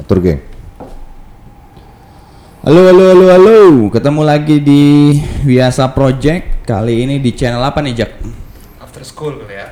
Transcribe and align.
Atur 0.00 0.18
geng. 0.24 0.40
Halo, 2.62 2.80
halo, 2.88 3.04
halo, 3.12 3.26
halo. 3.28 3.58
Ketemu 3.90 4.22
lagi 4.22 4.56
di 4.62 4.82
Biasa 5.44 5.90
Project. 5.92 6.64
Kali 6.64 7.02
ini 7.04 7.18
di 7.18 7.34
channel 7.34 7.60
apa 7.60 7.82
nih, 7.82 7.92
Jak? 7.92 8.10
After 8.78 9.02
school 9.02 9.42
kali 9.42 9.54
ya. 9.58 9.68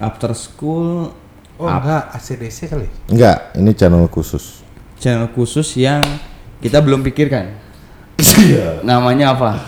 After 0.00 0.32
School 0.32 1.12
Oh 1.60 1.68
enggak, 1.68 2.16
ACDC 2.16 2.72
kali. 2.72 2.88
Enggak, 3.12 3.52
ini 3.60 3.76
channel 3.76 4.08
khusus. 4.08 4.64
channel 4.96 5.28
khusus 5.36 5.76
yang 5.76 6.00
kita 6.64 6.80
belum 6.80 7.04
pikirkan. 7.04 7.52
Iya. 8.16 8.80
Namanya 8.80 9.36
apa? 9.36 9.60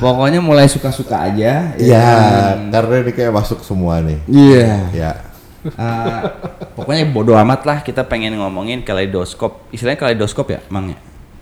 Pokoknya 0.00 0.40
mulai 0.40 0.72
suka-suka 0.72 1.20
aja. 1.28 1.76
Iya, 1.76 2.00
kan? 2.00 2.72
karena 2.72 2.94
ini 3.04 3.12
kayak 3.12 3.32
masuk 3.36 3.60
semua 3.60 4.00
nih. 4.00 4.20
Iya. 4.24 4.68
Ya. 4.96 5.10
Eh, 5.60 6.20
pokoknya 6.72 7.02
bodo 7.06 7.34
amat 7.34 7.60
lah 7.62 7.78
kita 7.80 8.02
pengen 8.02 8.34
ngomongin 8.34 8.80
kaleidoskop. 8.80 9.66
Istilahnya 9.68 9.98
kaleidoskop 9.98 10.46
ya, 10.48 10.60
Mang 10.68 10.88
ya? 10.88 10.98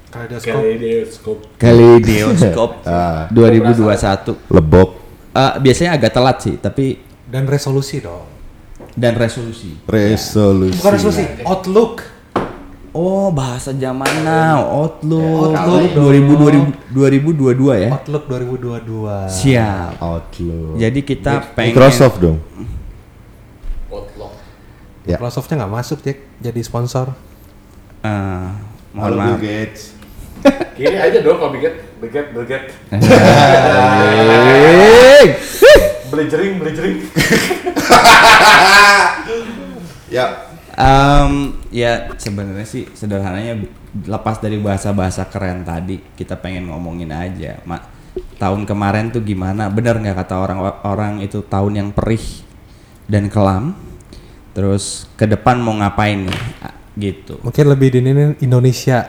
Kaleidoskop. 0.09 0.56
Kaleidoskop. 0.56 1.39
Kaleidoskop 1.56 2.70
Ah. 2.89 3.29
2021. 3.30 4.37
Lebok, 4.48 4.91
Eh, 5.30 5.55
biasanya 5.61 5.92
agak 5.92 6.11
telat 6.11 6.37
sih, 6.41 6.56
tapi 6.56 6.97
Dan 7.29 7.45
resolusi 7.45 8.01
dong. 8.01 8.25
dan 8.97 9.12
resolusi. 9.12 9.77
resolusi. 9.84 10.80
Bukan 10.80 10.92
resolusi, 10.97 11.23
outlook. 11.45 11.95
Oh, 12.97 13.28
bahasa 13.28 13.77
zaman 13.77 14.09
now, 14.25 14.64
Outlook, 14.73 15.53
Outlook 15.53 15.92
2000, 15.92 16.73
2022 16.97 17.77
ya. 17.77 17.92
Outlook 17.92 18.25
2022. 18.25 19.28
Siap. 19.28 20.01
Outlook. 20.01 20.80
Jadi 20.80 21.01
kita 21.05 21.45
pengen 21.53 21.77
Microsoft 21.77 22.17
dong. 22.17 22.41
Ya. 25.06 25.16
Microsoftnya 25.16 25.62
nggak 25.62 25.74
masuk, 25.78 26.02
Jack. 26.02 26.19
Jadi 26.42 26.60
sponsor. 26.66 27.14
Eh, 28.02 28.48
mohon 28.91 29.12
maaf. 29.14 29.38
Gates. 29.38 29.95
Kiri 30.77 30.98
aja 30.98 31.19
dong 31.22 31.39
kalau 31.41 31.55
biget, 31.55 31.75
biget, 32.03 32.27
biget. 32.34 32.62
Hey. 32.92 33.00
Beli 36.11 36.25
jering, 36.28 36.58
beli 36.61 36.72
jering. 36.75 36.98
Ya. 40.06 40.55
Em, 40.77 41.56
ya 41.75 42.09
sebenarnya 42.14 42.62
sih 42.69 42.86
sederhananya 42.94 43.64
lepas 44.05 44.38
dari 44.38 44.61
bahasa-bahasa 44.61 45.25
keren 45.28 45.64
tadi 45.64 45.98
kita 46.14 46.36
pengen 46.36 46.69
ngomongin 46.69 47.09
aja 47.11 47.59
mak 47.64 47.88
tahun 48.36 48.69
kemarin 48.69 49.09
tuh 49.09 49.25
gimana 49.25 49.72
bener 49.72 49.97
nggak 49.97 50.20
kata 50.20 50.36
orang-orang 50.36 51.25
itu 51.25 51.41
tahun 51.41 51.81
yang 51.81 51.88
perih 51.97 52.44
dan 53.09 53.33
kelam 53.33 53.72
terus 54.57 55.05
ke 55.12 55.29
depan 55.29 55.61
mau 55.61 55.77
ngapain 55.77 56.25
nih 56.25 56.41
Ah, 56.59 56.73
gitu 56.97 57.37
Mungkin 57.39 57.65
lebih 57.69 57.89
di 57.91 57.99
ini 58.01 58.11
Indonesia 58.41 59.05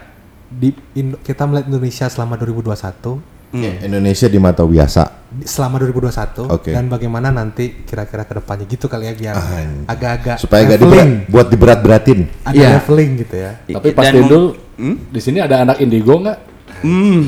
di 0.45 0.75
Indo- 0.93 1.19
kita 1.19 1.43
melihat 1.43 1.71
Indonesia 1.71 2.05
selama 2.05 2.35
2021 2.35 3.39
Ya, 3.49 3.79
Indonesia 3.81 4.27
di 4.27 4.35
mata 4.37 4.59
biasa. 4.61 5.07
selama 5.41 5.79
2021 5.79 6.51
Oke. 6.51 6.67
dan 6.69 6.87
bagaimana 6.87 7.31
nanti 7.31 7.79
kira-kira 7.81 8.23
ke 8.23 8.35
depannya 8.35 8.67
gitu 8.67 8.85
kali 8.85 9.07
ya 9.07 9.13
biar 9.13 9.35
Anjing. 9.35 9.87
agak-agak 9.87 10.35
Supaya 10.37 10.61
gak 10.65 10.71
leveling, 10.77 11.11
diberat, 11.15 11.31
buat 11.31 11.47
diberat-beratin. 11.47 12.19
ada 12.43 12.51
Iya. 12.53 12.69
leveling 12.75 13.11
gitu 13.17 13.35
ya. 13.37 13.51
Tapi 13.65 13.87
pas 13.89 14.07
dulu, 14.09 14.51
Hmm? 14.75 14.95
di 15.07 15.19
sini 15.19 15.39
ada 15.39 15.63
anak 15.63 15.79
indigo 15.79 16.15
nggak? 16.17 16.39
Hmm. 16.77 17.23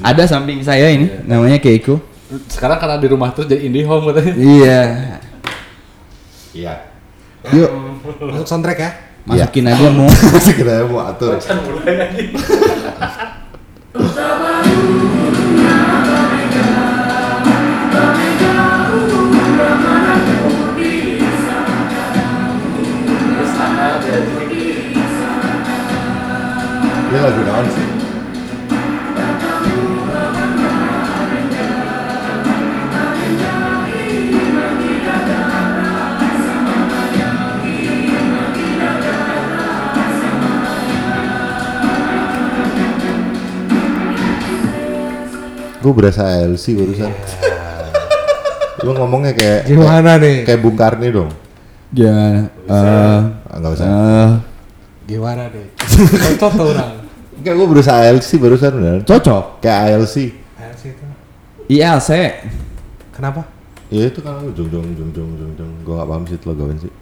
ada 0.00 0.22
samping 0.24 0.58
saya 0.60 0.86
ini 0.88 1.10
namanya 1.24 1.58
Keiko 1.58 1.98
Sekarang 2.46 2.78
karena 2.78 2.96
di 2.96 3.06
rumah 3.06 3.30
terus 3.30 3.46
jadi 3.46 3.62
indie 3.64 3.82
home 3.82 4.06
katanya. 4.08 4.34
iya 4.34 4.80
Iya. 6.52 6.74
Yuk 7.52 7.70
Masuk 8.20 8.46
soundtrack 8.48 8.78
ya. 8.80 8.90
masukin 9.24 9.64
aja 9.68 9.88
mau 9.92 10.08
Kita 10.56 10.88
mau 10.88 11.00
atur. 11.04 11.36
Ini 11.36 12.24
Gue 45.84 45.92
berasa 45.92 46.24
ALC 46.24 46.64
barusan. 46.72 47.12
Lu 48.80 48.92
ngomongnya 48.92 49.32
kayak 49.32 49.60
Gimana 49.66 50.16
nih? 50.16 50.44
kayak 50.44 50.60
Bung 50.60 50.74
Karni 50.74 51.08
dong. 51.08 51.28
gimana 51.90 52.48
Eh, 52.64 52.72
Ah, 52.72 53.20
Enggak 53.54 53.70
usah. 53.76 53.86
eh, 53.86 54.28
Gimana 55.06 55.42
nih? 55.46 55.66
Cocok 56.34 56.52
tuh 56.54 56.66
orang. 56.66 56.90
Kayak 57.38 57.54
gue 57.54 57.66
berusaha 57.68 57.98
ALC 58.00 58.28
barusan 58.34 58.72
bener. 58.74 58.98
cocok 59.04 59.60
Kayak 59.60 59.78
ALC. 59.86 60.16
Ayo 60.56 60.72
sih 60.74 60.90
itu. 60.90 61.04
ILC 61.70 62.10
Kenapa? 63.10 63.44
Ya 63.88 64.08
itu 64.08 64.18
kan 64.18 64.40
jung 64.50 64.66
jung 64.66 64.88
jung 64.90 65.10
jung 65.12 65.30
jung 65.36 65.52
jung. 65.54 65.70
Gue 65.84 65.94
gak 65.94 66.08
paham 66.08 66.24
sih 66.24 66.34
itu 66.34 66.46
logoan 66.46 66.76
sih. 66.80 66.92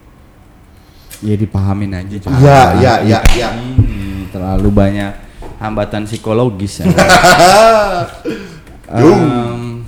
ya 1.22 1.34
dipahamin 1.38 1.94
aja. 1.94 2.16
Iya 2.18 2.60
iya 2.76 2.94
iya 3.00 3.18
iya. 3.32 3.48
Hmm, 3.54 4.26
terlalu 4.28 4.68
banyak 4.68 5.12
hambatan 5.56 6.02
psikologis 6.04 6.82
ya. 6.82 6.90
Em, 8.92 9.82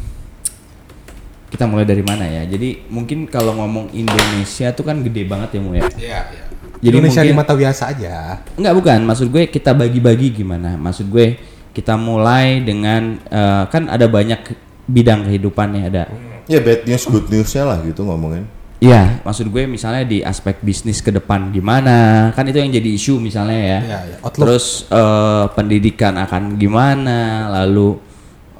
kita 1.48 1.64
mulai 1.64 1.86
dari 1.86 2.02
mana 2.02 2.24
ya 2.24 2.42
jadi 2.48 2.82
mungkin 2.88 3.28
kalau 3.28 3.54
ngomong 3.54 3.92
Indonesia 3.92 4.74
tuh 4.74 4.82
kan 4.82 4.98
gede 5.00 5.22
banget 5.22 5.54
ya 5.54 5.60
mu 5.60 5.70
ya 5.72 5.84
Iya, 5.94 6.20
iya. 6.32 6.44
Jadi 6.82 7.00
Indonesia 7.00 7.22
mungkin- 7.22 7.32
di 7.32 7.40
mata 7.40 7.54
biasa 7.56 7.82
aja. 7.96 8.14
Enggak 8.60 8.74
bukan, 8.76 8.98
maksud 9.08 9.32
gue 9.32 9.48
kita 9.48 9.72
bagi-bagi 9.72 10.36
gimana? 10.36 10.76
Maksud 10.76 11.08
gue 11.08 11.40
kita 11.72 11.96
mulai 11.96 12.60
dengan 12.60 13.16
eh, 13.24 13.64
kan 13.72 13.88
ada 13.88 14.04
banyak 14.04 14.52
bidang 14.84 15.24
kehidupan 15.24 15.80
ya 15.80 15.82
ada. 15.88 16.04
Ya 16.44 16.60
bad 16.60 16.84
news 16.84 17.08
good 17.08 17.24
newsnya 17.32 17.64
lah 17.64 17.80
gitu 17.80 18.04
ngomongin. 18.04 18.44
Iya, 18.84 19.24
maksud 19.24 19.48
gue 19.48 19.64
misalnya 19.64 20.04
di 20.04 20.20
aspek 20.20 20.60
bisnis 20.60 21.00
ke 21.00 21.08
depan 21.08 21.48
gimana? 21.48 22.28
Kan 22.36 22.52
itu 22.52 22.60
yang 22.60 22.68
jadi 22.68 22.90
isu 22.92 23.16
misalnya 23.16 23.56
ya. 23.56 23.78
Iya, 23.80 23.98
iya. 24.04 24.16
Outlook. 24.20 24.44
Terus 24.44 24.64
eh, 24.92 25.44
pendidikan 25.56 26.20
akan 26.20 26.60
gimana? 26.60 27.48
Lalu 27.48 27.96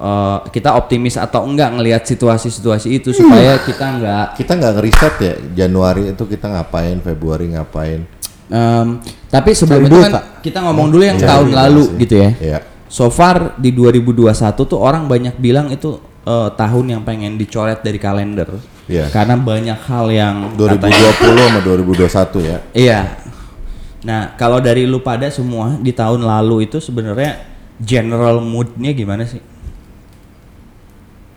eh, 0.04 0.38
kita 0.53 0.76
optimis 0.76 1.16
atau 1.16 1.48
enggak 1.48 1.72
ngelihat 1.72 2.03
situasi-situasi 2.04 2.88
itu 2.92 3.16
supaya 3.16 3.56
kita 3.59 3.84
enggak 3.97 4.26
Kita 4.37 4.53
nggak 4.53 4.72
ngeriset 4.76 5.15
ya 5.16 5.34
Januari 5.65 6.12
itu 6.12 6.25
kita 6.28 6.53
ngapain, 6.53 7.00
Februari 7.00 7.48
ngapain. 7.50 8.04
Em, 8.44 9.00
tapi 9.32 9.56
sebelum 9.56 9.88
Cari 9.88 9.91
itu 9.91 9.98
kan 10.04 10.12
kita 10.44 10.59
ngomong 10.60 10.93
dulu 10.93 11.00
yang 11.03 11.16
Cari 11.16 11.31
tahun 11.32 11.47
duit 11.48 11.56
lalu 11.56 11.82
pasti. 11.88 12.00
gitu 12.04 12.14
ya. 12.20 12.31
Iya. 12.37 12.59
So 12.87 13.09
far 13.09 13.56
di 13.56 13.72
2021 13.72 14.31
tuh 14.69 14.78
orang 14.78 15.09
banyak 15.09 15.41
bilang 15.41 15.72
itu 15.72 15.97
eh, 16.25 16.48
tahun 16.53 16.84
yang 16.93 17.03
pengen 17.03 17.41
dicoret 17.41 17.81
dari 17.81 17.97
kalender. 17.97 18.48
Iya. 18.84 19.09
Karena 19.09 19.41
banyak 19.41 19.81
hal 19.88 20.06
yang 20.12 20.37
2020 20.60 20.76
katanya- 20.76 21.48
sama 21.48 21.60
2021 21.64 22.38
ya. 22.44 22.59
Iya. 22.76 23.00
Nah, 24.04 24.37
kalau 24.37 24.60
dari 24.60 24.84
lu 24.84 25.00
pada 25.00 25.32
semua 25.32 25.81
di 25.81 25.88
tahun 25.88 26.20
lalu 26.20 26.69
itu 26.69 26.76
sebenarnya 26.76 27.41
general 27.81 28.44
moodnya 28.44 28.93
gimana 28.93 29.25
sih? 29.25 29.41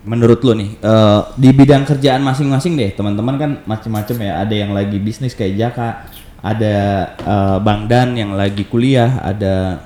Menurut 0.06 0.40
lu 0.46 0.54
nih, 0.54 0.70
eh, 0.78 1.20
di 1.34 1.50
bidang 1.50 1.82
kerjaan 1.84 2.22
masing-masing 2.22 2.78
deh, 2.78 2.90
teman-teman 2.94 3.34
kan 3.36 3.50
macem-macem 3.66 4.16
ya. 4.22 4.40
Ada 4.46 4.54
yang 4.54 4.70
lagi 4.72 4.96
bisnis 5.02 5.34
kayak 5.34 5.54
Jaka, 5.58 5.88
ada 6.40 6.76
eh, 7.18 7.56
Bang 7.60 7.90
Dan 7.90 8.14
yang 8.14 8.32
lagi 8.38 8.62
kuliah, 8.64 9.18
ada 9.20 9.82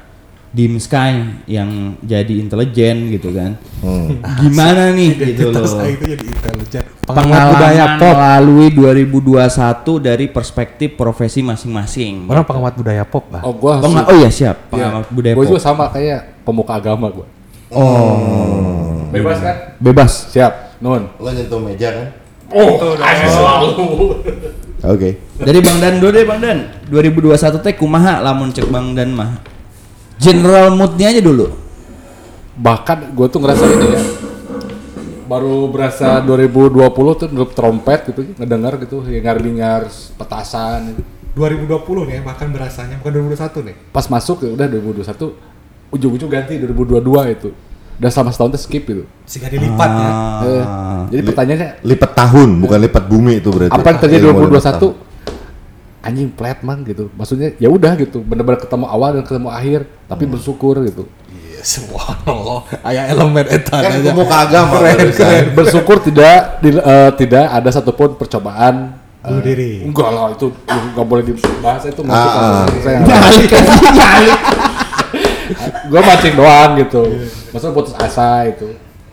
Dim 0.53 0.77
Sky 0.77 1.41
yang 1.49 1.97
jadi 2.05 2.37
intelijen 2.37 3.09
gitu 3.09 3.33
kan. 3.33 3.57
Hmm. 3.81 4.21
Gimana 4.37 4.93
nih 4.93 5.33
gitu 5.33 5.49
loh. 5.49 5.65
Terus 5.65 5.73
itu 5.97 6.05
jadi 6.13 6.25
intelijen. 6.29 6.85
Pengamat 7.09 7.57
budaya 7.57 7.85
Pengalaman 7.97 7.99
pop. 7.99 8.15
melalui 8.15 8.69
2021 8.69 9.97
dari 10.13 10.27
perspektif 10.29 10.89
profesi 11.01 11.41
masing-masing. 11.41 12.29
Orang 12.29 12.45
pengamat 12.45 12.77
budaya 12.77 13.03
pop, 13.09 13.25
Bah. 13.33 13.41
Oh 13.49 13.57
gua 13.57 13.81
oh 13.81 14.17
iya 14.21 14.29
siap, 14.29 14.69
pengamat 14.69 15.09
budaya 15.09 15.35
Gue 15.41 15.49
pop. 15.49 15.57
juga 15.57 15.63
sama 15.65 15.89
kayak 15.89 16.45
pemuka 16.45 16.77
agama 16.77 17.09
gua. 17.09 17.27
Oh, 17.73 18.82
Bebas 19.13 19.39
kan? 19.45 19.57
bebas. 19.77 20.13
Siap, 20.33 20.81
nun. 20.81 21.13
Lo 21.21 21.29
nyentuh 21.29 21.61
meja 21.61 21.93
kan? 21.93 22.09
Oh, 22.53 22.97
asli 23.01 23.29
selalu. 23.29 23.69
Oke. 24.83 25.09
Dari 25.39 25.59
Bang 25.63 25.79
Dan 25.79 26.03
dulu 26.03 26.11
deh 26.11 26.27
Bang 26.27 26.41
Dan. 26.43 26.59
2021 26.91 27.63
teh 27.63 27.75
kumaha 27.79 28.19
lamun 28.19 28.51
cek 28.51 28.67
Bang 28.69 28.99
Dan 28.99 29.15
mah. 29.15 29.39
General 30.19 30.75
moodnya 30.75 31.15
aja 31.15 31.23
dulu. 31.23 31.51
Bahkan 32.59 33.17
gue 33.17 33.27
tuh 33.31 33.41
ngerasa 33.41 33.65
ini 33.65 33.87
ya. 33.89 34.03
Baru 35.31 35.71
berasa 35.73 36.21
2020 36.21 36.93
tuh 36.93 37.29
nutup 37.33 37.57
trompet 37.57 38.13
gitu, 38.13 38.37
ngedengar 38.37 38.77
gitu, 38.77 39.01
hingar-bingar 39.01 39.89
petasan. 40.21 40.93
Gitu. 40.93 41.01
2020 41.33 42.13
nih 42.13 42.15
ya, 42.21 42.23
bahkan 42.29 42.53
berasanya 42.53 43.01
bukan 43.01 43.33
2021 43.33 43.69
nih. 43.73 43.77
Pas 43.89 44.05
masuk 44.13 44.45
ya 44.45 44.51
udah 44.53 44.67
2021 44.69 45.33
ujung-ujung 45.97 46.29
ganti 46.29 46.61
2022 46.61 47.33
itu. 47.33 47.49
Udah 47.95 48.09
selama 48.09 48.31
setahun 48.31 48.51
tuh 48.51 48.63
skip 48.63 48.85
itu. 48.85 49.05
Sehingga 49.25 49.49
dilipat 49.49 49.91
ya. 49.91 50.07
Ah. 50.07 50.41
Eh, 50.43 50.65
jadi 51.11 51.23
pertanyaannya 51.25 51.69
Lipat 51.83 52.11
tahun, 52.13 52.49
bukan 52.59 52.79
lipat 52.81 53.05
bumi 53.05 53.33
itu 53.39 53.49
berarti. 53.49 53.71
apa 53.71 53.87
yang 53.87 53.99
terjadi 53.99 54.25
Ilmu 54.25 54.39
lipat 54.49 54.51
2021 54.51 54.81
tahun. 54.81 54.95
anjing 56.03 56.29
flat 56.33 56.59
man 56.61 56.83
gitu 56.83 57.05
maksudnya 57.13 57.55
ya 57.57 57.69
udah 57.69 57.95
gitu 57.95 58.19
bener-bener 58.21 58.59
ketemu 58.59 58.87
awal 58.87 59.15
dan 59.15 59.23
ketemu 59.23 59.49
akhir 59.49 59.81
tapi 60.05 60.25
Hmm. 60.25 60.33
bersyukur 60.33 60.83
gitu 60.83 61.07
Iya, 61.31 61.63
subhanallah. 61.63 62.61
Aya 62.83 63.07
elemen 63.07 63.47
eta 63.47 63.79
Kan 63.79 64.03
ke 64.03 64.11
agama 64.27 64.75
Keren, 64.75 64.99
barusan. 64.99 65.15
keren. 65.15 65.45
bersyukur 65.55 65.97
tidak 66.01 66.59
di- 66.59 66.75
eh, 66.75 67.11
tidak 67.15 67.47
ada 67.47 67.71
satupun 67.71 68.17
percobaan 68.17 68.99
Bunuh 69.21 69.39
eh, 69.39 69.45
diri. 69.47 69.73
enggak 69.81 70.09
lah 70.09 70.35
itu 70.35 70.51
nggak 70.67 71.07
boleh 71.07 71.23
dibahas 71.25 71.87
itu 71.87 72.01
nggak 72.03 72.11
Ah, 72.13 72.27
suka 72.27 72.43
ah. 72.43 72.65
saya 72.83 72.99
Balik 72.99 73.47
balik. 73.47 73.51
gue 75.89 76.01
mancing 76.01 76.35
doang 76.35 76.71
gitu 76.79 77.03
maksudnya 77.51 77.75
putus 77.75 77.95
asa 77.97 78.47
itu 78.47 78.69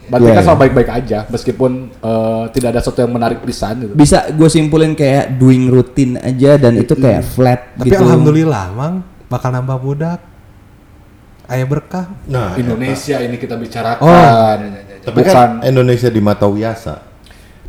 berarti 0.10 0.25
Iya, 0.25 0.36
kan 0.36 0.42
iya. 0.42 0.48
sama 0.50 0.57
baik-baik 0.66 0.89
aja 0.89 1.19
meskipun 1.30 1.71
eh, 1.94 2.44
tidak 2.57 2.69
ada 2.74 2.80
sesuatu 2.81 3.00
yang 3.06 3.13
menarik 3.13 3.39
pisan 3.45 3.86
gitu 3.86 3.94
Bisa 3.94 4.25
gue 4.33 4.50
simpulin 4.50 4.98
kayak 4.98 5.38
doing 5.38 5.69
rutin 5.69 6.18
aja 6.18 6.57
dan 6.57 6.81
itu 6.81 6.98
kayak 6.98 7.21
flat 7.30 7.77
Tapi 7.77 7.94
gitu. 7.94 8.01
alhamdulillah, 8.01 8.74
Mang, 8.74 9.06
bakal 9.30 9.54
nambah 9.54 9.77
budak. 9.77 10.19
Ayah 11.45 11.66
berkah. 11.69 12.10
Nah, 12.25 12.57
Indonesia 12.57 13.21
ini 13.21 13.38
kita 13.38 13.54
bicarakan 13.54 14.57
tapi 15.00 15.25
bukan 15.25 15.33
kan 15.33 15.50
Indonesia 15.66 16.10
di 16.10 16.21
mata 16.21 16.45
Wiyasa. 16.45 17.06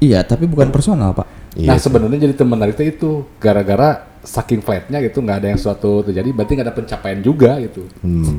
Iya, 0.01 0.25
tapi 0.25 0.49
bukan 0.49 0.73
personal, 0.73 1.13
Pak. 1.13 1.41
Iya 1.59 1.75
nah 1.75 1.77
sebenarnya 1.83 2.31
jadi 2.31 2.35
teman 2.39 2.63
menariknya 2.63 2.95
itu 2.95 3.27
gara-gara 3.43 4.07
saking 4.23 4.63
flatnya 4.63 5.03
gitu 5.03 5.19
nggak 5.19 5.37
ada 5.43 5.49
yang 5.51 5.59
suatu 5.59 6.07
terjadi 6.07 6.31
berarti 6.31 6.53
nggak 6.55 6.67
ada 6.71 6.77
pencapaian 6.77 7.19
juga 7.19 7.59
gitu 7.59 7.91
Hmm. 8.07 8.39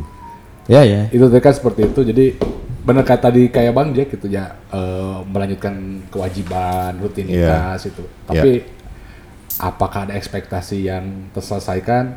Ya 0.71 0.87
ya. 0.87 1.11
itu 1.11 1.27
tadi 1.27 1.43
kan 1.43 1.51
seperti 1.51 1.91
itu. 1.91 1.99
Jadi 2.07 2.25
benar 2.81 3.03
kata 3.03 3.29
tadi 3.29 3.51
kayak 3.51 3.75
bang 3.75 3.89
Jack 3.93 4.07
gitu 4.15 4.31
ya 4.31 4.55
eh, 4.71 5.17
melanjutkan 5.27 6.07
kewajiban 6.07 6.95
rutinitas 7.03 7.91
itu. 7.91 8.03
Tapi 8.23 8.63
apakah 9.59 10.07
ada 10.07 10.15
ekspektasi 10.15 10.87
yang 10.87 11.29
terselesaikan? 11.35 12.15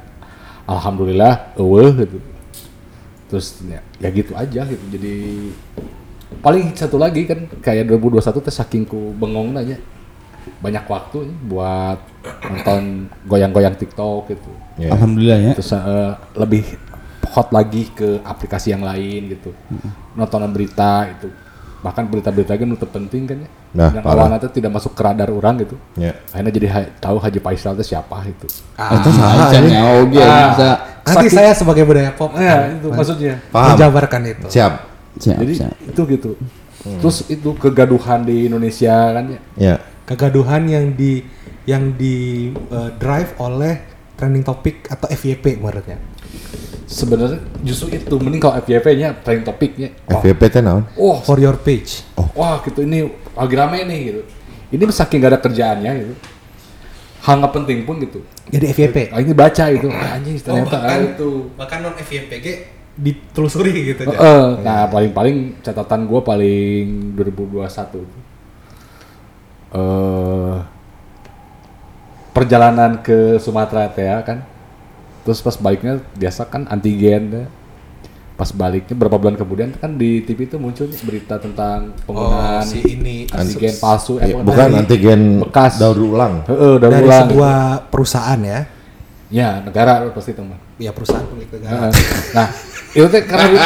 Alhamdulillah 0.65 1.53
eueuh 1.59 1.93
gitu. 1.99 2.19
Terus 3.29 3.59
ya, 3.67 3.83
ya 3.99 4.09
gitu 4.15 4.33
aja 4.39 4.63
gitu. 4.65 4.85
Jadi 4.89 5.17
paling 6.41 6.73
satu 6.79 6.97
lagi 6.97 7.27
kan 7.27 7.51
kayak 7.59 7.91
2021 7.91 8.23
teh 8.39 8.55
saking 8.55 8.85
ku 8.87 9.13
bengong 9.19 9.51
nanya 9.53 9.77
banyak 10.61 10.85
waktu 10.89 11.29
nih 11.29 11.39
buat 11.49 11.99
nonton 12.49 13.09
goyang-goyang 13.29 13.77
TikTok 13.77 14.33
gitu. 14.33 14.51
Iya. 14.81 14.97
Alhamdulillah 14.97 15.39
ya. 15.41 15.53
terus 15.53 15.73
eh, 15.75 16.13
lebih 16.39 16.65
hot 17.35 17.51
lagi 17.51 17.91
ke 17.91 18.23
aplikasi 18.23 18.71
yang 18.71 18.81
lain 18.81 19.29
gitu 19.29 19.51
nontonan 20.15 20.49
berita 20.49 21.11
itu 21.11 21.29
bahkan 21.81 22.07
berita-berita 22.07 22.55
kan 22.55 22.69
itu 22.71 22.87
penting 22.89 23.25
kan 23.27 23.39
ya 23.39 23.51
Nah, 23.75 23.91
yang 23.91 24.07
parah. 24.07 24.31
awalnya 24.31 24.39
tuh 24.39 24.55
tidak 24.55 24.71
masuk 24.71 24.95
ke 24.95 25.03
radar 25.03 25.27
orang 25.29 25.59
gitu 25.59 25.75
Ya. 25.97 26.15
akhirnya 26.31 26.53
jadi 26.53 26.67
ha- 26.71 26.91
tahu 26.97 27.19
Haji 27.19 27.43
Faisal 27.43 27.75
itu 27.75 27.91
siapa 27.91 28.23
itu 28.23 28.47
Ah, 28.73 28.95
Itu 28.95 29.11
salah 29.11 29.51
ya. 29.51 29.83
Oke, 29.99 30.15
Ah. 30.17 30.47
bisa. 30.49 30.69
nanti 31.05 31.27
saya 31.29 31.51
sebagai 31.53 31.83
budaya 31.83 32.15
pop 32.15 32.31
ya 32.35 32.71
itu 32.71 32.87
maksudnya 32.89 33.43
Paham. 33.51 33.75
menjabarkan 33.75 34.23
itu. 34.25 34.47
Siap. 34.49 34.73
Siap, 35.17 35.37
jadi 35.37 35.53
siap. 35.59 35.75
itu 35.85 36.01
gitu 36.09 36.31
terus 36.97 37.27
itu 37.27 37.49
kegaduhan 37.55 38.23
di 38.23 38.47
Indonesia 38.47 38.95
kan 39.11 39.25
ya 39.27 39.41
Ya. 39.57 39.75
Kegaduhan 40.05 40.63
yang 40.65 40.93
di 40.93 41.27
yang 41.65 41.93
di 41.93 42.15
uh, 42.69 42.95
drive 42.95 43.35
oleh 43.39 43.83
trending 44.15 44.43
topik 44.43 44.87
atau 44.87 45.09
FYP 45.09 45.59
menurutnya. 45.59 45.99
Sebenarnya 46.95 47.43
justru 47.67 47.91
itu. 47.91 48.15
Mending 48.23 48.39
kalau 48.39 48.55
FYP-nya 48.63 49.19
trending 49.27 49.43
topiknya. 49.43 49.89
FVP 50.07 50.41
teh 50.47 50.63
naon? 50.63 50.87
oh 50.95 51.19
For 51.27 51.43
your 51.43 51.59
page. 51.59 52.07
wah 52.39 52.63
gitu. 52.63 52.87
Ini 52.87 53.11
lagi 53.35 53.55
rame 53.59 53.83
nih 53.83 53.99
gitu. 54.15 54.23
Ini 54.71 54.83
saking 54.87 55.19
gak 55.19 55.33
ada 55.35 55.41
kerjaannya 55.43 55.93
gitu. 55.99 56.15
Hal 57.25 57.41
nggak 57.41 57.55
penting 57.57 57.79
pun 57.83 57.99
gitu. 57.99 58.23
Jadi 58.55 58.65
FYP. 58.71 59.11
Ah, 59.11 59.19
ini 59.19 59.35
baca 59.35 59.65
itu 59.73 59.89
anjing 59.91 60.39
ternyata 60.39 60.79
ah, 60.79 61.01
itu 61.01 61.51
bahkan 61.59 61.83
non 61.83 61.99
FYPG 61.99 62.47
ditelusuri 62.95 63.73
gitu. 63.75 64.07
Aja. 64.07 64.15
Heeh. 64.15 64.47
nah 64.63 64.87
paling-paling 64.87 65.59
catatan 65.67 66.07
gua 66.07 66.23
paling 66.23 67.17
2021 67.19 68.07
itu 68.07 68.19
eh 69.75 70.55
perjalanan 72.31 73.03
ke 73.03 73.39
Sumatera 73.43 73.91
teh 73.91 74.07
ya 74.07 74.23
kan 74.23 74.54
terus 75.25 75.41
pas 75.41 75.57
baliknya 75.57 75.99
biasa 76.13 76.45
kan 76.45 76.69
antigen 76.69 77.23
deh. 77.29 77.47
pas 78.35 78.51
baliknya 78.51 78.93
berapa 78.93 79.15
bulan 79.15 79.35
kemudian 79.35 79.71
kan 79.73 79.95
di 79.95 80.19
TV 80.21 80.45
itu 80.45 80.57
muncul 80.57 80.91
berita 81.01 81.39
tentang 81.39 81.95
penggunaan 82.03 82.61
Oh, 82.61 82.67
si 82.67 82.83
ini 82.85 83.31
antigen 83.31 83.75
palsu 83.77 84.19
eh, 84.19 84.27
Iya, 84.29 84.43
bukan 84.43 84.59
dari- 84.69 84.79
antigen 84.81 85.21
bekas. 85.41 85.79
daur 85.79 85.95
ulang. 85.97 86.43
Heeh, 86.45 86.75
daur 86.77 86.91
dari 86.91 87.05
ulang. 87.05 87.25
sebuah 87.25 87.59
perusahaan 87.89 88.41
ya. 88.41 88.61
ya 89.29 89.59
negara 89.61 90.11
pasti 90.11 90.31
teman 90.31 90.59
Ya 90.77 90.91
perusahaan 90.91 91.23
pemilik 91.25 91.47
negara. 91.49 91.95
nah 92.33 92.47
itu 92.91 93.07
teh 93.09 93.23
karena 93.23 93.63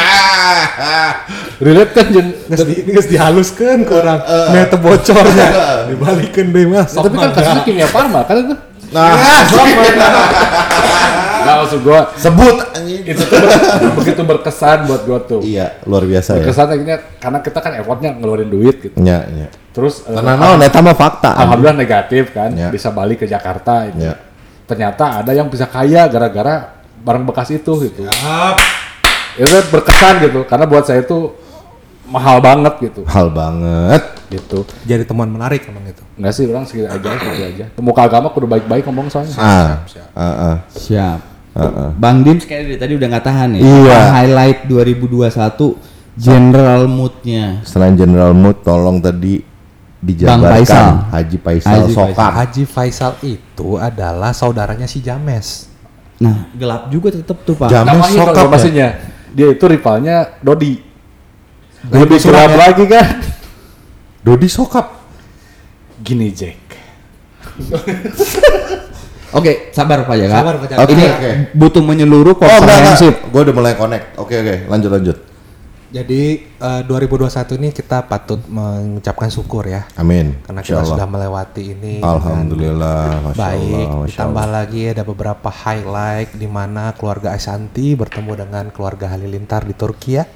relate 1.59 1.91
kan 1.91 2.05
Nges 2.09 2.61
di, 2.63 2.75
nges 2.87 3.07
dihaluskan 3.07 3.77
ke 3.81 3.93
orang, 3.95 4.21
meta 4.49 4.73
bocornya, 4.75 5.47
dibalikin 5.85 6.45
deh 6.47 6.65
mas. 6.65 6.89
Ya, 6.91 7.01
tapi 7.03 7.15
kan 7.15 7.29
kasusnya 7.31 7.61
kimia 7.63 7.87
farma 7.87 8.21
kan 8.23 8.37
itu 8.39 8.55
Nah, 8.89 9.13
nggak 11.49 11.61
maksud 11.61 11.79
gua 11.81 11.99
sebut 12.13 12.55
anjing. 12.69 13.01
itu 13.03 13.21
tuh 13.21 13.37
ber- 13.37 13.93
begitu 13.95 14.21
berkesan 14.23 14.77
buat 14.85 15.01
gua 15.03 15.19
tuh 15.21 15.41
Iya, 15.41 15.81
luar 15.83 16.03
biasa 16.03 16.29
ya. 16.31 16.37
berkesan 16.39 16.65
akhirnya 16.69 16.97
karena 17.17 17.39
kita 17.39 17.59
kan 17.59 17.71
effortnya 17.75 18.09
ngeluarin 18.13 18.47
duit 18.47 18.75
gitu 18.79 18.95
Ya, 18.97 19.25
ya. 19.25 19.47
terus 19.69 20.01
Karena 20.01 20.37
eta 20.59 20.79
mah 20.79 20.93
fakta. 20.93 21.33
alhamdulillah 21.35 21.75
negatif 21.75 22.31
kan 22.31 22.49
Ya. 22.51 22.67
bisa 22.67 22.89
balik 22.89 23.19
ke 23.19 23.27
Jakarta 23.27 23.85
itu 23.85 23.99
Ya. 24.01 24.13
ternyata 24.63 25.19
ada 25.19 25.31
yang 25.31 25.47
bisa 25.47 25.65
kaya 25.65 26.05
gara-gara 26.05 26.77
barang 26.99 27.25
bekas 27.25 27.49
itu 27.49 27.71
gitu 27.81 28.05
Siap. 28.05 28.55
itu 29.35 29.55
berkesan 29.69 30.19
gitu 30.21 30.43
karena 30.43 30.63
buat 30.63 30.83
saya 30.83 31.01
itu 31.01 31.31
mahal 32.05 32.37
banget 32.39 32.73
gitu 32.81 33.01
Hal 33.05 33.29
banget. 33.29 34.01
gitu 34.27 34.61
Jadi 34.83 35.05
temuan 35.05 35.25
menarik 35.25 35.61
emang 35.63 35.85
itu. 35.85 36.01
nggak 36.15 36.29
sih 36.31 36.45
orang 36.45 36.61
segitu 36.63 36.85
aja 36.85 37.01
segitu 37.15 37.45
aja 37.45 37.65
muka 37.77 38.01
agama 38.03 38.27
kudu 38.27 38.45
baik-baik 38.45 38.81
ngomong 38.83 39.07
soalnya 39.07 39.33
Ah, 39.33 39.45
ah, 39.47 39.69
Siap. 39.87 40.09
ah, 40.13 41.17
ah. 41.53 41.91
Bang 41.93 42.21
Dim 42.21 42.37
kayak 42.37 42.61
dari 42.65 42.77
tadi 42.77 42.93
udah 42.95 43.07
nggak 43.07 43.25
tahan 43.25 43.49
ya. 43.55 43.61
Iya. 43.61 43.97
Apa 43.97 44.11
Highlight 44.17 44.59
2021 44.65 45.79
general 46.15 46.81
moodnya. 46.85 47.63
Selain 47.63 47.95
General 47.95 48.33
Mood, 48.33 48.59
tolong 48.59 48.99
tadi 48.99 49.39
Faisal. 49.39 49.47
dijabarkan 49.99 50.93
Haji 51.09 51.37
Faisal 51.37 51.71
Haji 51.73 51.91
Sokap. 51.91 52.31
Haji 52.33 52.63
Faisal 52.63 53.11
itu 53.21 53.69
adalah 53.75 54.31
saudaranya 54.31 54.83
si 54.83 54.99
James. 54.99 55.67
Nah, 56.19 56.51
gelap 56.51 56.87
juga 56.87 57.11
tetep 57.11 57.39
tuh 57.41 57.55
Pak. 57.55 57.67
Jam- 57.67 57.87
James 57.87 57.95
namanya 57.95 58.11
sokap 58.13 58.27
ya? 58.27 58.35
informasinya 58.35 58.87
dia 59.29 59.47
itu 59.47 59.63
rivalnya 59.63 60.15
Dodi 60.39 60.73
Dari 61.79 61.99
lebih 62.03 62.19
gelap 62.19 62.49
ya? 62.49 62.57
lagi 62.57 62.85
kan 62.85 63.07
Dodi 64.19 64.47
Sokap. 64.47 64.87
gini 65.99 66.31
Jack 66.31 66.59
Oke, 69.31 69.69
sabar 69.69 70.03
Pak 70.03 70.15
ya 70.15 70.25
Kak. 70.25 70.37
Sabar, 70.37 70.53
Pak 70.57 70.67
Jaka. 70.67 70.79
Oke, 70.81 70.91
Ini 70.91 71.05
oke. 71.07 71.31
butuh 71.53 71.83
menyeluruh 71.83 72.33
Oh, 72.33 72.39
enggak, 72.39 72.53
komprehensif. 72.57 73.13
Gue 73.27 73.41
udah 73.43 73.55
mulai 73.55 73.73
connect. 73.73 74.05
Oke, 74.15 74.35
oke. 74.35 74.55
Lanjut, 74.65 74.91
lanjut. 74.91 75.17
Jadi 75.89 76.21
eh, 76.45 76.81
2021 76.85 77.25
ini 77.55 77.69
kita 77.71 78.05
patut 78.05 78.37
mengucapkan 78.45 79.25
syukur 79.27 79.65
ya. 79.65 79.89
Amin. 79.95 80.37
Karena 80.39 80.61
Insya 80.61 80.69
kita 80.71 80.79
Allah. 80.79 80.93
sudah 80.93 81.07
melewati 81.07 81.63
ini 81.67 81.93
Alhamdulillah. 81.99 83.01
Masya 83.23 83.37
baik. 83.39 83.65
Allah, 83.83 83.97
Masya 83.97 84.09
Ditambah 84.13 84.43
Allah. 84.43 84.55
lagi 84.55 84.81
ada 84.87 85.03
beberapa 85.03 85.49
highlight 85.49 86.29
di 86.33 86.45
mana 86.45 86.93
keluarga 86.93 87.33
Asanti 87.33 87.93
bertemu 87.93 88.31
dengan 88.39 88.65
keluarga 88.69 89.09
Halilintar 89.09 89.65
di 89.65 89.73
Turki 89.73 90.13
ya. 90.13 90.29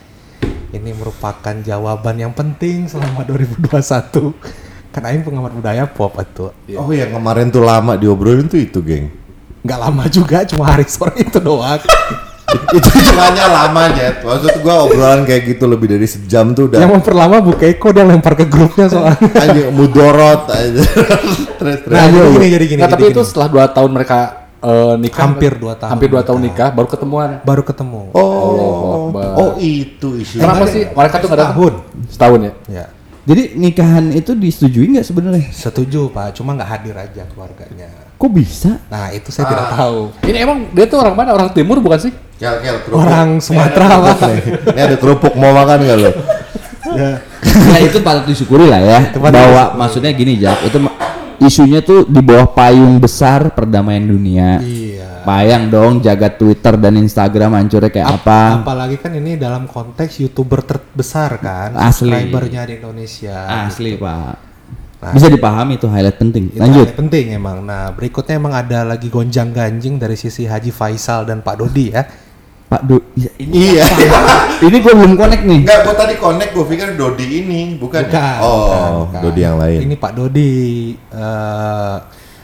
Ini 0.74 0.90
merupakan 0.92 1.54
jawaban 1.56 2.18
yang 2.18 2.34
penting 2.34 2.90
selama 2.90 3.22
2021. 3.22 4.34
Kan 4.94 5.10
Aing 5.10 5.26
pengamat 5.26 5.58
budaya 5.58 5.90
pop 5.90 6.14
itu. 6.22 6.54
Oh 6.78 6.94
yang 6.94 7.10
kemarin 7.10 7.50
tuh 7.50 7.66
lama 7.66 7.98
diobrolin 7.98 8.46
tuh 8.46 8.62
itu, 8.62 8.78
geng. 8.86 9.10
Nggak 9.66 9.80
lama 9.82 10.04
juga, 10.06 10.46
cuma 10.46 10.70
hari 10.70 10.86
sore 10.86 11.18
itu 11.18 11.42
doang. 11.42 11.82
itu 12.78 12.88
hitungannya 12.94 13.46
lama, 13.50 13.90
Jet. 13.98 14.22
Maksud 14.22 14.62
gua 14.62 14.86
obrolan 14.86 15.26
kayak 15.26 15.50
gitu 15.50 15.66
lebih 15.66 15.98
dari 15.98 16.06
sejam 16.06 16.54
tuh 16.54 16.70
yang 16.70 16.86
udah 16.86 16.90
memperlama 17.02 17.42
Bu 17.42 17.58
Keiko 17.58 17.90
dia 17.90 18.06
lempar 18.06 18.38
ke 18.38 18.46
grupnya 18.46 18.86
soalnya. 18.86 19.18
anjing 19.42 19.74
mudorot 19.74 20.46
aja. 20.54 20.84
terus 21.60 21.78
terus. 21.82 21.96
Nah, 21.98 22.06
jadi 22.14 22.30
gini, 22.30 22.48
jadi 22.54 22.66
gini. 22.70 22.82
Jadi 22.86 22.94
tapi 22.94 23.04
gini. 23.10 23.14
itu 23.18 23.22
setelah 23.26 23.48
dua 23.50 23.66
tahun 23.74 23.90
mereka 23.90 24.20
eh, 24.62 24.94
nikah 25.02 25.22
Hampir 25.26 25.52
dua 25.58 25.74
tahun 25.74 25.90
hampir 25.98 26.08
dua 26.14 26.22
tahun 26.22 26.40
nikah. 26.46 26.70
nikah 26.70 26.78
baru 26.78 26.88
ketemuan 26.94 27.30
baru 27.42 27.64
ketemu. 27.66 28.02
Oh, 28.14 29.10
Akbar. 29.10 29.32
oh 29.42 29.52
itu 29.58 30.10
isu. 30.22 30.38
kenapa 30.38 30.64
sih 30.70 30.84
mereka 30.86 31.16
tuh 31.18 31.28
nggak 31.34 31.40
datang 31.42 31.56
Setahun. 31.58 31.74
setahun 32.14 32.40
ya 32.40 32.54
Ya. 32.70 32.86
Jadi 33.24 33.56
nikahan 33.56 34.12
itu 34.12 34.36
disetujui 34.36 35.00
nggak 35.00 35.08
sebenarnya? 35.08 35.48
Setuju 35.48 36.12
Pak, 36.12 36.36
cuma 36.36 36.60
nggak 36.60 36.70
hadir 36.70 36.96
aja 37.00 37.24
keluarganya. 37.32 37.88
Kok 38.20 38.32
bisa? 38.36 38.84
Nah 38.92 39.16
itu 39.16 39.32
saya 39.32 39.48
Ah. 39.48 39.52
tidak 39.56 39.68
tahu. 39.80 40.00
Ini 40.28 40.38
emang 40.44 40.58
dia 40.76 40.86
tuh 40.92 41.00
orang 41.00 41.16
mana? 41.16 41.30
Orang 41.32 41.50
timur 41.56 41.80
bukan 41.80 42.04
sih? 42.04 42.12
Kel, 42.36 42.60
kel, 42.60 42.84
kerupuk. 42.84 43.00
Orang 43.00 43.40
Sumatera 43.40 43.88
Pak. 43.96 44.20
Ini 44.76 44.82
ada 44.84 44.96
kerupuk 45.00 45.34
mau 45.40 45.56
makan 45.56 45.78
nggak 45.88 45.98
lo? 46.04 46.12
ya 46.94 47.18
itu 47.88 47.98
patut 48.04 48.28
disyukuri 48.28 48.68
lah 48.68 48.82
ya. 48.84 49.00
patut 49.16 49.32
Bahwa 49.32 49.64
maksudnya 49.80 50.12
gini 50.12 50.36
Jak, 50.36 50.68
itu 50.68 50.78
isunya 51.40 51.80
tuh 51.80 52.04
di 52.04 52.20
bawah 52.20 52.52
payung 52.52 53.00
besar 53.00 53.56
perdamaian 53.56 54.04
dunia. 54.04 54.60
Iya. 54.60 55.13
Bayang 55.24 55.64
dong 55.68 55.94
jaga 56.00 56.28
Twitter 56.30 56.76
dan 56.76 56.94
Instagram 56.96 57.56
hancurnya 57.56 57.90
kayak 57.90 58.08
Ap- 58.08 58.22
apa. 58.22 58.40
Apalagi 58.62 58.96
kan 58.98 59.12
ini 59.12 59.36
dalam 59.36 59.66
konteks 59.66 60.20
youtuber 60.20 60.62
terbesar 60.62 61.40
kan, 61.40 61.74
Asli. 61.74 62.12
subscribernya 62.12 62.68
di 62.68 62.74
Indonesia. 62.78 63.68
Asli 63.68 63.96
pak. 63.96 64.36
Nah. 65.04 65.12
Bisa 65.12 65.28
dipahami 65.28 65.76
itu 65.76 65.88
highlight 65.88 66.16
penting. 66.16 66.48
Itu 66.48 66.64
Lanjut. 66.64 66.88
yang 66.88 67.00
penting 67.00 67.26
emang. 67.36 67.60
Nah 67.60 67.92
berikutnya 67.92 68.40
emang 68.40 68.56
ada 68.56 68.88
lagi 68.88 69.12
gonjang 69.12 69.52
ganjing 69.52 70.00
dari 70.00 70.16
sisi 70.16 70.48
Haji 70.48 70.72
Faisal 70.72 71.28
dan 71.28 71.44
Pak 71.44 71.56
Dodi 71.60 71.92
ya. 71.92 72.08
Pak 72.64 72.82
Du. 72.88 72.98
Ya, 73.14 73.30
ini, 73.38 73.76
Iya. 73.76 73.86
ini 74.66 74.78
gue 74.80 74.94
belum 74.96 75.14
connect 75.14 75.44
nih. 75.46 75.62
Enggak, 75.62 75.80
gua 75.86 75.94
tadi 75.94 76.16
connect 76.18 76.52
gua 76.56 76.66
pikir 76.66 76.88
Dodi 76.96 77.26
ini, 77.46 77.62
bukan. 77.78 78.02
Bukan, 78.02 78.38
oh, 78.42 78.56
bukan, 78.58 78.90
bukan. 79.06 79.22
Dodi 79.22 79.42
yang 79.44 79.58
lain. 79.62 79.80
Ini 79.86 79.96
Pak 80.00 80.12
Dodi. 80.16 80.54
eh 81.14 81.98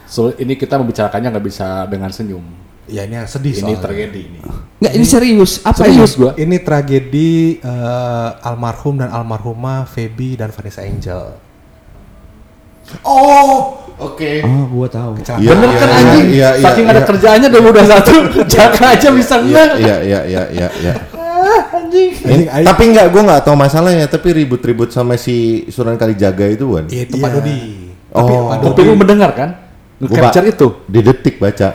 So, 0.05 0.33
ini 0.35 0.53
kita 0.53 0.73
membicarakannya 0.75 1.29
nggak 1.29 1.45
bisa 1.45 1.85
dengan 1.85 2.09
senyum. 2.09 2.41
Ya 2.89 3.05
ini 3.05 3.15
yang 3.15 3.29
sedih 3.29 3.53
Ini 3.53 3.61
soalnya. 3.61 3.79
tragedi 3.79 4.21
ini. 4.25 4.39
Nggak 4.79 4.93
ini 4.95 5.05
serius. 5.05 5.51
Apa 5.61 5.85
Serius 5.85 6.11
ini? 6.13 6.19
gua. 6.19 6.31
Ini 6.33 6.57
tragedi 6.59 7.29
eh, 7.59 8.29
almarhum 8.41 8.95
dan 8.97 9.09
almarhumah 9.09 9.85
Feby 9.85 10.35
dan 10.35 10.49
Vanessa 10.49 10.81
Angel. 10.81 11.35
Oh, 13.05 13.85
oke. 14.01 14.31
Oh, 14.41 14.65
gua 14.65 14.87
tahu. 14.89 15.13
Iya, 15.37 15.53
Bener 15.53 15.69
iya, 15.69 15.77
kan 15.77 15.87
iya, 15.87 15.97
anjing? 16.01 16.25
Iya, 16.25 16.49
iya, 16.57 16.63
Saking 16.65 16.85
ada 16.89 17.01
iya. 17.01 17.05
kerjaannya 17.05 17.47
udah 17.53 17.61
udah 17.69 17.85
satu, 17.85 18.13
Jaka 18.55 18.85
aja 18.97 19.07
bisa 19.13 19.35
Iya, 19.37 19.43
enggak. 19.45 19.67
iya, 19.77 19.95
iya, 20.01 20.19
iya, 20.25 20.43
iya, 20.49 20.67
iya. 20.81 20.93
Anjing. 21.69 22.09
Ini, 22.17 22.43
tapi 22.65 22.83
enggak, 22.89 23.05
gua 23.13 23.21
nggak 23.29 23.41
tahu 23.45 23.55
masalahnya. 23.55 24.05
Tapi 24.09 24.27
ribut-ribut 24.33 24.89
sama 24.89 25.21
si 25.21 25.69
Sunan 25.69 26.01
Kalijaga 26.01 26.49
itu 26.49 26.65
kan. 26.65 26.85
Iya 26.89 27.01
itu 27.05 27.15
Pak 27.21 27.29
Dodi. 27.29 27.55
Oh. 28.09 28.19
Tapi 28.25 28.33
Pak 28.33 28.57
Dodi 28.57 28.69
Tapi 28.73 28.81
lu 28.81 28.93
mendengar 28.97 29.31
kan? 29.37 29.49
Nge-capture 29.99 30.47
itu. 30.49 30.67
Di 30.87 30.99
detik 31.05 31.35
baca. 31.37 31.69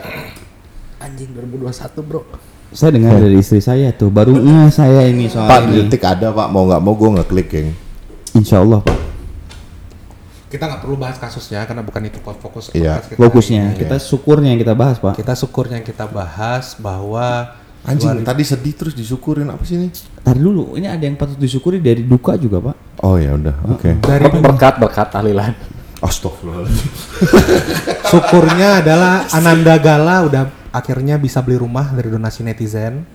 Anjing 1.04 1.30
2021, 1.36 2.00
Bro. 2.00 2.24
Saya 2.72 2.90
dengar 2.96 3.20
dari 3.20 3.36
istri 3.36 3.60
saya 3.60 3.92
tuh. 3.92 4.08
Baru 4.08 4.34
nggak 4.34 4.72
saya 4.72 5.04
ini 5.06 5.28
soal 5.28 5.46
Pak, 5.46 5.68
ini. 5.68 5.84
detik 5.84 6.02
ada 6.02 6.32
Pak. 6.32 6.48
Mau 6.48 6.64
nggak 6.64 6.80
mau 6.80 6.96
gua 6.96 7.20
ngeklik 7.20 7.48
yang. 7.52 7.70
Insya 8.34 8.64
Allah 8.64 8.80
pak. 8.80 8.98
kita 10.50 10.70
nggak 10.70 10.86
perlu 10.86 10.94
bahas 10.94 11.18
kasusnya 11.18 11.66
karena 11.66 11.82
bukan 11.82 11.98
itu 12.06 12.22
fokus 12.22 12.70
Iya. 12.70 13.02
kita 13.02 13.18
Fokusnya 13.18 13.74
ini. 13.74 13.78
kita 13.78 13.98
syukurnya 13.98 14.54
yang 14.54 14.60
kita 14.62 14.74
bahas 14.78 15.02
pak. 15.02 15.18
Kita 15.18 15.34
syukurnya 15.34 15.82
yang 15.82 15.86
kita 15.86 16.06
bahas 16.06 16.78
bahwa 16.78 17.58
Anjing, 17.82 18.22
tadi 18.22 18.46
sedih 18.46 18.70
terus 18.70 18.94
disyukurin 18.94 19.50
apa 19.50 19.66
sih 19.66 19.74
ini? 19.74 19.90
Ntar 20.22 20.38
dulu, 20.38 20.78
ini 20.78 20.86
ada 20.86 21.02
yang 21.02 21.18
patut 21.18 21.36
disyukuri 21.36 21.82
dari 21.82 22.06
duka 22.06 22.38
juga 22.38 22.70
pak. 22.70 23.02
Oh 23.02 23.18
ya 23.18 23.34
udah, 23.34 23.54
oke. 23.66 23.98
dari 23.98 24.24
Berkat 24.30 24.78
berkat 24.78 25.06
tahlilan. 25.10 25.58
Astagfirullahaladzim. 25.98 26.90
syukurnya 28.14 28.68
adalah 28.78 29.26
Ananda 29.34 29.74
Gala 29.78 30.16
udah 30.30 30.42
akhirnya 30.74 31.14
bisa 31.22 31.38
beli 31.38 31.62
rumah 31.62 31.94
dari 31.94 32.10
donasi 32.10 32.42
netizen. 32.42 33.06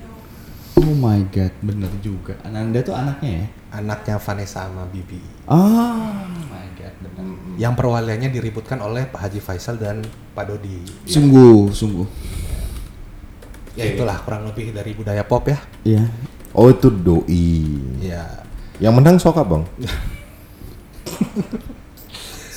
Oh 0.80 0.96
my 0.96 1.28
god, 1.28 1.52
bener 1.60 1.92
juga. 2.00 2.40
Ananda 2.48 2.80
tuh 2.80 2.96
anaknya 2.96 3.44
ya? 3.44 3.46
Anaknya 3.84 4.16
Vanessa 4.16 4.64
sama 4.64 4.88
Bibi. 4.88 5.20
Oh 5.52 6.24
my 6.48 6.68
god, 6.80 6.96
bener. 7.04 7.36
Yang 7.60 7.74
perwaliannya 7.76 8.32
diributkan 8.32 8.80
oleh 8.80 9.04
Pak 9.12 9.28
Haji 9.28 9.44
Faisal 9.44 9.76
dan 9.76 10.08
Pak 10.32 10.48
Dodi. 10.48 10.80
Sungguh, 11.04 11.68
sungguh. 11.76 12.08
Ya 13.76 13.92
itulah 13.92 14.16
kurang 14.24 14.48
lebih 14.48 14.72
dari 14.72 14.96
budaya 14.96 15.28
pop 15.28 15.52
ya. 15.52 15.60
Iya. 15.84 16.08
Oh 16.56 16.72
itu 16.72 16.88
doi. 16.88 17.68
Ya. 18.00 18.44
Yang 18.80 18.94
menang 18.96 19.16
Soka 19.20 19.44
bang. 19.44 19.68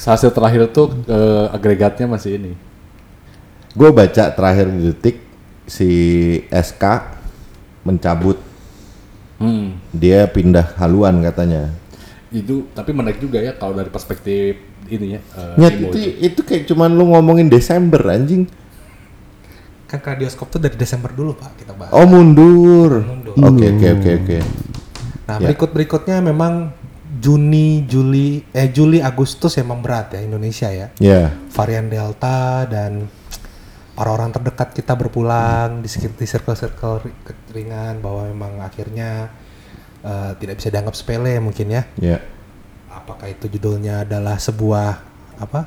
Hasil 0.02 0.35
terakhir 0.35 0.71
tuh 0.75 0.94
eh, 1.06 1.47
agregatnya 1.50 2.06
masih 2.06 2.38
ini. 2.38 2.52
Gue 3.72 3.88
baca 3.88 4.28
terakhir 4.30 4.68
di 4.68 4.80
detik 4.88 5.16
si 5.64 5.90
SK 6.48 6.84
mencabut 7.82 8.38
Hmm. 9.42 9.74
dia 9.90 10.30
pindah 10.30 10.78
haluan 10.78 11.18
katanya. 11.18 11.74
Itu 12.30 12.70
tapi 12.78 12.94
menarik 12.94 13.18
juga 13.18 13.42
ya 13.42 13.58
kalau 13.58 13.74
dari 13.74 13.90
perspektif 13.90 14.54
ini 14.86 15.18
ya. 15.18 15.20
Nyet, 15.58 15.74
Imo 15.82 15.90
itu, 15.90 15.98
itu. 15.98 16.10
itu 16.30 16.40
kayak 16.46 16.70
cuman 16.70 16.94
lu 16.94 17.10
ngomongin 17.10 17.50
Desember 17.50 17.98
anjing. 18.06 18.46
Kan 19.90 19.98
radioskop 19.98 20.46
tuh 20.46 20.62
dari 20.62 20.78
Desember 20.78 21.10
dulu 21.10 21.34
Pak 21.34 21.58
kita 21.58 21.74
bahas. 21.74 21.90
Oh 21.90 22.06
mundur. 22.06 23.02
Oke 23.34 23.66
oke 23.66 23.88
oke 23.98 24.10
oke. 24.22 24.38
Nah, 25.26 25.36
Ya. 25.36 25.46
berikut 25.50 25.70
berikutnya 25.74 26.22
memang 26.22 26.70
Juni, 27.18 27.82
Juli, 27.86 28.46
eh 28.50 28.70
Juli, 28.70 28.98
Agustus 28.98 29.58
emang 29.58 29.82
berat 29.82 30.14
ya 30.14 30.22
Indonesia 30.22 30.70
ya. 30.70 30.86
Ya. 30.98 31.34
Varian 31.50 31.86
Delta 31.86 32.62
dan 32.66 33.10
orang-orang 33.92 34.32
terdekat 34.32 34.72
kita 34.72 34.96
berpulang 34.96 35.84
di 35.84 35.88
sekitar 35.88 36.16
di 36.16 36.26
circle-circle 36.28 36.94
ri- 37.04 37.18
ringan 37.52 38.00
bahwa 38.00 38.25
memang 38.25 38.52
akhirnya 38.64 39.28
eh, 40.00 40.32
tidak 40.40 40.58
bisa 40.61 40.68
dianggap 40.72 40.96
sepele 40.96 41.37
mungkin 41.38 41.68
ya. 41.68 41.82
Ya. 42.00 42.18
Apakah 42.92 43.28
itu 43.28 43.49
judulnya 43.49 44.04
adalah 44.04 44.37
sebuah 44.37 45.00
apa 45.40 45.66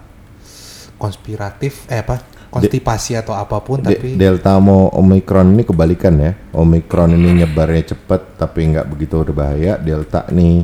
konspiratif 0.95 1.83
eh 1.91 1.99
apa 1.99 2.21
konstipasi 2.47 3.19
atau 3.19 3.35
apa 3.35 3.59
pun 3.59 3.83
De- 3.83 3.91
tapi 3.91 4.15
Delta 4.15 4.55
mau 4.63 4.87
Omicron 4.95 5.51
ini 5.51 5.63
kebalikan 5.67 6.15
ya. 6.17 6.31
Omicron 6.55 7.11
ini 7.13 7.43
nyebarnya 7.43 7.93
cepet 7.93 8.39
tapi 8.39 8.71
nggak 8.73 8.87
begitu 8.87 9.19
berbahaya. 9.21 9.75
Delta 9.77 10.25
nih 10.31 10.63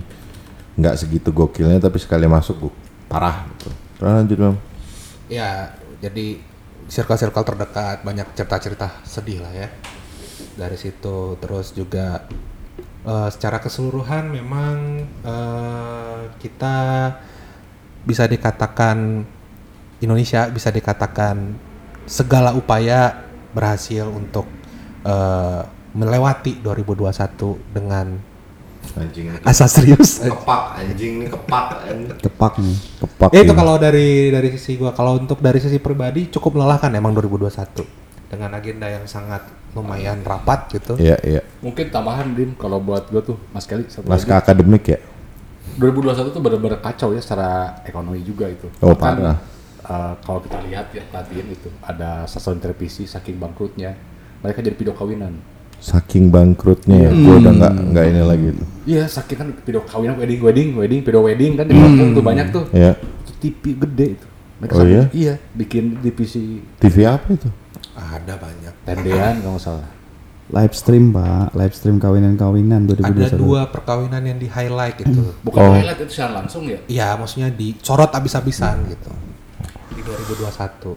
nggak 0.80 0.96
segitu 0.98 1.30
gokilnya 1.36 1.78
tapi 1.84 2.00
sekali 2.00 2.26
masuk 2.26 2.72
parah. 3.12 3.44
Gitu. 3.54 3.70
Terus 4.00 4.12
lanjut 4.18 4.38
bang. 4.40 4.56
ya 5.32 5.72
jadi 6.04 6.44
circle-circle 6.92 7.48
terdekat 7.48 8.04
banyak 8.04 8.28
cerita-cerita 8.36 9.00
sedih 9.08 9.40
lah 9.40 9.54
ya. 9.56 9.72
Dari 10.60 10.76
situ 10.76 11.40
terus 11.40 11.72
juga 11.72 12.28
eh, 13.08 13.30
secara 13.32 13.64
keseluruhan 13.64 14.28
memang 14.28 15.08
eh, 15.24 16.22
kita 16.44 16.76
bisa 18.04 18.28
dikatakan 18.28 19.24
Indonesia 20.04 20.52
bisa 20.52 20.68
dikatakan 20.68 21.56
segala 22.04 22.52
upaya 22.52 23.24
berhasil 23.56 24.12
untuk 24.12 24.52
eh, 25.08 25.64
melewati 25.96 26.60
2021 26.60 27.72
dengan 27.72 28.31
Anjing 28.92 29.32
ini 29.32 29.38
asa 29.42 29.66
serius. 29.66 30.20
kepak 30.20 30.62
anjing 30.76 31.24
ini 31.24 31.28
kepak 31.28 31.66
anjing. 31.86 32.18
Kepak 32.20 32.54
nih. 32.60 32.78
kepak 33.00 33.30
Ya 33.32 33.40
itu 33.42 33.54
kalau 33.54 33.76
dari 33.78 34.30
dari 34.30 34.50
sisi 34.52 34.76
gua 34.76 34.92
kalau 34.92 35.16
untuk 35.16 35.40
dari 35.40 35.58
sisi 35.58 35.80
pribadi 35.80 36.28
cukup 36.28 36.60
melelahkan 36.60 36.92
emang 36.92 37.14
2021 37.14 37.88
dengan 38.28 38.52
agenda 38.52 38.88
yang 38.88 39.06
sangat 39.06 39.44
lumayan 39.72 40.20
rapat 40.24 40.68
gitu. 40.72 41.00
Iya 41.00 41.16
iya. 41.24 41.42
Mungkin 41.60 41.88
tambahan 41.88 42.36
Dim 42.36 42.56
kalau 42.56 42.80
buat 42.80 43.08
gua 43.08 43.24
tuh 43.24 43.40
Mas 43.52 43.64
Kelly 43.64 43.88
satu 43.88 44.08
Naskah 44.08 44.40
lagi. 44.40 44.44
akademik 44.52 44.84
ya. 44.86 45.00
2021 45.80 46.36
tuh 46.36 46.42
benar-benar 46.44 46.84
kacau 46.84 47.16
ya 47.16 47.22
secara 47.24 47.80
ekonomi 47.88 48.20
juga 48.22 48.52
itu. 48.52 48.68
Oh, 48.84 48.92
Bahkan, 48.92 49.00
parah. 49.00 49.38
eh, 49.82 50.14
kalau 50.20 50.40
kita 50.44 50.58
lihat 50.68 50.92
ya 50.92 51.04
perhatiin 51.08 51.48
itu 51.48 51.72
ada 51.80 52.28
stasiun 52.28 52.60
televisi 52.60 53.08
saking 53.08 53.40
bangkrutnya 53.40 53.96
mereka 54.42 54.60
jadi 54.60 54.76
video 54.76 54.92
kawinan. 54.92 55.40
Saking 55.82 56.30
bangkrutnya, 56.30 57.10
ya, 57.10 57.12
gue 57.12 57.36
udah 57.42 57.54
nggak 57.58 57.74
nggak 57.90 58.06
ini 58.14 58.22
lagi 58.22 58.48
tuh. 58.54 58.68
Iya, 58.86 59.04
saking 59.10 59.38
kan 59.38 59.48
video 59.66 59.82
kawinan, 59.82 60.14
wedding, 60.14 60.38
wedding, 60.46 60.70
wedding, 60.78 61.02
video 61.02 61.22
wedding 61.26 61.52
kan 61.58 61.66
di 61.66 61.74
kampung 61.74 62.14
tuh 62.14 62.22
banyak 62.22 62.48
tuh. 62.54 62.66
Ya. 62.70 62.94
Itu 63.26 63.32
TV 63.42 63.82
gede 63.82 64.08
itu. 64.14 64.28
Mereka 64.62 64.74
Oh, 64.78 64.86
iya? 64.86 65.04
Iya, 65.10 65.34
bikin 65.58 65.98
divisi 66.06 66.62
TV 66.78 67.10
apa 67.10 67.34
itu? 67.34 67.50
Ada 67.98 68.38
banyak. 68.38 68.74
tendean 68.86 69.42
kalau 69.42 69.58
nggak 69.58 69.66
salah. 69.66 69.90
Live 70.52 70.76
stream 70.78 71.16
pak, 71.16 71.56
live 71.58 71.74
stream 71.74 71.98
kawinan-kawinan 71.98 72.86
2021. 72.86 73.08
Ada 73.08 73.40
dua 73.40 73.62
perkawinan 73.72 74.22
yang 74.22 74.38
di 74.38 74.52
highlight 74.52 75.02
itu. 75.02 75.34
Bukan 75.42 75.60
Oh. 75.64 75.74
highlight 75.74 75.98
itu 75.98 76.12
secara 76.14 76.44
langsung 76.44 76.70
ya. 76.70 76.78
Iya, 76.86 77.16
maksudnya 77.18 77.50
dicorot 77.50 78.12
abis-abisan 78.14 78.86
gitu. 78.86 79.10
Di 79.98 80.02
2021. 80.06 80.94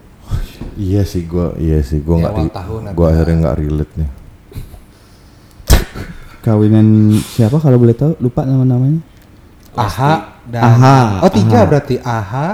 Iya 0.75 1.01
sih 1.07 1.23
gue, 1.25 1.47
iya 1.57 1.79
sih 1.81 2.03
gue 2.03 2.15
nggak, 2.19 2.51
tahun 2.51 2.81
gue 2.93 3.07
akhirnya 3.07 3.35
nggak 3.47 3.57
relate 3.63 3.93
nih. 3.95 4.09
Kawinan 6.45 6.87
siapa 7.17 7.57
kalau 7.57 7.81
boleh 7.81 7.97
tahu? 7.97 8.13
Lupa 8.21 8.45
nama-namanya. 8.45 9.01
Aha 9.73 10.37
dan 10.45 10.61
Aha, 10.61 11.25
Oh, 11.25 11.31
tiga 11.33 11.65
Aha. 11.65 11.67
berarti 11.67 11.95
Aha, 11.99 12.47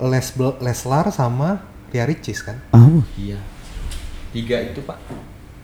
Les 0.00 0.26
Leslar 0.58 1.12
sama 1.12 1.60
Ria 1.92 2.08
Ricis 2.08 2.40
kan? 2.40 2.56
Ah, 2.72 2.88
Iya. 3.14 3.36
tiga 4.32 4.56
itu 4.58 4.80
pak. 4.80 4.96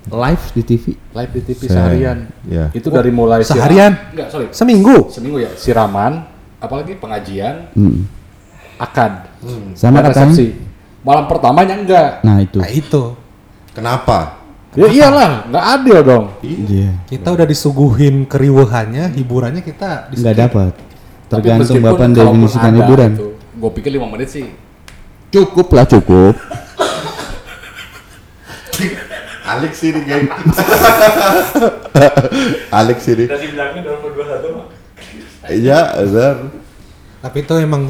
Live 0.02 0.44
di 0.52 0.62
TV. 0.62 0.84
Live 0.92 1.32
di 1.32 1.42
TV 1.42 1.60
Se- 1.62 1.72
seharian. 1.72 2.18
iya. 2.44 2.68
Itu 2.70 2.90
dari 2.90 3.08
mulai 3.08 3.40
siram- 3.40 3.56
seharian? 3.56 3.92
Enggak, 4.12 4.28
sorry. 4.28 4.46
Seminggu. 4.52 5.08
Seminggu 5.08 5.38
ya, 5.40 5.50
siraman, 5.54 6.26
apalagi 6.58 6.98
pengajian, 6.98 7.70
Hmm. 7.72 8.04
akad. 8.76 9.30
Sama 9.72 10.02
dan 10.02 10.10
katanya 10.10 10.36
resepsi. 10.36 10.46
Malam 11.00 11.24
pertamanya 11.26 11.74
enggak. 11.74 12.10
Nah 12.22 12.38
itu. 12.38 12.58
Nah 12.60 12.68
itu 12.68 13.02
Kenapa? 13.72 14.41
Ya 14.72 14.88
iyalah, 14.88 15.52
nggak 15.52 15.64
adil 15.76 15.98
dong. 16.00 16.24
Iya. 16.40 16.96
kita 17.04 17.28
udah 17.28 17.44
disuguhin 17.44 18.24
keriuhannya, 18.24 19.12
hiburannya 19.12 19.60
kita 19.60 20.08
Nggak 20.16 20.36
dapat. 20.48 20.72
Tergantung 21.28 21.76
bapak 21.80 22.08
kalaupun 22.12 22.16
definisikan 22.16 22.72
hiburan. 22.80 23.10
gitu, 23.16 23.28
Gue 23.56 23.70
pikir 23.76 23.90
lima 23.92 24.08
menit 24.08 24.32
sih. 24.32 24.48
Cukup 25.28 25.76
lah 25.76 25.84
cukup. 25.84 26.36
Alex 29.52 29.72
sini 29.76 30.00
geng. 30.08 30.28
Alex 32.72 32.98
sini. 33.04 33.24
Dari 33.28 33.46
bilangnya 33.52 33.80
dalam 33.84 34.00
berdua 34.00 34.24
satu 34.28 34.48
Iya, 35.52 35.80
benar. 36.00 36.36
Tapi 37.20 37.38
itu 37.44 37.54
emang 37.60 37.82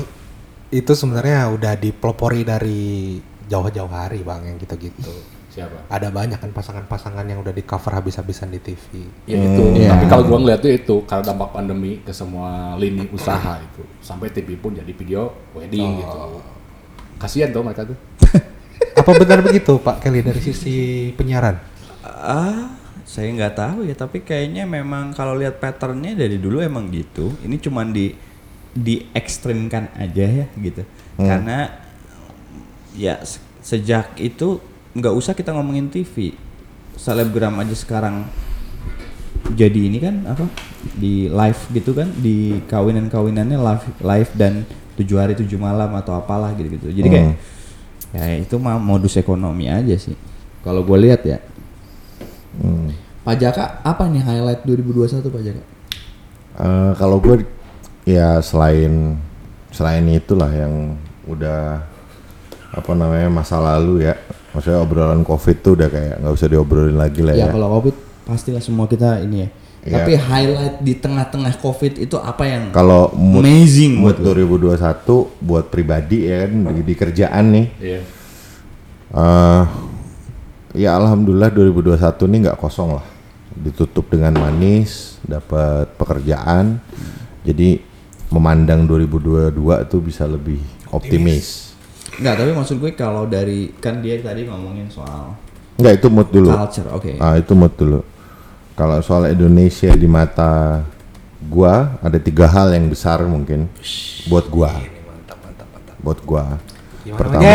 itu 0.72 0.92
sebenarnya 0.96 1.52
udah 1.52 1.74
dipelopori 1.78 2.42
dari 2.42 3.20
jauh-jauh 3.46 3.92
hari 3.92 4.24
bang 4.24 4.50
yang 4.50 4.56
gitu-gitu. 4.58 5.12
Siapa? 5.52 5.84
Ada 5.92 6.08
banyak 6.08 6.40
kan 6.40 6.48
pasangan-pasangan 6.48 7.28
yang 7.28 7.44
udah 7.44 7.52
di 7.52 7.60
cover 7.60 7.92
habis-habisan 7.92 8.48
di 8.48 8.56
TV. 8.56 9.04
Ya 9.28 9.36
itu. 9.36 9.64
Iya. 9.76 9.92
Tapi 9.92 10.04
kalau 10.08 10.24
gua 10.24 10.38
ngeliat 10.40 10.64
tuh 10.64 10.72
itu 10.72 10.96
karena 11.04 11.28
dampak 11.28 11.52
pandemi 11.52 12.00
ke 12.00 12.08
semua 12.08 12.72
lini 12.80 13.04
usaha 13.12 13.60
itu. 13.60 13.84
Sampai 14.00 14.32
TV 14.32 14.56
pun 14.56 14.72
jadi 14.72 14.88
video 14.88 15.28
wedding 15.52 16.00
gitu. 16.00 16.16
Kasihan 17.20 17.52
tuh 17.52 17.60
mereka 17.60 17.84
tuh. 17.84 17.98
Apa 19.04 19.12
benar 19.12 19.44
begitu 19.44 19.76
Pak 19.76 20.00
Kelly 20.00 20.24
dari 20.24 20.40
sisi 20.40 21.12
penyiaran? 21.12 21.60
Ah, 22.02 22.72
saya 23.04 23.28
nggak 23.28 23.52
tahu 23.52 23.78
ya, 23.84 23.92
tapi 23.92 24.24
kayaknya 24.24 24.64
memang 24.64 25.12
kalau 25.12 25.36
lihat 25.36 25.60
patternnya 25.60 26.16
dari 26.16 26.40
dulu 26.40 26.64
emang 26.64 26.88
gitu. 26.88 27.28
Ini 27.44 27.60
cuman 27.60 27.92
di 27.92 28.08
diekstrimkan 28.72 30.00
aja 30.00 30.24
ya 30.24 30.46
gitu. 30.56 30.80
Karena 31.20 31.68
ya 32.96 33.20
se- 33.20 33.44
sejak 33.60 34.16
itu 34.16 34.71
nggak 34.92 35.14
usah 35.16 35.32
kita 35.32 35.52
ngomongin 35.56 35.88
TV, 35.88 36.36
selebgram 36.96 37.56
aja 37.60 37.72
sekarang 37.76 38.28
jadi 39.52 39.80
ini 39.90 39.98
kan 39.98 40.22
apa 40.28 40.46
di 40.96 41.26
live 41.26 41.62
gitu 41.74 41.92
kan 41.92 42.08
di 42.14 42.62
kawinan 42.70 43.10
kawinannya 43.10 43.58
live 43.58 43.84
live 44.00 44.30
dan 44.38 44.62
tujuh 44.94 45.16
hari 45.18 45.34
tujuh 45.34 45.58
malam 45.58 45.90
atau 45.98 46.16
apalah 46.16 46.52
gitu 46.54 46.68
gitu. 46.78 46.86
Jadi 46.92 47.08
kayak 47.08 47.34
ya 48.12 48.24
itu 48.38 48.54
mah 48.60 48.76
modus 48.76 49.16
ekonomi 49.16 49.66
aja 49.66 49.96
sih. 49.96 50.14
Kalau 50.62 50.84
gue 50.84 50.98
lihat 51.00 51.24
ya. 51.24 51.38
Hmm. 52.60 52.92
Pak 53.22 53.36
Jaka 53.38 53.64
apa 53.82 54.04
nih 54.10 54.22
highlight 54.22 54.62
2021 54.66 55.24
Pak 55.26 55.42
Jaka? 55.42 55.62
Eh, 56.60 56.92
kalau 57.00 57.16
gue 57.22 57.48
ya 58.04 58.38
selain 58.44 59.16
selain 59.72 60.04
itulah 60.12 60.50
yang 60.52 60.98
udah 61.24 61.80
apa 62.72 62.92
namanya 62.92 63.28
masa 63.32 63.56
lalu 63.56 64.04
ya 64.04 64.14
maksudnya 64.52 64.78
obrolan 64.80 65.24
covid 65.24 65.56
tuh 65.60 65.72
udah 65.74 65.88
kayak 65.88 66.14
nggak 66.20 66.32
usah 66.32 66.48
diobrolin 66.48 66.96
lagi 66.96 67.20
lah 67.24 67.34
Ya, 67.34 67.48
ya, 67.48 67.52
kalau 67.52 67.80
Covid 67.80 67.96
pastilah 68.22 68.62
semua 68.62 68.86
kita 68.86 69.18
ini 69.20 69.44
ya. 69.44 69.48
Iya. 69.82 69.94
Tapi 69.98 70.12
highlight 70.14 70.76
di 70.78 70.94
tengah-tengah 70.94 71.58
Covid 71.58 71.98
itu 71.98 72.14
apa 72.14 72.46
yang 72.46 72.70
kalau 72.70 73.10
amazing 73.10 73.98
mood 73.98 74.14
buat 74.22 74.38
lu? 74.38 74.78
2021 74.78 75.42
buat 75.42 75.64
pribadi 75.66 76.30
ya 76.30 76.46
kan 76.46 76.52
di, 76.70 76.80
di 76.86 76.94
kerjaan 76.94 77.44
nih 77.50 77.66
Iya. 77.82 78.00
eh 79.12 79.64
ya 80.78 80.96
alhamdulillah 80.96 81.50
2021 81.50 81.98
ini 82.30 82.36
nggak 82.46 82.58
kosong 82.62 82.94
lah 82.94 83.06
ditutup 83.52 84.06
dengan 84.06 84.38
manis 84.38 85.18
dapat 85.26 85.90
pekerjaan 85.98 86.78
jadi 87.42 87.82
memandang 88.30 88.86
2022 88.88 89.52
tuh 89.92 90.00
bisa 90.00 90.24
lebih 90.24 90.62
optimis. 90.88 91.71
Enggak, 92.20 92.34
tapi 92.44 92.50
maksud 92.52 92.76
gue 92.76 92.92
kalau 92.92 93.24
dari 93.24 93.72
kan 93.80 94.04
dia 94.04 94.20
tadi 94.20 94.44
ngomongin 94.44 94.90
soal 94.92 95.32
Enggak 95.80 95.94
itu 95.98 96.08
mood 96.12 96.28
dulu. 96.28 96.48
culture, 96.52 96.88
oke. 96.92 97.12
Ah 97.16 97.34
itu 97.40 97.52
mood 97.56 97.72
dulu. 97.74 98.00
Kalau 98.76 98.98
soal 99.00 99.32
Indonesia 99.32 99.92
di 99.96 100.08
mata 100.08 100.84
gua 101.42 101.98
ada 102.00 102.16
tiga 102.22 102.46
hal 102.46 102.72
yang 102.72 102.86
besar 102.88 103.24
mungkin 103.24 103.66
buat 104.28 104.46
gua. 104.52 104.70
Buat 106.02 106.18
gua. 106.26 106.60
Gimana, 107.02 107.18
pertama, 107.18 107.54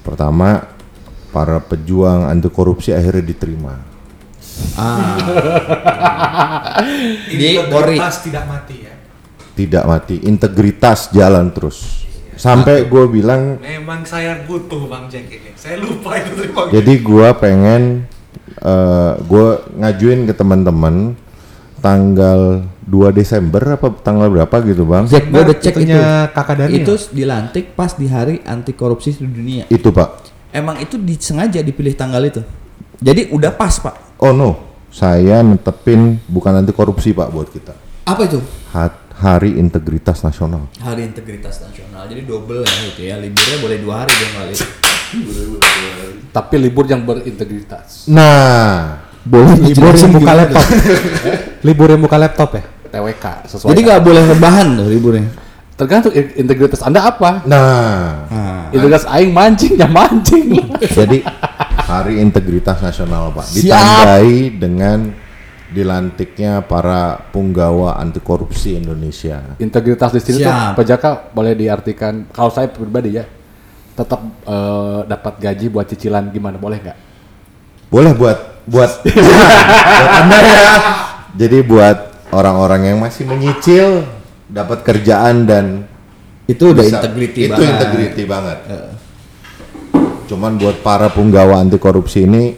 pertama 0.00 0.48
para 1.32 1.58
pejuang 1.60 2.28
anti 2.28 2.48
korupsi 2.48 2.92
akhirnya 2.92 3.24
diterima. 3.24 3.74
Ah. 4.76 5.16
Di 7.28 7.60
Polri. 7.68 7.96
tidak 8.00 8.44
mati 8.48 8.76
ya. 8.84 8.94
Tidak 9.52 9.84
mati, 9.84 10.16
integritas 10.24 11.12
jalan 11.12 11.52
terus. 11.52 12.01
Sampai 12.42 12.90
gua 12.90 13.06
bilang 13.06 13.62
Memang 13.62 14.02
saya 14.02 14.42
butuh 14.42 14.90
Bang 14.90 15.06
Jack 15.06 15.30
ini. 15.30 15.54
Saya 15.54 15.78
lupa 15.78 16.18
itu 16.18 16.34
tadi 16.34 16.50
Bang. 16.50 16.68
Jadi 16.74 16.92
gua 16.98 17.38
pengen 17.38 18.10
eh 18.58 19.12
gua 19.30 19.62
ngajuin 19.78 20.26
ke 20.26 20.34
teman-teman 20.34 21.14
tanggal 21.78 22.66
2 22.86 23.14
Desember 23.14 23.62
apa 23.78 23.94
tanggal 24.02 24.30
berapa 24.30 24.56
gitu, 24.66 24.86
Bang? 24.86 25.06
Jack, 25.06 25.30
gue 25.30 25.42
udah 25.42 25.56
cek 25.58 25.74
itu. 25.74 25.86
itunya 25.86 26.30
Kakak 26.30 26.56
Daniel. 26.66 26.82
Itu 26.82 26.94
dilantik 27.10 27.74
pas 27.78 27.94
di 27.94 28.06
hari 28.06 28.42
anti 28.46 28.74
korupsi 28.74 29.14
seluruh 29.14 29.34
dunia. 29.34 29.64
Itu, 29.70 29.94
Pak. 29.94 30.30
Emang 30.54 30.78
itu 30.78 30.98
disengaja 30.98 31.62
dipilih 31.62 31.94
tanggal 31.94 32.22
itu. 32.22 32.42
Jadi 33.02 33.30
udah 33.34 33.54
pas, 33.54 33.78
Pak. 33.82 34.18
Oh 34.22 34.30
no, 34.30 34.62
saya 34.94 35.42
netepin 35.42 36.22
bukan 36.30 36.62
anti 36.62 36.70
korupsi, 36.74 37.10
Pak, 37.14 37.28
buat 37.30 37.50
kita. 37.50 37.74
Apa 38.06 38.26
itu? 38.26 38.38
Ha- 38.74 39.01
Hari 39.22 39.54
Integritas 39.54 40.26
Nasional. 40.26 40.66
Hari 40.82 41.06
Integritas 41.06 41.62
Nasional. 41.62 42.10
Jadi 42.10 42.26
double 42.26 42.66
ya 42.66 42.78
gitu 42.90 43.00
ya. 43.06 43.14
Liburnya 43.22 43.56
boleh 43.62 43.78
dua 43.78 43.94
hari 44.02 44.12
dong 44.18 44.32
kali. 44.34 44.54
Tapi 46.34 46.54
libur 46.58 46.84
yang 46.90 47.06
berintegritas. 47.06 48.10
Nah, 48.10 48.98
boleh 49.22 49.54
libur 49.62 49.94
yang 49.94 50.10
buka 50.10 50.32
laptop. 50.34 50.66
libur 51.70 51.88
yang 51.94 52.02
buka 52.02 52.16
laptop 52.18 52.50
ya? 52.58 52.62
TWK 52.90 53.24
sesuai. 53.46 53.70
Jadi 53.70 53.80
nggak 53.86 54.02
boleh 54.02 54.22
rebahan 54.26 54.66
tuh 54.74 54.88
liburnya. 54.90 55.30
tergantung 55.72 56.12
in- 56.14 56.46
integritas 56.46 56.84
Anda 56.84 57.06
apa. 57.06 57.42
nah. 57.46 58.26
Integritas 58.74 59.06
aing 59.06 59.30
mancing 59.30 59.78
ya 59.78 59.86
mancing. 59.86 60.66
Jadi 60.82 61.22
Hari 61.82 62.18
Integritas 62.18 62.80
Nasional, 62.80 63.30
Pak. 63.30 63.44
Siap. 63.46 63.60
Ditandai 63.62 64.32
dengan 64.56 64.98
dilantiknya 65.72 66.60
para 66.60 67.16
punggawa 67.32 67.96
anti 67.96 68.20
korupsi 68.20 68.76
Indonesia. 68.76 69.56
Integritas 69.56 70.12
di 70.12 70.20
sini 70.20 70.38
tuh. 70.40 70.52
Pak 70.76 70.84
Jaka 70.84 71.10
boleh 71.32 71.52
diartikan 71.52 72.28
kalau 72.28 72.48
saya 72.48 72.68
pribadi 72.68 73.16
ya 73.16 73.24
tetap 73.92 74.20
eh, 74.44 75.00
dapat 75.04 75.34
gaji 75.36 75.66
buat 75.66 75.84
cicilan 75.84 76.28
gimana 76.28 76.56
boleh 76.56 76.78
nggak? 76.78 76.98
Boleh 77.88 78.12
buat 78.12 78.38
buat 78.64 78.92
buat 79.04 80.08
Anda 80.14 80.38
ya. 80.38 80.60
Jadi 81.32 81.58
buat 81.60 81.98
orang-orang 82.30 82.92
yang 82.92 82.98
masih 83.00 83.24
menyicil 83.24 84.04
dapat 84.46 84.84
kerjaan 84.84 85.44
dan 85.44 85.88
Itu 86.44 86.72
udah 86.72 86.84
bisa- 86.84 87.00
integrity 87.00 87.40
itu 87.46 87.52
banget. 87.52 87.72
integrity 87.72 88.22
banget. 88.24 88.58
Cuman 90.26 90.56
buat 90.56 90.80
para 90.80 91.08
punggawa 91.08 91.60
anti 91.60 91.76
korupsi 91.76 92.24
ini 92.24 92.56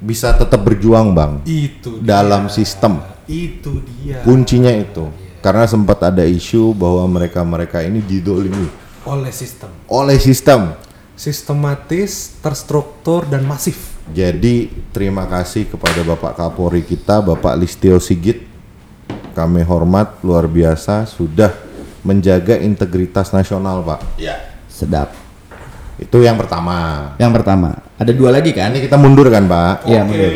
bisa 0.00 0.36
tetap 0.36 0.60
berjuang, 0.62 1.16
Bang. 1.16 1.32
Itu 1.48 2.00
Dalam 2.04 2.48
sistem. 2.52 3.00
Itu 3.26 3.82
dia. 3.82 4.22
Kuncinya 4.22 4.70
itu. 4.70 5.08
Karena 5.40 5.66
sempat 5.66 6.02
ada 6.02 6.26
isu 6.26 6.74
bahwa 6.74 7.06
mereka-mereka 7.06 7.78
ini 7.84 8.02
didolimi 8.02 8.66
Oleh 9.06 9.30
sistem. 9.30 9.70
oleh 9.86 10.18
sistem. 10.18 10.74
Sistematis, 11.16 12.36
terstruktur 12.42 13.24
dan 13.24 13.46
masif. 13.46 13.96
Jadi 14.12 14.68
terima 14.92 15.24
kasih 15.24 15.64
kepada 15.70 16.02
Bapak 16.04 16.36
Kapolri 16.36 16.84
kita, 16.84 17.24
Bapak 17.24 17.56
Listio 17.56 17.96
Sigit. 18.02 18.44
Kami 19.32 19.64
hormat 19.64 20.20
luar 20.20 20.44
biasa 20.48 21.08
sudah 21.08 21.54
menjaga 22.04 22.60
integritas 22.60 23.32
nasional, 23.32 23.82
Pak. 23.82 24.00
Ya. 24.20 24.54
Sedap. 24.68 25.25
Itu 25.96 26.20
yang 26.20 26.36
pertama. 26.36 27.12
Yang 27.16 27.32
pertama. 27.40 27.80
Ada 27.96 28.12
dua 28.12 28.30
lagi 28.36 28.52
kan? 28.52 28.72
Ini 28.76 28.84
kita 28.84 29.00
mundur 29.00 29.32
kan, 29.32 29.48
Pak? 29.48 29.88
Iya, 29.88 30.04
mundur. 30.04 30.32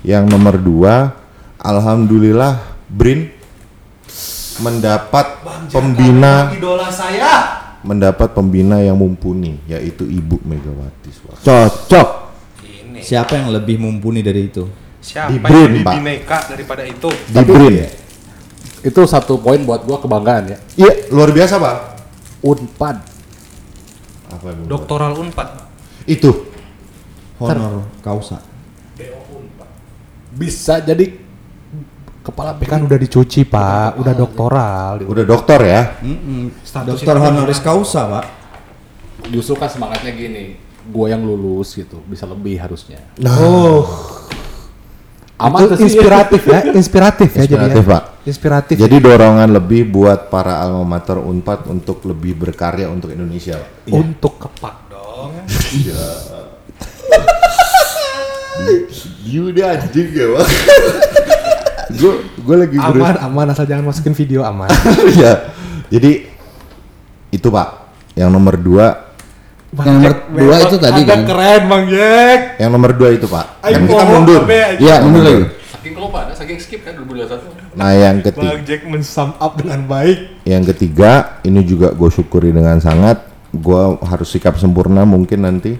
Yang 0.00 0.24
nomor 0.32 0.54
dua, 0.56 0.94
alhamdulillah 1.60 2.62
Brin 2.88 3.28
mendapat 4.58 5.44
pembina 5.70 6.50
Idola 6.50 6.88
saya. 6.90 7.34
mendapat 7.86 8.34
pembina 8.34 8.82
yang 8.82 8.98
mumpuni 8.98 9.60
yaitu 9.70 10.02
Ibu 10.02 10.42
Megawati 10.42 11.10
Soekarno. 11.14 11.44
Cocok. 11.46 12.08
Ini. 12.64 12.98
Siapa 13.04 13.38
yang 13.38 13.54
lebih 13.54 13.78
mumpuni 13.78 14.18
dari 14.24 14.50
itu? 14.50 14.66
Siapa 14.98 15.30
Di 15.30 15.38
yang 15.38 15.46
Brin, 15.46 15.68
lebih 15.70 15.84
Pak. 15.86 15.94
bineka 15.94 16.38
daripada 16.50 16.82
itu? 16.82 17.10
Di 17.30 17.42
Brin. 17.44 17.74
Itu 18.82 19.00
satu 19.06 19.38
poin 19.38 19.62
buat 19.62 19.86
gua 19.86 19.98
kebanggaan 20.02 20.54
ya. 20.54 20.58
Iya, 20.74 21.10
luar 21.14 21.30
biasa, 21.30 21.54
Pak. 21.58 21.76
Unpad. 22.42 22.96
Apa 24.28 24.44
yang 24.52 24.68
Doktoral 24.68 25.12
Unpad. 25.16 25.48
Itu 26.04 26.48
Honor 27.38 27.86
kausa. 28.02 28.42
Bisa 30.34 30.78
jadi 30.82 31.14
kepala 32.22 32.52
Tapi 32.52 32.66
kan 32.68 32.84
udah 32.84 32.98
dicuci 33.00 33.46
pak, 33.48 33.96
udah 33.96 34.12
doktoral. 34.12 35.00
udah 35.00 35.24
dokter 35.24 35.60
ya. 35.64 35.82
Mm-mm. 36.04 36.52
Status 36.60 37.00
Dokter 37.00 37.14
itu 37.16 37.24
honoris 37.24 37.60
causa, 37.62 38.02
Pak. 38.04 38.24
justru 39.32 39.56
kan 39.56 39.66
semangatnya 39.72 40.12
gini, 40.12 40.60
gue 40.84 41.06
yang 41.08 41.24
lulus 41.24 41.74
gitu, 41.74 41.98
bisa 42.04 42.28
lebih 42.28 42.60
harusnya. 42.60 43.00
Oh, 43.24 43.86
Aman 45.40 45.64
itu 45.64 45.74
tuh 45.74 45.76
sih. 45.78 45.84
inspiratif 45.94 46.42
ya, 46.44 46.60
inspiratif 46.74 47.30
ya 47.32 47.42
Inspiratif, 47.46 47.82
jadi. 47.86 47.92
Pak. 47.94 48.02
Inspiratif. 48.28 48.76
Jadi 48.76 49.00
dorongan 49.00 49.48
lebih 49.48 49.88
buat 49.88 50.28
para 50.28 50.60
alma 50.60 50.84
mater 50.84 51.16
Unpad 51.16 51.64
untuk 51.66 52.04
lebih 52.04 52.36
berkarya 52.36 52.92
untuk 52.92 53.08
Indonesia. 53.08 53.56
Pak. 53.56 53.88
untuk 53.88 54.36
kepak 54.36 54.76
dong. 54.86 55.32
You 59.22 59.48
udah 59.48 59.76
anjing 59.76 60.08
ya, 60.10 60.26
Pak. 60.34 60.46
Gue 61.94 62.12
gue 62.36 62.56
lagi 62.58 62.76
Aman, 62.76 62.92
berusaha. 62.92 63.20
aman 63.22 63.46
asal 63.48 63.64
jangan 63.64 63.84
masukin 63.86 64.12
video 64.12 64.40
aman. 64.42 64.68
ya. 65.22 65.52
Jadi 65.88 66.26
itu 67.30 67.48
Pak. 67.48 67.68
Yang 68.12 68.28
nomor 68.28 68.54
dua, 68.58 68.86
Yang 69.70 69.94
nomor 69.94 70.14
dua 70.32 70.56
itu 70.58 70.76
tadi 70.76 71.00
kan. 71.04 71.22
keren 71.22 71.62
Bang 71.64 71.84
Jack. 71.86 72.40
yang 72.58 72.70
nomor 72.72 72.90
dua 72.92 73.08
itu 73.14 73.24
Pak. 73.24 73.46
Kan 73.62 73.72
kita 73.78 73.92
pohon 73.94 74.06
mundur. 74.10 74.40
ya? 74.44 74.68
Iya, 74.76 74.94
mundur 75.00 75.22
lagi. 75.22 75.44
Saking 75.78 75.94
kelupaan, 75.94 76.34
saking 76.34 76.58
skip 76.58 76.82
kan 76.82 76.98
2021. 76.98 77.78
Nah 77.78 77.94
yang 77.94 78.18
ketiga, 78.18 78.50
Bang 78.50 78.66
Jack 78.66 78.82
mensum 78.90 79.30
up 79.38 79.54
dengan 79.54 79.86
baik. 79.86 80.42
yang 80.42 80.66
ketiga 80.66 81.38
ini 81.46 81.62
juga 81.62 81.94
gue 81.94 82.10
syukuri 82.10 82.50
dengan 82.50 82.82
sangat. 82.82 83.22
Gue 83.54 83.94
harus 84.02 84.26
sikap 84.26 84.58
sempurna 84.58 85.06
mungkin 85.06 85.46
nanti. 85.46 85.78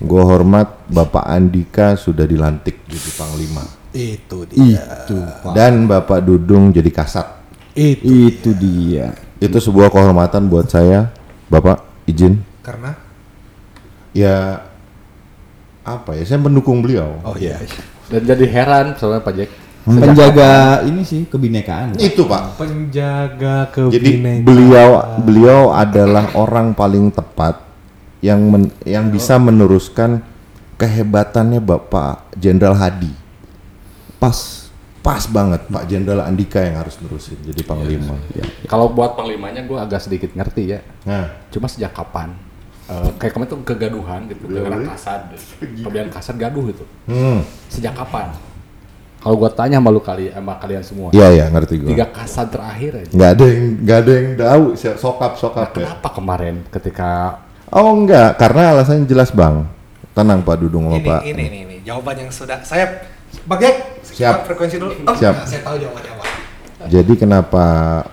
Gue 0.00 0.22
hormat 0.24 0.88
Bapak 0.88 1.28
Andika 1.28 1.94
sudah 1.94 2.26
dilantik 2.26 2.82
jadi 2.90 3.10
Panglima 3.14 3.62
Itu 3.94 4.42
dia. 4.48 5.06
Itu, 5.06 5.22
Pak. 5.22 5.52
dan 5.54 5.86
Bapak 5.86 6.24
Dudung 6.24 6.72
jadi 6.72 6.88
Kasat. 6.88 7.28
Itu 7.76 8.32
Itu 8.32 8.50
dia. 8.56 9.12
Itu 9.38 9.60
sebuah 9.60 9.92
kehormatan 9.92 10.48
buat 10.48 10.72
saya, 10.72 11.12
Bapak 11.52 11.84
izin. 12.08 12.40
karena 12.64 12.96
Ya 14.16 14.64
apa 15.84 16.16
ya? 16.16 16.24
Saya 16.24 16.40
mendukung 16.40 16.80
beliau. 16.80 17.20
oh 17.22 17.36
iya. 17.36 17.60
Dan 18.14 18.22
jadi 18.24 18.44
heran 18.46 18.94
soalnya 18.94 19.20
Pak 19.20 19.34
Jack. 19.34 19.50
Penjaga 19.84 20.80
ini 20.88 21.02
sih 21.02 21.28
kebinekaan. 21.28 21.98
Itu 21.98 22.24
Pak. 22.24 22.56
Penjaga 22.56 23.68
Jadi 23.68 24.00
kebinekaan. 24.00 24.46
beliau 24.46 24.88
beliau 25.20 25.60
adalah 25.70 26.32
orang 26.32 26.72
paling 26.72 27.12
tepat 27.12 27.60
yang 28.24 28.40
men- 28.40 28.72
yang 28.86 29.12
bisa 29.12 29.36
meneruskan 29.36 30.24
kehebatannya 30.80 31.60
Bapak 31.60 32.32
Jenderal 32.34 32.72
Hadi. 32.74 33.12
Pas. 34.16 34.64
Pas 35.04 35.20
banget 35.28 35.68
Pak 35.68 35.84
Jenderal 35.84 36.24
Andika 36.24 36.64
yang 36.64 36.80
harus 36.80 36.96
nerusin 37.04 37.36
jadi 37.44 37.60
panglima. 37.60 38.16
Kalau 38.64 38.88
buat 38.88 39.12
panglimanya 39.12 39.60
gue 39.60 39.76
agak 39.76 40.00
sedikit 40.00 40.32
ngerti 40.32 40.62
ya. 40.64 40.80
Nah, 41.04 41.44
Cuma 41.52 41.68
sejak 41.68 41.92
kapan? 41.92 42.32
Eh, 42.84 43.10
kayak 43.16 43.32
kemarin 43.32 43.48
tuh 43.48 43.60
kegaduhan 43.64 44.20
gitu, 44.28 44.44
gara-gara 44.44 44.92
kasad, 44.92 45.20
kemudian 45.84 46.12
kasad 46.12 46.36
gaduh 46.36 46.68
gitu. 46.68 46.84
hmm, 47.08 47.40
Sejak 47.72 47.96
kapan? 47.96 48.28
Kalau 49.24 49.40
gua 49.40 49.48
tanya 49.48 49.80
sama 49.80 49.88
lu 49.88 50.04
kali, 50.04 50.28
sama 50.28 50.52
kalian 50.60 50.84
semua, 50.84 51.08
iya 51.16 51.32
ya 51.32 51.44
ngerti 51.48 51.80
gue. 51.80 51.96
tiga 51.96 52.04
kasad 52.12 52.52
terakhir 52.52 52.92
aja. 53.00 53.08
Nggak 53.08 53.30
ada 53.32 53.44
yang 53.48 53.64
nggak 53.80 53.98
ada 54.04 54.12
yang 54.12 54.26
tahu 54.36 54.64
sokap 55.00 55.32
sokap 55.40 55.68
ya. 55.80 55.88
Kenapa 55.88 56.08
kemarin 56.12 56.54
ketika 56.68 57.40
Oh 57.72 57.90
enggak, 57.90 58.36
karena 58.36 58.76
alasannya 58.76 59.08
jelas 59.08 59.32
bang. 59.32 59.64
Tenang 60.14 60.44
Pak 60.44 60.56
Dudung 60.60 60.86
sama 60.86 61.00
ini, 61.00 61.08
Pak. 61.08 61.20
ini, 61.26 61.42
ini, 61.48 61.58
ini, 61.66 61.76
jawaban 61.82 62.14
yang 62.20 62.30
sudah 62.30 62.60
saya 62.62 62.86
Bang 63.50 63.58
Jack, 63.58 63.98
Siap. 64.06 64.46
frekuensi 64.46 64.78
dulu. 64.78 64.94
Oh, 65.02 65.16
Siap. 65.16 65.34
enggak, 65.34 65.48
saya 65.48 65.60
tahu 65.64 65.76
jawabannya 65.82 66.10
apa. 66.14 66.23
Jadi 66.86 67.12
kenapa 67.16 67.64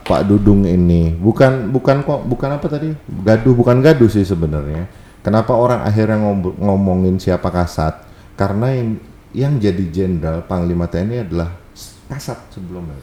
Pak 0.03 0.21
Dudung 0.25 0.63
ini 0.63 1.11
bukan 1.13 1.69
bukan 1.69 2.01
kok 2.01 2.21
bukan 2.25 2.49
apa 2.55 2.67
tadi 2.67 2.91
gaduh 3.07 3.53
bukan 3.53 3.79
gaduh 3.79 4.07
sih 4.07 4.23
sebenarnya. 4.23 4.87
Kenapa 5.21 5.53
orang 5.53 5.85
akhirnya 5.85 6.17
ngom- 6.17 6.57
ngomongin 6.57 7.15
siapa 7.17 7.49
kasat? 7.49 8.01
Karena 8.33 8.73
yang 8.73 8.89
yang 9.31 9.53
jadi 9.57 9.83
jenderal 9.87 10.43
Panglima 10.43 10.89
TNI 10.89 11.29
adalah 11.29 11.53
kasat 12.07 12.39
sebelumnya. 12.49 12.97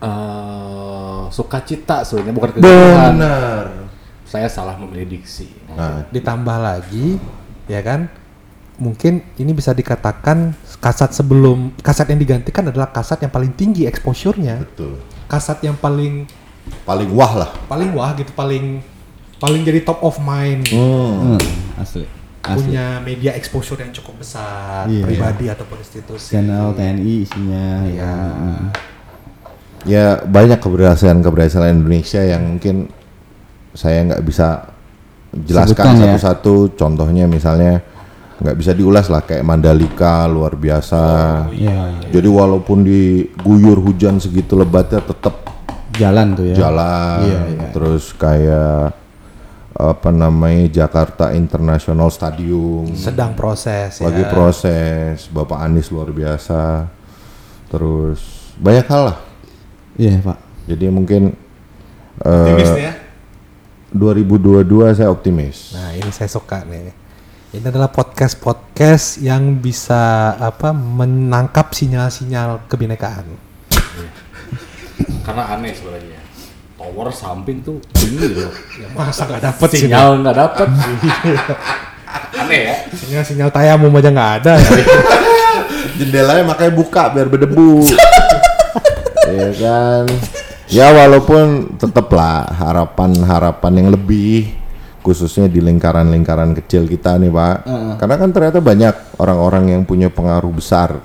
Eh 0.00 1.20
sukacita 1.30 2.02
sebenarnya 2.02 2.34
bukan 2.34 2.50
kegaduhan. 2.56 3.12
Benar. 3.16 3.64
Saya 4.26 4.46
salah 4.46 4.78
memilih 4.78 5.18
diksi. 5.18 5.50
Nah, 5.74 6.06
Ditambah 6.06 6.54
lagi, 6.54 7.18
ya 7.66 7.82
kan? 7.82 8.06
Mungkin 8.80 9.36
ini 9.36 9.52
bisa 9.52 9.70
dikatakan 9.70 10.56
kasat 10.80 11.12
sebelum 11.12 11.76
kasat 11.78 12.08
yang 12.08 12.18
digantikan 12.18 12.64
adalah 12.64 12.88
kasat 12.88 13.20
yang 13.20 13.28
paling 13.28 13.52
tinggi 13.52 13.84
exposure-nya. 13.84 14.64
betul. 14.64 14.96
Kasat 15.28 15.60
yang 15.62 15.76
paling 15.76 16.24
Paling 16.82 17.12
wah 17.12 17.32
lah. 17.36 17.50
paling 17.66 17.92
wah 17.92 18.12
gitu, 18.14 18.32
paling 18.32 18.80
paling 19.36 19.60
jadi 19.62 19.80
top 19.80 20.00
of 20.00 20.16
mind. 20.18 20.64
Hmm. 20.68 21.36
Hmm, 21.36 21.42
asli. 21.76 22.04
Asli. 22.40 22.72
punya 22.72 22.96
media 23.00 23.36
exposure 23.36 23.76
yang 23.76 23.92
cukup 23.92 24.24
besar 24.24 24.88
Iya. 24.88 25.04
pribadi 25.04 25.46
ataupun 25.46 25.76
institusi. 25.76 26.32
Channel 26.32 26.72
TNI 26.72 27.14
isinya. 27.20 27.66
Iya. 27.84 28.12
Hmm. 28.16 28.64
Ya 29.84 30.04
banyak 30.20 30.56
keberhasilan-keberhasilan 30.56 31.72
Indonesia 31.74 32.20
yang 32.20 32.56
mungkin 32.56 32.88
saya 33.72 34.04
nggak 34.04 34.24
bisa 34.24 34.72
jelaskan 35.36 35.96
ya. 35.96 36.16
satu-satu. 36.16 36.76
Contohnya 36.76 37.24
misalnya 37.24 37.80
nggak 38.40 38.56
bisa 38.56 38.72
diulas 38.72 39.06
lah 39.12 39.20
kayak 39.20 39.44
Mandalika 39.44 40.24
luar 40.24 40.56
biasa. 40.56 41.02
Iya, 41.52 41.76
iya. 42.00 42.08
Jadi 42.08 42.28
walaupun 42.28 42.80
diguyur 42.80 43.76
hujan 43.78 44.16
segitu 44.16 44.56
lebatnya 44.56 45.04
tetap 45.04 45.44
Jalan 45.92 46.32
tuh 46.32 46.48
ya. 46.48 46.56
jalan. 46.56 47.20
Iya, 47.28 47.40
iya. 47.52 47.68
Terus 47.76 48.16
kayak 48.16 48.96
apa 49.80 50.10
namanya 50.12 50.84
Jakarta 50.84 51.32
International 51.32 52.12
Stadium 52.12 52.88
Sedang 52.92 53.32
proses 53.36 54.00
ya. 54.00 54.08
lagi 54.08 54.24
proses. 54.28 55.28
Bapak 55.28 55.60
Anies 55.60 55.92
luar 55.92 56.08
biasa. 56.08 56.88
Terus 57.68 58.20
banyak 58.56 58.86
hal 58.88 59.02
lah. 59.12 59.18
Iya, 60.00 60.24
Pak. 60.24 60.38
Jadi 60.64 60.84
mungkin 60.88 61.22
Optimis 62.20 62.68
eh, 62.68 62.76
nih 62.76 62.84
ya. 62.88 62.94
2022 63.90 64.96
saya 64.96 65.08
optimis. 65.10 65.72
Nah, 65.74 65.90
ini 65.96 66.10
saya 66.12 66.28
suka 66.30 66.62
nih. 66.62 66.92
Ini 67.50 67.66
adalah 67.66 67.90
podcast-podcast 67.90 69.26
yang 69.26 69.58
bisa 69.58 70.30
apa 70.38 70.70
menangkap 70.70 71.74
sinyal-sinyal 71.74 72.70
kebinekaan. 72.70 73.26
Karena 75.26 75.58
aneh 75.58 75.74
sebenarnya. 75.74 76.22
Tower 76.78 77.10
samping 77.10 77.58
tuh 77.58 77.82
tinggi 77.90 78.38
loh. 78.38 78.54
Ya, 78.78 78.86
masa 78.94 79.26
nggak 79.26 79.42
dapet? 79.42 79.66
Sinyal 79.66 80.22
nggak 80.22 80.36
dapet. 80.38 80.68
aneh 82.38 82.60
ya. 82.70 82.76
Sinyal-sinyal 82.94 83.50
tayamum 83.50 83.98
aja 83.98 84.10
nggak 84.14 84.32
ada 84.46 84.52
ya. 84.54 84.70
Jendelanya 85.98 86.54
makanya 86.54 86.70
buka 86.70 87.10
biar 87.10 87.26
berdebu. 87.26 87.82
Iya 89.30 89.50
kan. 89.58 90.04
Ya 90.70 90.90
walaupun 90.90 91.78
tetaplah 91.78 92.50
harapan-harapan 92.50 93.72
yang 93.78 93.88
lebih 93.94 94.54
khususnya 95.00 95.48
di 95.48 95.58
lingkaran-lingkaran 95.58 96.52
kecil 96.56 96.84
kita 96.84 97.16
nih 97.16 97.32
Pak. 97.32 97.56
Karena 97.96 98.16
kan 98.20 98.30
ternyata 98.30 98.58
banyak 98.60 98.94
orang-orang 99.16 99.74
yang 99.76 99.82
punya 99.84 100.12
pengaruh 100.12 100.52
besar 100.52 101.00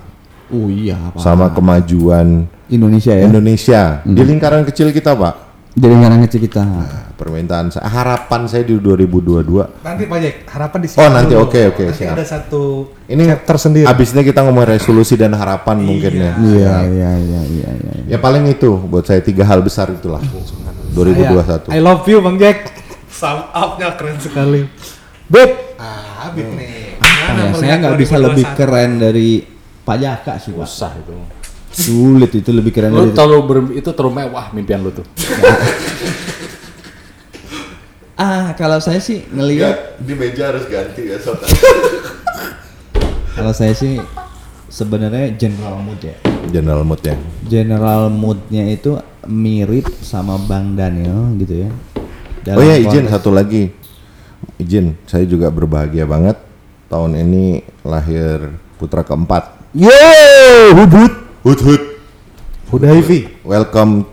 Oh 0.46 0.70
iya, 0.70 0.94
Pak. 1.10 1.18
sama 1.18 1.50
kemajuan 1.50 2.46
Indonesia 2.70 3.10
ya. 3.10 3.26
Indonesia 3.26 3.82
di 4.06 4.22
lingkaran 4.22 4.62
kecil 4.62 4.94
kita 4.94 5.16
Pak. 5.18 5.34
Jadi 5.76 5.92
ngarang 5.92 6.24
kecil 6.24 6.40
kita. 6.48 6.64
Nah, 6.64 7.12
permintaan 7.20 7.68
saya, 7.68 7.84
harapan 7.84 8.48
saya 8.48 8.64
di 8.64 8.80
2022 8.80 9.84
Nanti 9.84 10.08
Pak 10.08 10.18
Jack, 10.24 10.36
harapan 10.48 10.78
di 10.80 10.88
Oh, 10.96 11.08
nanti, 11.12 11.34
oke, 11.36 11.60
oke, 11.68 11.84
Nanti 11.92 12.00
siap. 12.00 12.16
ada 12.16 12.24
satu 12.24 12.88
Ini 13.04 13.22
chapter 13.28 13.56
sendiri. 13.60 13.84
Abisnya 13.84 14.24
kita 14.24 14.40
ngomong 14.40 14.64
resolusi 14.64 15.20
dan 15.20 15.36
harapan 15.36 15.76
mungkin 15.84 16.12
ya. 16.16 16.32
Iya, 16.32 16.74
iya, 16.88 17.10
iya, 17.20 17.40
iya, 17.44 17.70
iya. 17.76 17.92
Ya 18.08 18.16
paling 18.16 18.48
itu 18.48 18.72
buat 18.88 19.04
saya 19.04 19.20
tiga 19.20 19.44
hal 19.44 19.60
besar 19.60 19.92
itulah 19.92 20.24
2021. 20.96 21.68
I 21.76 21.80
love 21.84 22.08
you 22.08 22.24
Bang 22.24 22.40
Jack. 22.40 22.72
Sum 23.16 23.48
up-nya 23.48 23.96
keren 23.96 24.20
sekali. 24.20 24.68
Beb. 25.26 25.80
Ah, 25.80 26.28
Beb 26.30 26.52
nih. 26.52 27.00
Ya, 27.00 27.32
Gimana 27.32 27.56
saya 27.56 27.74
nggak 27.80 27.96
bisa 27.96 28.16
lebih 28.20 28.44
2021? 28.44 28.58
keren 28.60 28.90
dari 29.00 29.28
Pak 29.82 29.96
Jaka 29.96 30.32
sih, 30.36 30.52
Pak. 30.52 30.68
Susah 30.68 30.92
itu. 30.94 31.14
Sulit 31.72 32.30
itu 32.30 32.50
lebih 32.52 32.72
keren 32.72 32.92
dari 32.92 33.08
Lu 33.08 33.12
terlalu 33.12 33.38
ber- 33.42 33.74
itu 33.74 33.90
terlalu 33.90 34.12
mewah 34.20 34.52
mimpian 34.52 34.80
lu 34.80 34.92
tuh. 34.92 35.06
Ah, 38.16 38.56
kalau 38.56 38.80
saya 38.80 38.96
sih 38.96 39.28
ngelihat 39.28 40.00
di 40.00 40.16
meja 40.16 40.48
harus 40.48 40.64
ganti 40.72 41.04
ya 41.04 41.20
soalnya. 41.20 41.52
kalau 43.36 43.52
saya 43.52 43.76
sih 43.76 44.00
sebenarnya 44.72 45.36
general 45.36 45.84
mood 45.84 46.00
ya. 46.00 46.16
General 46.48 46.80
mood 46.80 47.04
ya. 47.04 47.12
General 47.44 48.08
moodnya 48.08 48.72
itu 48.72 48.96
mirip 49.28 49.92
sama 50.00 50.40
Bang 50.40 50.72
Daniel 50.72 51.28
gitu 51.36 51.68
ya. 51.68 51.70
Oh 52.54 52.62
ya 52.62 52.78
Dalam 52.78 52.86
izin 52.86 53.02
konteks- 53.02 53.12
satu 53.12 53.30
lagi. 53.34 53.62
Izin, 54.56 54.94
saya 55.10 55.26
juga 55.26 55.50
berbahagia 55.50 56.06
banget 56.06 56.38
tahun 56.86 57.18
ini 57.18 57.66
lahir 57.82 58.54
putra 58.78 59.02
keempat. 59.02 59.58
Yo, 59.74 59.90
hubut. 60.78 61.12
Hut 61.42 61.60
hut. 61.62 61.82
Hudayfi. 62.70 63.42
Welcome. 63.42 64.06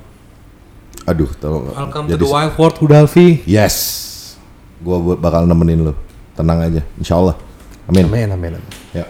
Aduh, 1.04 1.30
tahu 1.36 1.68
nggak? 1.68 1.76
Welcome 1.76 2.06
Jadi 2.10 2.22
to 2.22 2.26
the 2.26 2.32
wild 2.32 2.54
world. 2.58 2.76
Yes. 3.46 3.76
Gua 4.82 4.98
bakal 5.16 5.46
nemenin 5.46 5.86
lu. 5.86 5.94
Tenang 6.34 6.66
aja, 6.66 6.82
insya 6.98 7.20
Allah. 7.20 7.38
Amin. 7.86 8.10
Amin, 8.10 8.30
amin, 8.32 8.52
amin. 8.58 8.72
Ya. 8.96 9.06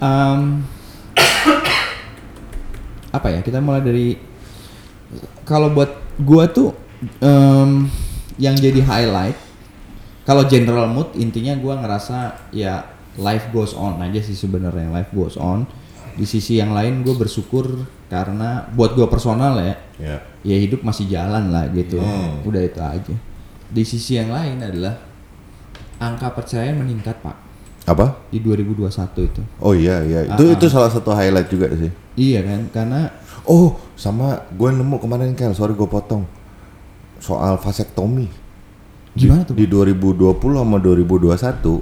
Em, 0.00 0.64
apa 3.10 3.26
ya 3.30 3.40
kita 3.44 3.62
mulai 3.62 3.82
dari 3.84 4.06
kalau 5.44 5.70
buat 5.70 5.92
gua 6.18 6.48
tuh 6.48 6.74
em, 7.20 7.86
yang 8.36 8.54
jadi 8.54 8.80
highlight 8.80 9.38
kalau 10.24 10.44
general 10.44 10.86
mood 10.86 11.12
intinya 11.14 11.54
gua 11.54 11.78
ngerasa 11.78 12.50
ya 12.50 12.86
life 13.14 13.50
goes 13.50 13.72
on 13.72 14.00
aja 14.00 14.18
sih 14.18 14.34
sebenarnya 14.34 14.90
life 14.90 15.10
goes 15.10 15.36
on 15.36 15.68
di 16.14 16.22
sisi 16.22 16.56
yang 16.56 16.70
lain 16.70 17.02
gue 17.02 17.10
bersyukur 17.12 17.66
karena 18.06 18.70
buat 18.70 18.94
gua 18.94 19.06
personal 19.06 19.58
ya 19.58 19.74
Ya. 19.94 20.18
ya 20.42 20.58
hidup 20.58 20.82
masih 20.82 21.06
jalan 21.06 21.50
lah 21.50 21.70
gitu 21.70 21.98
Hmm. 21.98 22.42
udah 22.42 22.58
itu 22.60 22.78
aja 22.78 23.14
di 23.68 23.82
sisi 23.82 24.18
yang 24.18 24.26
lain 24.28 24.58
adalah 24.58 24.98
angka 25.96 26.34
percaya 26.34 26.70
meningkat 26.70 27.14
pak 27.16 27.36
Apa? 27.84 28.18
di 28.26 28.40
2021 28.40 28.90
itu 29.22 29.42
Oh 29.60 29.70
iya 29.70 30.02
iya. 30.02 30.26
Itu 30.26 30.42
Ah, 30.42 30.52
itu 30.52 30.66
salah 30.66 30.90
satu 30.90 31.12
highlight 31.12 31.46
juga 31.46 31.70
sih. 31.70 31.90
iya 32.16 32.42
kan 32.42 32.66
karena 32.70 33.00
Oh, 33.44 33.76
sama 33.94 34.40
gue 34.50 34.72
nemu 34.72 34.96
kemarin 34.96 35.36
Kel, 35.36 35.52
sorry 35.52 35.76
gue 35.76 35.84
potong. 35.84 36.24
Soal 37.24 37.56
vasektomi. 37.56 38.28
gimana 39.16 39.46
tuh 39.48 39.56
Di 39.56 39.64
2020 39.64 40.36
sama 40.60 40.76
2021 40.76 41.80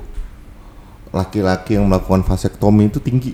laki-laki 1.11 1.75
yang 1.75 1.91
melakukan 1.91 2.23
vasektomi 2.23 2.87
itu 2.89 3.03
tinggi. 3.03 3.33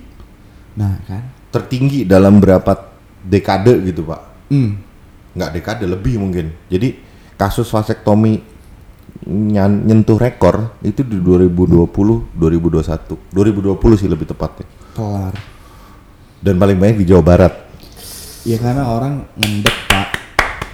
nah 0.73 0.97
kan 1.05 1.21
Tertinggi 1.53 2.05
dalam 2.05 2.41
berapa 2.41 2.89
dekade 3.21 3.77
gitu, 3.85 4.05
Pak. 4.09 4.21
hmm. 4.49 4.71
Nggak 5.37 5.51
dekade 5.53 5.85
lebih 5.85 6.17
mungkin. 6.17 6.49
Jadi 6.71 6.97
kasus 7.37 7.69
vasektomi 7.69 8.41
nyentuh 9.29 10.17
rekor 10.17 10.73
itu 10.81 11.05
di 11.05 11.21
2020 11.21 12.33
2021. 12.33 13.17
2020 13.33 13.99
sih 14.01 14.09
lebih 14.09 14.25
tepatnya. 14.29 14.65
kelar 14.97 15.35
Dan 16.39 16.55
paling 16.57 16.77
banyak 16.79 16.97
di 17.03 17.05
Jawa 17.05 17.21
Barat. 17.21 17.53
ya 18.47 18.55
karena 18.55 18.87
orang 18.87 19.27
ngendek 19.35 19.88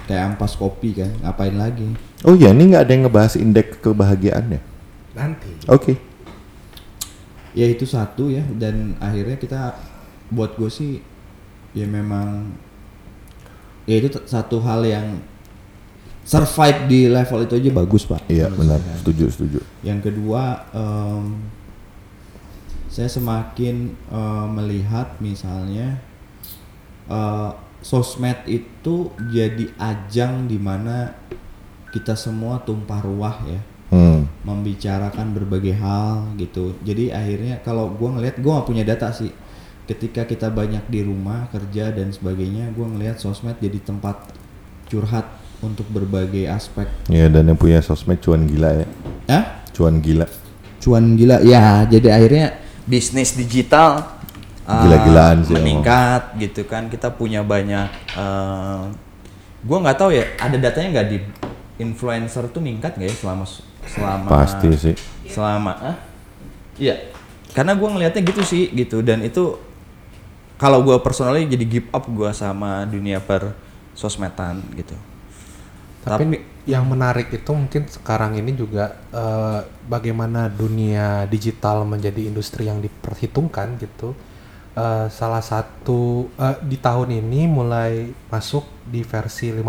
kayak 0.06 0.34
ampas 0.34 0.54
kopi 0.54 0.94
kan 0.94 1.10
ngapain 1.20 1.54
lagi 1.54 1.90
Oh 2.22 2.32
iya, 2.32 2.50
ini 2.50 2.72
nggak 2.72 2.82
ada 2.82 2.92
yang 2.92 3.04
ngebahas 3.06 3.34
indeks 3.36 3.78
kebahagiaannya. 3.78 4.58
Nanti. 5.14 5.50
Oke. 5.68 5.94
ya 7.52 7.64
itu 7.64 7.84
satu 7.84 8.28
ya 8.28 8.44
dan 8.52 8.92
akhirnya 8.98 9.34
kita 9.34 9.60
buat 10.28 10.54
gue 10.54 10.68
sih 10.68 11.00
ya 11.72 11.88
memang 11.88 12.52
ya 13.84 13.96
itu 13.96 14.12
satu 14.24 14.60
hal 14.60 14.84
yang 14.84 15.24
survive 16.20 16.84
di 16.84 17.06
level 17.06 17.46
itu 17.46 17.54
aja 17.56 17.70
bagus 17.72 18.02
pak 18.04 18.20
Iya 18.26 18.50
benar, 18.50 18.76
saya. 18.76 18.96
setuju 18.98 19.24
setuju. 19.30 19.58
Yang 19.80 20.10
kedua, 20.10 20.42
em, 20.74 21.24
saya 22.88 23.08
semakin 23.08 23.76
eh, 23.94 24.46
melihat 24.50 25.16
misalnya 25.16 25.96
eh, 27.06 27.50
sosmed 27.86 28.42
itu 28.50 29.14
jadi 29.30 29.70
ajang 29.78 30.50
di 30.50 30.58
mana 30.58 31.14
kita 31.94 32.18
semua 32.18 32.58
tumpah 32.58 32.98
ruah 32.98 33.38
ya, 33.46 33.60
Hmm. 33.86 34.26
membicarakan 34.42 35.30
berbagai 35.30 35.78
hal 35.78 36.34
gitu. 36.34 36.74
Jadi 36.82 37.14
akhirnya 37.14 37.62
kalau 37.62 37.86
gua 37.88 38.18
ngelihat 38.18 38.42
gua 38.42 38.58
nggak 38.58 38.66
punya 38.66 38.82
data 38.82 39.14
sih. 39.14 39.30
Ketika 39.86 40.26
kita 40.26 40.50
banyak 40.50 40.82
di 40.90 41.06
rumah 41.06 41.46
kerja 41.54 41.94
dan 41.94 42.10
sebagainya, 42.10 42.74
gua 42.74 42.90
ngelihat 42.90 43.22
sosmed 43.22 43.54
jadi 43.62 43.78
tempat 43.78 44.34
curhat 44.90 45.30
untuk 45.62 45.86
berbagai 45.88 46.50
aspek. 46.50 46.90
Iya 47.06 47.30
dan 47.30 47.46
yang 47.46 47.54
punya 47.56 47.78
sosmed 47.78 48.18
cuan 48.18 48.50
gila 48.50 48.82
ya, 48.82 48.86
Ya, 49.26 49.40
cuan 49.70 50.02
gila. 50.02 50.26
cuan 50.76 51.14
gila 51.14 51.42
ya 51.42 51.82
jadi 51.82 52.14
akhirnya 52.14 52.46
bisnis 52.84 53.34
digital 53.34 54.15
uh, 54.66 54.82
Gila-gilaan 54.84 55.46
sih 55.46 55.54
meningkat 55.54 56.34
gitu 56.36 56.66
kan 56.66 56.90
kita 56.90 57.14
punya 57.14 57.40
banyak 57.46 57.88
uh, 58.18 58.90
gua 59.62 59.78
nggak 59.82 59.98
tahu 59.98 60.10
ya 60.12 60.24
ada 60.36 60.56
datanya 60.58 61.00
nggak 61.00 61.08
di 61.08 61.18
influencer 61.80 62.50
tuh 62.50 62.60
meningkat 62.60 62.98
nggak 62.98 63.08
ya 63.08 63.16
selama 63.16 63.44
selama 63.86 64.28
Pasti 64.28 64.68
sih. 64.74 64.94
selama 65.30 65.72
ah? 65.80 65.96
iya 66.76 67.10
karena 67.54 67.72
gua 67.78 67.94
ngelihatnya 67.94 68.22
gitu 68.26 68.42
sih 68.42 68.68
gitu 68.74 69.00
dan 69.00 69.22
itu 69.22 69.56
kalau 70.58 70.82
gua 70.82 70.98
personally 71.00 71.46
jadi 71.46 71.64
give 71.64 71.88
up 71.94 72.04
gua 72.10 72.34
sama 72.34 72.84
dunia 72.84 73.22
per 73.22 73.54
sosmedan 73.96 74.60
gitu 74.76 74.92
Tapi 76.06 76.38
yang 76.70 76.86
menarik 76.86 77.34
itu 77.34 77.50
mungkin 77.50 77.90
sekarang 77.90 78.38
ini 78.38 78.54
juga 78.54 78.94
eh, 79.10 79.58
bagaimana 79.90 80.46
dunia 80.46 81.26
digital 81.26 81.82
menjadi 81.82 82.30
industri 82.30 82.70
yang 82.70 82.78
diperhitungkan 82.78 83.74
gitu. 83.82 84.14
Eh, 84.76 85.08
salah 85.08 85.40
satu 85.40 86.28
eh, 86.36 86.56
di 86.60 86.76
tahun 86.76 87.08
ini 87.08 87.48
mulai 87.48 88.12
masuk 88.28 88.60
di 88.84 89.00
versi 89.00 89.48
50 89.48 89.64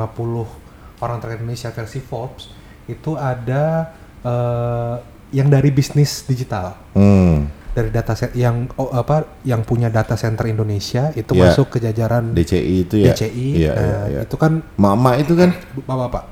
orang 1.00 1.24
terkaya 1.24 1.40
Indonesia 1.40 1.72
versi 1.72 2.04
Forbes 2.04 2.52
itu 2.86 3.16
ada 3.16 3.88
eh, 4.20 4.96
yang 5.32 5.48
dari 5.48 5.72
bisnis 5.72 6.28
digital 6.28 6.76
Hmm. 6.92 7.48
dari 7.72 7.88
data 7.88 8.20
set 8.20 8.36
yang 8.36 8.68
oh, 8.76 8.92
apa 8.92 9.40
yang 9.48 9.64
punya 9.64 9.88
data 9.88 10.20
center 10.20 10.44
Indonesia 10.44 11.16
itu 11.16 11.32
Ya. 11.32 11.56
masuk 11.56 11.72
ke 11.72 11.78
jajaran 11.80 12.36
DCI 12.36 12.76
itu 12.84 12.96
ya. 13.00 13.16
DCI 13.16 13.48
Iya, 13.64 13.72
Nah, 13.72 13.80
iya, 13.80 14.00
iya. 14.12 14.20
itu 14.28 14.36
kan 14.36 14.60
Mama 14.76 15.16
itu 15.16 15.40
kan 15.40 15.56
bapak-bapak 15.78 16.24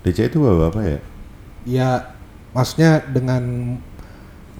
DCI 0.00 0.32
itu 0.32 0.40
bapak 0.40 0.64
apa 0.72 0.80
ya? 0.80 0.98
ya 1.68 1.88
maksudnya 2.56 3.04
dengan 3.04 3.42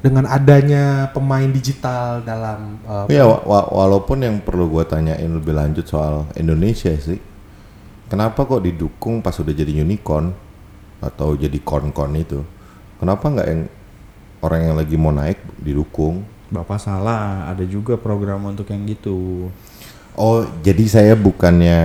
dengan 0.01 0.25
adanya 0.25 1.13
pemain 1.13 1.45
digital 1.47 2.21
dalam 2.21 2.81
uh, 2.83 3.05
Iya, 3.07 3.25
wa- 3.25 3.45
wa- 3.45 3.69
walaupun 3.71 4.21
yang 4.21 4.37
perlu 4.41 4.67
gua 4.67 4.85
tanyain 4.85 5.29
lebih 5.29 5.53
lanjut 5.53 5.85
soal 5.85 6.25
Indonesia 6.35 6.89
sih. 6.93 7.21
Kenapa 8.09 8.43
kok 8.43 8.61
didukung 8.61 9.21
pas 9.21 9.33
udah 9.33 9.53
jadi 9.53 9.81
unicorn 9.81 10.35
atau 10.99 11.37
jadi 11.37 11.55
kon-kon 11.61 12.17
itu? 12.17 12.41
Kenapa 12.97 13.29
nggak 13.29 13.47
yang 13.47 13.63
orang 14.41 14.61
yang 14.63 14.75
lagi 14.75 14.97
mau 14.97 15.13
naik 15.13 15.39
didukung? 15.57 16.25
bapak 16.51 16.83
salah 16.83 17.47
ada 17.47 17.63
juga 17.63 17.95
program 17.95 18.43
untuk 18.43 18.67
yang 18.67 18.83
gitu 18.83 19.47
Oh, 20.19 20.43
jadi 20.61 20.83
saya 20.85 21.15
bukannya 21.15 21.79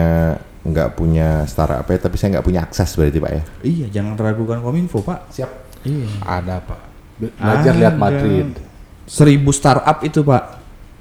nggak 0.66 0.98
punya 0.98 1.46
startup 1.46 1.86
ya, 1.86 2.02
tapi 2.02 2.18
saya 2.18 2.34
nggak 2.34 2.42
punya 2.44 2.66
akses 2.66 2.98
berarti 2.98 3.22
pak 3.22 3.30
ya? 3.30 3.44
iya 3.62 3.86
jangan 3.92 4.18
ragukan 4.18 4.66
kominfo 4.66 5.06
pak 5.06 5.30
siap 5.30 5.54
iya 5.86 6.10
ada 6.26 6.58
pak 6.58 6.95
Be- 7.16 7.32
Belajar 7.34 7.74
lihat 7.74 7.94
Ada. 7.94 8.02
Madrid. 8.02 8.48
seribu 9.06 9.50
startup 9.50 10.02
itu 10.02 10.20
pak 10.20 10.44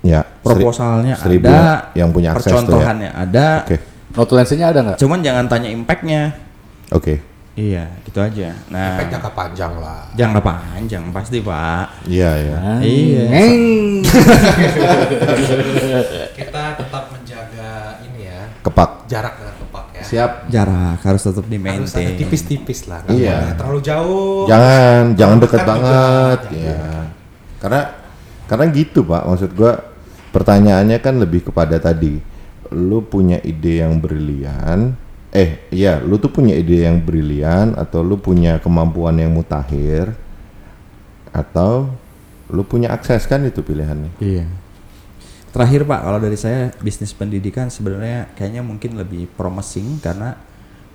Ya. 0.01 0.21
seri- 0.21 0.61
proposalnya 0.61 1.15
seribu 1.17 1.49
ada 1.49 1.89
yang 1.93 2.11
punya 2.11 2.31
akses 2.31 2.45
ya. 2.45 2.53
percontohannya 2.53 3.11
ada 3.11 3.47
Oke, 3.63 3.77
Notulensinya 4.13 4.67
ada 4.69 4.81
nggak? 4.83 4.97
cuman 4.97 5.19
jangan 5.19 5.45
tanya 5.47 5.69
impactnya 5.69 6.37
oke. 6.91 7.17
iya 7.55 7.89
gitu 8.03 8.19
aja 8.19 8.53
nah 8.69 8.95
efek 8.95 9.09
jangka 9.09 9.31
panjang 9.31 9.73
lah 9.75 10.05
jangka 10.13 10.41
panjang 10.41 11.05
pasti 11.09 11.41
pak 11.41 11.87
Iya, 12.05 12.31
iya. 12.37 12.59
iya 12.79 13.25
kita 16.35 16.63
tetap 16.77 17.05
menjaga 17.09 17.71
ini 18.03 18.27
ya 18.27 18.43
Kepak. 18.61 19.07
jarak 19.07 19.35
ya 19.37 19.51
Siap. 20.05 20.31
jarak 20.49 21.01
harus 21.01 21.23
tetap 21.25 21.45
di 21.49 21.57
harus 21.57 21.91
ada 21.91 22.05
maintain 22.05 22.15
tipis-tipis 22.15 22.85
lah 22.87 23.01
nggak 23.03 23.17
Iya. 23.17 23.37
boleh 23.41 23.55
terlalu 23.57 23.81
jauh 23.81 24.45
Jangan, 24.45 25.03
jangan 25.17 25.37
dekat 25.41 25.53
deket 25.57 25.71
banget. 25.71 26.41
Ya. 26.53 26.85
Karena 27.59 27.81
karena 28.45 28.65
gitu, 28.71 29.01
Pak. 29.03 29.23
Maksud 29.25 29.51
gua 29.57 29.73
pertanyaannya 30.31 30.99
kan 31.01 31.15
lebih 31.17 31.49
kepada 31.49 31.81
tadi. 31.81 32.21
Lu 32.71 33.01
punya 33.01 33.41
ide 33.41 33.81
yang 33.81 33.97
brilian, 33.97 34.93
eh 35.31 35.65
iya, 35.71 35.97
lu 35.99 36.21
tuh 36.21 36.29
punya 36.29 36.53
ide 36.53 36.85
yang 36.85 37.01
brilian 37.01 37.73
atau 37.73 38.05
lu 38.05 38.21
punya 38.21 38.61
kemampuan 38.61 39.17
yang 39.17 39.33
mutakhir 39.33 40.13
atau 41.31 41.89
lu 42.49 42.63
punya 42.63 42.93
akses 42.93 43.25
kan 43.25 43.43
itu 43.43 43.65
pilihannya. 43.65 44.13
iya 44.21 44.45
terakhir 45.55 45.87
pak 45.87 46.01
kalau 46.03 46.19
dari 46.19 46.35
saya 46.35 46.75
bisnis 46.79 47.15
pendidikan 47.15 47.71
sebenarnya 47.71 48.27
kayaknya 48.35 48.61
mungkin 48.61 48.99
lebih 48.99 49.31
promising 49.31 50.03
karena 50.03 50.35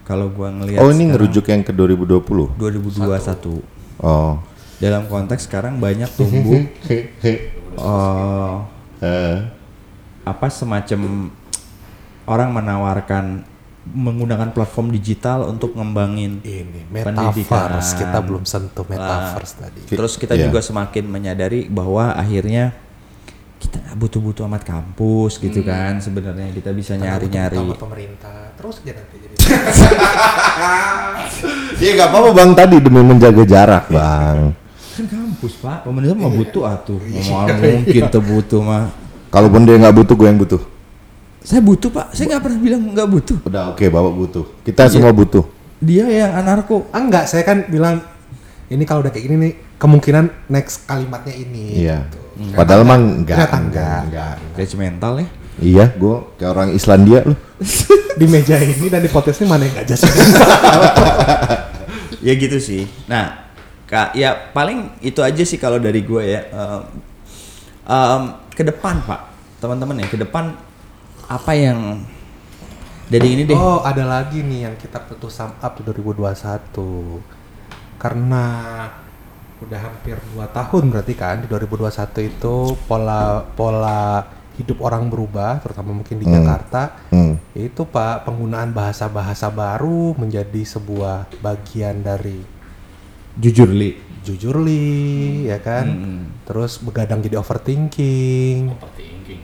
kalau 0.03 0.27
gua 0.27 0.51
ngelihat 0.51 0.81
Oh, 0.81 0.89
ini 0.89 1.07
ngerujuk 1.07 1.47
yang 1.47 1.63
ke 1.63 1.71
2020. 1.71 2.59
2021 2.59 3.63
Oh. 3.99 4.39
dalam 4.77 5.07
konteks 5.07 5.43
sekarang 5.43 5.75
banyak 5.75 6.07
tumbuh 6.09 6.59
eh, 6.91 7.51
Eh, 8.99 9.37
apa 10.21 10.47
semacam 10.49 11.31
orang 12.25 12.49
menawarkan 12.51 13.47
menggunakan 13.85 14.51
platform 14.51 14.91
digital 14.91 15.47
untuk 15.47 15.71
ngembangin 15.71 16.43
ini 16.43 16.83
Pendidikan. 16.85 17.31
metaverse 17.71 17.95
kita 17.95 18.19
belum 18.19 18.43
sentuh 18.43 18.83
metaverse 18.83 19.55
tadi 19.55 19.79
Terus 19.87 20.13
kita 20.15 20.35
Iya. 20.35 20.45
juga 20.45 20.59
semakin 20.59 21.07
menyadari 21.07 21.65
bahwa 21.65 22.11
akhirnya 22.11 22.75
kita 23.59 23.75
nggak 23.83 23.97
butuh-butuh 23.99 24.47
amat 24.47 24.63
kampus 24.63 25.35
gitu 25.43 25.59
kan 25.67 25.99
sebenarnya 25.99 26.47
kita 26.55 26.71
bisa 26.71 26.95
nyari-nyari. 26.95 27.59
Sama 27.59 27.75
pemerintah. 27.75 28.55
Terus 28.55 28.75
aja 28.81 28.91
nanti 28.95 29.15
jadi? 29.19 29.35
Iya 31.79 31.91
nggak 31.95 32.09
apa-apa 32.11 32.29
bang. 32.35 32.51
Tadi 32.55 32.75
demi 32.83 32.99
menjaga 33.03 33.43
jarak 33.47 33.85
bang. 33.87 34.51
kan 34.99 35.05
kampus 35.07 35.53
pak. 35.63 35.87
Pemerintah 35.87 36.15
mah 36.19 36.31
butuh 36.31 36.63
atuh. 36.67 36.99
Mau 36.99 37.47
mungkin 37.47 38.03
tuh 38.11 38.23
butuh 38.23 38.61
mah. 38.63 38.91
Kalaupun 39.31 39.63
dia 39.63 39.77
nggak 39.79 39.95
butuh, 39.95 40.15
gue 40.17 40.27
yang 40.27 40.39
butuh. 40.41 40.61
saya 41.39 41.63
butuh 41.63 41.87
pak. 41.87 42.11
Saya 42.11 42.35
nggak 42.35 42.43
pernah 42.43 42.59
bilang 42.59 42.81
nggak 42.91 43.07
butuh. 43.07 43.37
Udah 43.47 43.63
oke 43.71 43.85
bapak 43.87 44.13
butuh. 44.15 44.45
Kita 44.63 44.91
semua 44.91 45.15
butuh. 45.15 45.43
dia 45.79 46.03
yang 46.11 46.35
anarko. 46.35 46.91
Ah, 46.91 46.99
enggak 46.99 47.31
saya 47.31 47.47
kan 47.47 47.63
bilang 47.71 48.03
ini 48.67 48.83
kalau 48.83 48.99
udah 48.99 49.11
kayak 49.15 49.23
gini 49.31 49.35
nih 49.39 49.53
kemungkinan 49.79 50.51
next 50.51 50.83
kalimatnya 50.85 51.33
ini 51.33 51.87
Iya. 51.87 51.97
gitu. 52.05 52.19
Padahal 52.53 52.83
mah 52.83 52.99
enggak. 52.99 53.35
Ternyata 53.35 53.57
enggak. 53.57 54.01
enggak. 54.05 54.35
judgmental 54.55 55.13
ya 55.17 55.27
Iya, 55.59 55.85
gue 55.91 56.15
kayak 56.35 56.51
orang 56.53 56.69
Islandia 56.71 57.19
loh. 57.25 57.35
di 58.19 58.27
meja 58.27 58.59
ini 58.59 58.87
dan 58.87 58.99
di 58.99 59.07
podcast 59.07 59.39
ini 59.39 59.47
mana 59.47 59.63
yang 59.63 59.75
gak 59.75 59.87
jelas 59.87 60.03
ya 62.19 62.33
gitu 62.35 62.59
sih 62.59 62.83
nah 63.07 63.47
kak 63.83 64.11
ya 64.11 64.51
paling 64.51 64.99
itu 64.99 65.23
aja 65.23 65.39
sih 65.39 65.55
kalau 65.55 65.79
dari 65.79 66.03
gue 66.03 66.19
ya 66.21 66.41
Em, 66.51 66.81
em, 67.87 68.23
ke 68.51 68.61
depan 68.61 68.99
pak 69.01 69.31
teman-teman 69.57 70.03
ya 70.03 70.07
ke 70.07 70.19
depan 70.19 70.51
apa 71.25 71.51
yang 71.55 72.03
dari 73.07 73.27
ini 73.33 73.43
deh 73.47 73.55
Oh, 73.55 73.81
ada 73.81 74.05
lagi 74.05 74.43
nih 74.43 74.67
yang 74.67 74.75
kita 74.75 75.01
butuh 75.01 75.31
sum 75.33 75.49
up 75.57 75.73
di 75.73 75.81
2021. 75.81 77.17
Karena 77.97 78.45
udah 79.59 79.79
hampir 79.79 80.15
2 80.35 80.47
tahun 80.49 80.83
berarti 80.87 81.13
kan 81.15 81.43
di 81.43 81.47
2021 81.51 82.31
itu 82.31 82.55
pola 82.87 83.43
pola 83.53 84.23
hidup 84.55 84.83
orang 84.83 85.07
berubah 85.07 85.63
terutama 85.63 85.95
mungkin 85.95 86.19
di 86.19 86.27
Hmm. 86.27 86.35
Jakarta. 86.35 86.81
Hmm. 87.11 87.39
Itu 87.55 87.87
Pak, 87.87 88.27
penggunaan 88.27 88.75
bahasa-bahasa 88.75 89.47
baru 89.47 90.15
menjadi 90.19 90.67
sebuah 90.67 91.31
bagian 91.39 92.03
dari 92.03 92.43
jujur 93.39 93.71
li 93.71 93.95
jujur 94.19 94.59
li, 94.59 95.47
ya 95.47 95.63
kan? 95.63 95.87
Hmm. 95.87 96.23
Terus 96.43 96.83
begadang 96.83 97.23
jadi 97.23 97.39
overthinking. 97.39 98.67
Overthinking. 98.75 99.41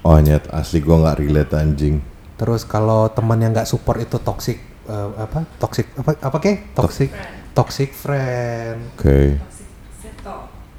Oh 0.00 0.16
nyet, 0.16 0.48
asli 0.48 0.80
gue 0.80 0.96
nggak 0.96 1.18
relate 1.20 1.52
anjing. 1.52 2.00
Terus 2.40 2.64
kalau 2.64 3.12
teman 3.12 3.36
yang 3.36 3.52
nggak 3.52 3.68
support 3.68 4.00
itu 4.00 4.16
toxic 4.16 4.58
eh, 4.88 5.08
apa? 5.14 5.44
Toxic 5.60 5.92
apa 5.92 6.16
apa 6.18 6.36
kek? 6.40 6.72
Toxic 6.72 7.12
toxic 7.52 7.92
friend, 7.92 8.96
Oke. 8.96 9.36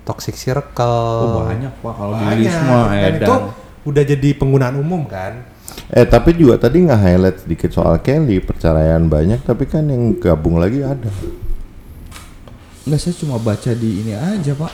toxic 0.03 0.35
circle. 0.35 0.89
oh 1.29 1.47
banyak 1.47 1.71
pak 1.79 1.93
kalau 1.95 2.13
di 2.17 2.25
Banyak. 2.25 2.39
list 2.43 2.59
mah 2.65 2.85
Dan 2.91 3.13
itu 3.13 3.23
edan 3.23 3.41
udah 3.83 4.03
jadi 4.03 4.29
penggunaan 4.35 4.75
umum 4.75 5.05
kan? 5.05 5.45
Eh 5.93 6.03
tapi 6.03 6.33
juga 6.35 6.57
tadi 6.59 6.83
nggak 6.83 6.99
highlight 6.99 7.37
sedikit 7.45 7.69
soal 7.71 8.01
Kelly 8.01 8.41
perceraian 8.43 9.05
banyak 9.05 9.41
tapi 9.45 9.63
kan 9.69 9.85
yang 9.87 10.17
gabung 10.17 10.57
lagi 10.57 10.81
ada. 10.83 11.09
Enggak 12.83 12.99
saya 12.99 13.15
cuma 13.15 13.39
baca 13.39 13.71
di 13.71 14.03
ini 14.03 14.11
aja 14.11 14.51
pak 14.51 14.73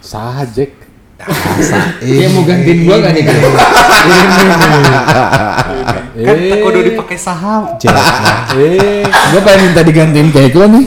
Sah 0.00 0.42
Jack. 0.48 0.79
Dia 2.00 2.28
mau 2.32 2.42
gantiin 2.42 2.78
gua 2.82 2.96
gak 2.98 3.12
nih 3.12 3.22
kan? 3.22 3.36
Kan 6.20 6.36
kudu 6.60 6.80
dipakai 6.84 7.16
saham. 7.16 7.76
Eh, 8.56 9.04
Gua 9.04 9.40
pengen 9.44 9.60
minta 9.68 9.82
digantiin 9.84 10.28
kayak 10.30 10.54
lo 10.54 10.66
nih 10.66 10.86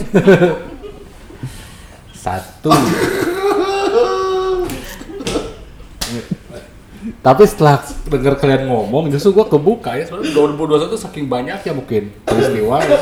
satu. 2.13 2.71
Tapi 7.19 7.43
setelah 7.43 7.79
dengar 8.07 8.35
kalian 8.35 8.67
ngomong, 8.67 9.07
justru 9.11 9.31
gua 9.31 9.47
kebuka 9.47 9.95
ya. 9.95 10.07
Soalnya 10.07 10.31
2021 10.31 10.95
saking 10.97 11.25
banyaknya 11.27 11.71
mungkin 11.71 12.11
peristiwa. 12.23 12.79
ya. 12.83 12.99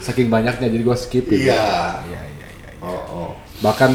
Saking 0.00 0.28
banyaknya 0.28 0.68
jadi 0.68 0.84
gua 0.84 0.96
skip 0.96 1.28
gitu. 1.28 1.48
Iya. 1.48 2.00
Bahkan 3.60 3.90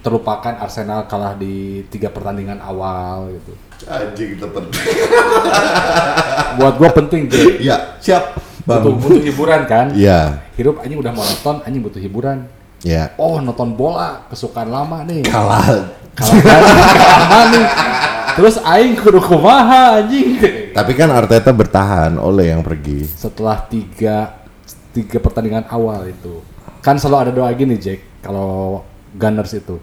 terlupakan 0.00 0.54
Arsenal 0.62 1.04
kalah 1.10 1.34
di 1.34 1.82
tiga 1.90 2.08
pertandingan 2.08 2.62
awal 2.62 3.34
gitu. 3.34 3.52
Anjing 3.86 4.38
temen. 4.38 4.64
Buat 6.58 6.74
gua 6.78 6.90
penting 6.94 7.30
Jay. 7.30 7.68
ya 7.68 7.98
siap. 8.02 8.38
Butuh, 8.68 8.92
butuh 9.00 9.22
hiburan 9.24 9.64
kan? 9.64 9.96
Iya. 9.96 10.44
Hidup 10.60 10.84
anjing 10.84 11.00
udah 11.00 11.12
mau 11.16 11.24
nonton, 11.24 11.64
anjing 11.64 11.80
butuh 11.80 11.96
hiburan. 11.96 12.44
Ya. 12.84 13.16
Oh 13.16 13.40
nonton 13.40 13.72
bola, 13.72 14.28
kesukaan 14.28 14.68
lama 14.68 15.02
nih. 15.08 15.24
Kalah. 15.24 15.88
Kalah 16.12 16.36
kalah 16.44 17.44
nih. 17.48 17.66
Terus 18.38 18.60
aing 18.62 18.94
kudu 19.00 19.18
kumaha 19.24 20.04
anjing. 20.04 20.36
Tapi 20.76 20.92
kan 20.94 21.10
Arteta 21.10 21.50
bertahan 21.50 22.20
oleh 22.20 22.54
yang 22.54 22.62
pergi. 22.62 23.08
Setelah 23.08 23.66
tiga 23.66 24.36
tiga 24.92 25.18
pertandingan 25.18 25.64
awal 25.72 26.06
itu, 26.06 26.44
kan 26.84 27.00
selalu 27.00 27.18
ada 27.24 27.32
doa 27.34 27.50
gini 27.56 27.80
Jack 27.80 28.22
kalau 28.22 28.84
Gunners 29.14 29.52
itu. 29.54 29.76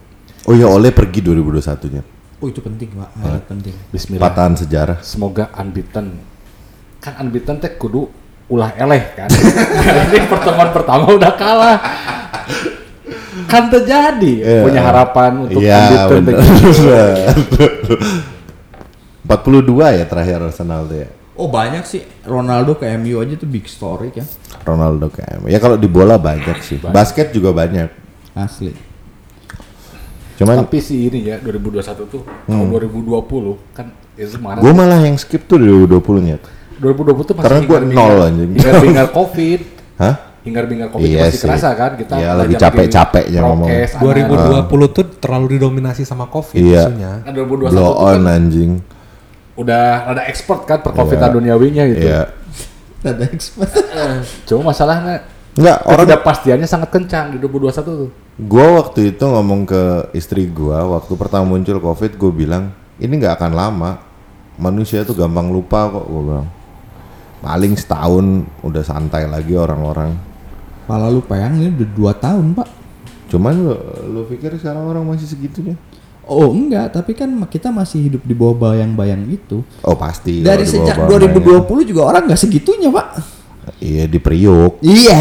Oh 0.46 0.54
ya 0.54 0.70
oleh 0.70 0.94
pergi 0.94 1.26
2021 1.26 1.94
nya. 1.96 2.04
Oh 2.38 2.52
itu 2.52 2.60
penting 2.60 2.92
pak, 2.92 3.10
sangat 3.16 3.44
penting 3.48 3.74
Bismillah. 3.90 4.22
Patahan 4.28 4.54
sejarah. 4.54 4.98
Semoga 5.02 5.50
unbeaten. 5.56 6.20
Kan 7.00 7.14
unbeaten 7.18 7.58
teh 7.58 7.74
kudu 7.74 8.06
ulah 8.46 8.76
eleh 8.78 9.04
kan. 9.16 9.26
Ini 10.14 10.30
pertemuan 10.30 10.70
pertama 10.70 11.10
udah 11.10 11.34
kalah. 11.34 11.78
Kan 13.50 13.74
terjadi 13.74 14.34
Iya. 14.42 14.62
punya 14.62 14.82
harapan 14.84 15.32
untuk 15.50 15.60
Iya 15.64 16.06
unbeaten. 16.06 16.24
teh. 16.30 16.36
42 19.26 19.96
ya 19.98 20.06
terakhir 20.06 20.38
Arsenal 20.44 20.86
tuh 20.86 20.98
ya. 21.02 21.10
Oh 21.36 21.52
banyak 21.52 21.84
sih, 21.84 22.00
Ronaldo 22.24 22.80
ke 22.80 22.88
MU 22.96 23.20
aja 23.20 23.36
tuh 23.36 23.50
big 23.50 23.68
story 23.68 24.08
kan 24.08 24.24
Ronaldo 24.64 25.12
KM. 25.12 25.52
Ya 25.52 25.60
kalau 25.60 25.76
di 25.76 25.90
bola 25.90 26.16
banyak 26.16 26.64
sih. 26.64 26.80
Basket 26.80 27.36
juga 27.36 27.52
banyak. 27.52 27.90
Asli 28.36 28.95
Cuman 30.36 30.56
Tapi 30.62 30.78
sih 30.78 31.08
ini 31.08 31.20
ya 31.26 31.40
2021 31.40 31.80
tuh 32.06 32.22
tahun 32.46 32.68
2020 32.68 33.56
kan 33.72 33.88
itu 34.14 34.36
kemarin 34.36 34.60
gue 34.60 34.72
malah 34.72 35.00
yang 35.00 35.16
skip 35.16 35.44
tuh 35.44 35.56
2020 35.56 36.28
nya. 36.28 36.38
2020 36.76 37.24
tuh 37.24 37.34
masih 37.34 37.46
Karena 37.46 37.60
gua 37.62 37.80
hingar-bingar- 37.80 38.12
nol 38.12 38.20
anjing. 38.22 38.50
Hingar-bingar 38.54 39.08
Covid. 39.18 39.60
Hah? 39.96 40.16
Hingar-bingar 40.44 40.88
Covid 40.90 41.08
Iya 41.08 41.20
masih 41.26 41.32
sih. 41.34 41.48
kerasa 41.48 41.70
kan 41.74 41.92
kita 41.96 42.14
Iya, 42.16 42.32
lagi 42.36 42.54
capek-capeknya 42.54 43.40
ngomong. 43.42 43.66
prokes, 43.66 43.92
anak- 43.92 44.04
2020 44.04 44.88
tuh 44.92 45.06
terlalu 45.18 45.48
didominasi 45.56 46.04
sama 46.04 46.26
Covid 46.28 46.60
Iya. 46.60 46.84
isunya. 46.86 47.12
Kan 47.24 47.32
2021 47.34 47.72
Blow 47.72 47.82
tuh 47.82 47.96
kan 47.98 48.14
on 48.14 48.24
anjing. 48.28 48.72
udah 49.56 49.84
ada 50.06 50.22
expert 50.26 50.62
kan 50.64 50.80
percovidan 50.80 51.26
Iya. 51.26 51.34
duniawinya 51.34 51.84
gitu. 51.88 52.06
Iya. 52.06 52.22
Ada 53.02 53.24
expert 53.30 53.72
Cuma 54.44 54.70
masalahnya 54.70 55.24
Enggak, 55.56 55.88
orang 55.88 56.04
ketidakpastiannya 56.04 56.68
sangat 56.68 56.90
kencang 56.92 57.26
di 57.32 57.38
2021 57.40 57.88
tuh. 57.88 58.12
Gua 58.36 58.84
waktu 58.84 59.16
itu 59.16 59.24
ngomong 59.24 59.64
ke 59.64 60.12
istri 60.12 60.52
gua 60.52 60.84
waktu 61.00 61.16
pertama 61.16 61.48
muncul 61.48 61.80
covid 61.80 62.20
gue 62.20 62.32
bilang 62.36 62.76
ini 63.00 63.16
nggak 63.16 63.40
akan 63.40 63.52
lama. 63.56 63.92
Manusia 64.60 65.08
tuh 65.08 65.16
gampang 65.16 65.52
lupa 65.52 65.88
kok 65.88 66.04
gue 66.08 66.22
bilang. 66.28 66.48
Paling 67.40 67.74
setahun 67.80 68.44
udah 68.68 68.84
santai 68.84 69.28
lagi 69.32 69.56
orang-orang. 69.56 70.16
Pala 70.88 71.08
lu 71.08 71.24
payang 71.24 71.56
ini 71.56 71.72
udah 71.72 72.20
2 72.20 72.24
tahun 72.24 72.46
pak. 72.56 72.68
Cuman 73.32 73.54
lu, 73.56 73.76
lu 74.12 74.22
pikir 74.28 74.56
sekarang 74.60 74.92
orang 74.92 75.08
masih 75.08 75.28
segitunya? 75.28 75.80
Oh 76.26 76.52
enggak, 76.52 76.92
tapi 76.92 77.16
kan 77.16 77.32
kita 77.48 77.70
masih 77.72 78.12
hidup 78.12 78.22
di 78.28 78.36
bawah 78.36 78.72
bayang-bayang 78.72 79.24
itu. 79.30 79.64
Oh 79.86 79.96
pasti 79.96 80.44
Dari 80.44 80.68
sejak 80.68 81.08
bawah-bawahnya. 81.08 81.64
2020 81.64 81.90
juga 81.96 82.02
orang 82.12 82.28
nggak 82.28 82.42
segitunya 82.44 82.92
pak 82.92 83.08
iya 83.78 84.06
di 84.06 84.18
Priuk 84.18 84.80
Iya. 84.80 85.20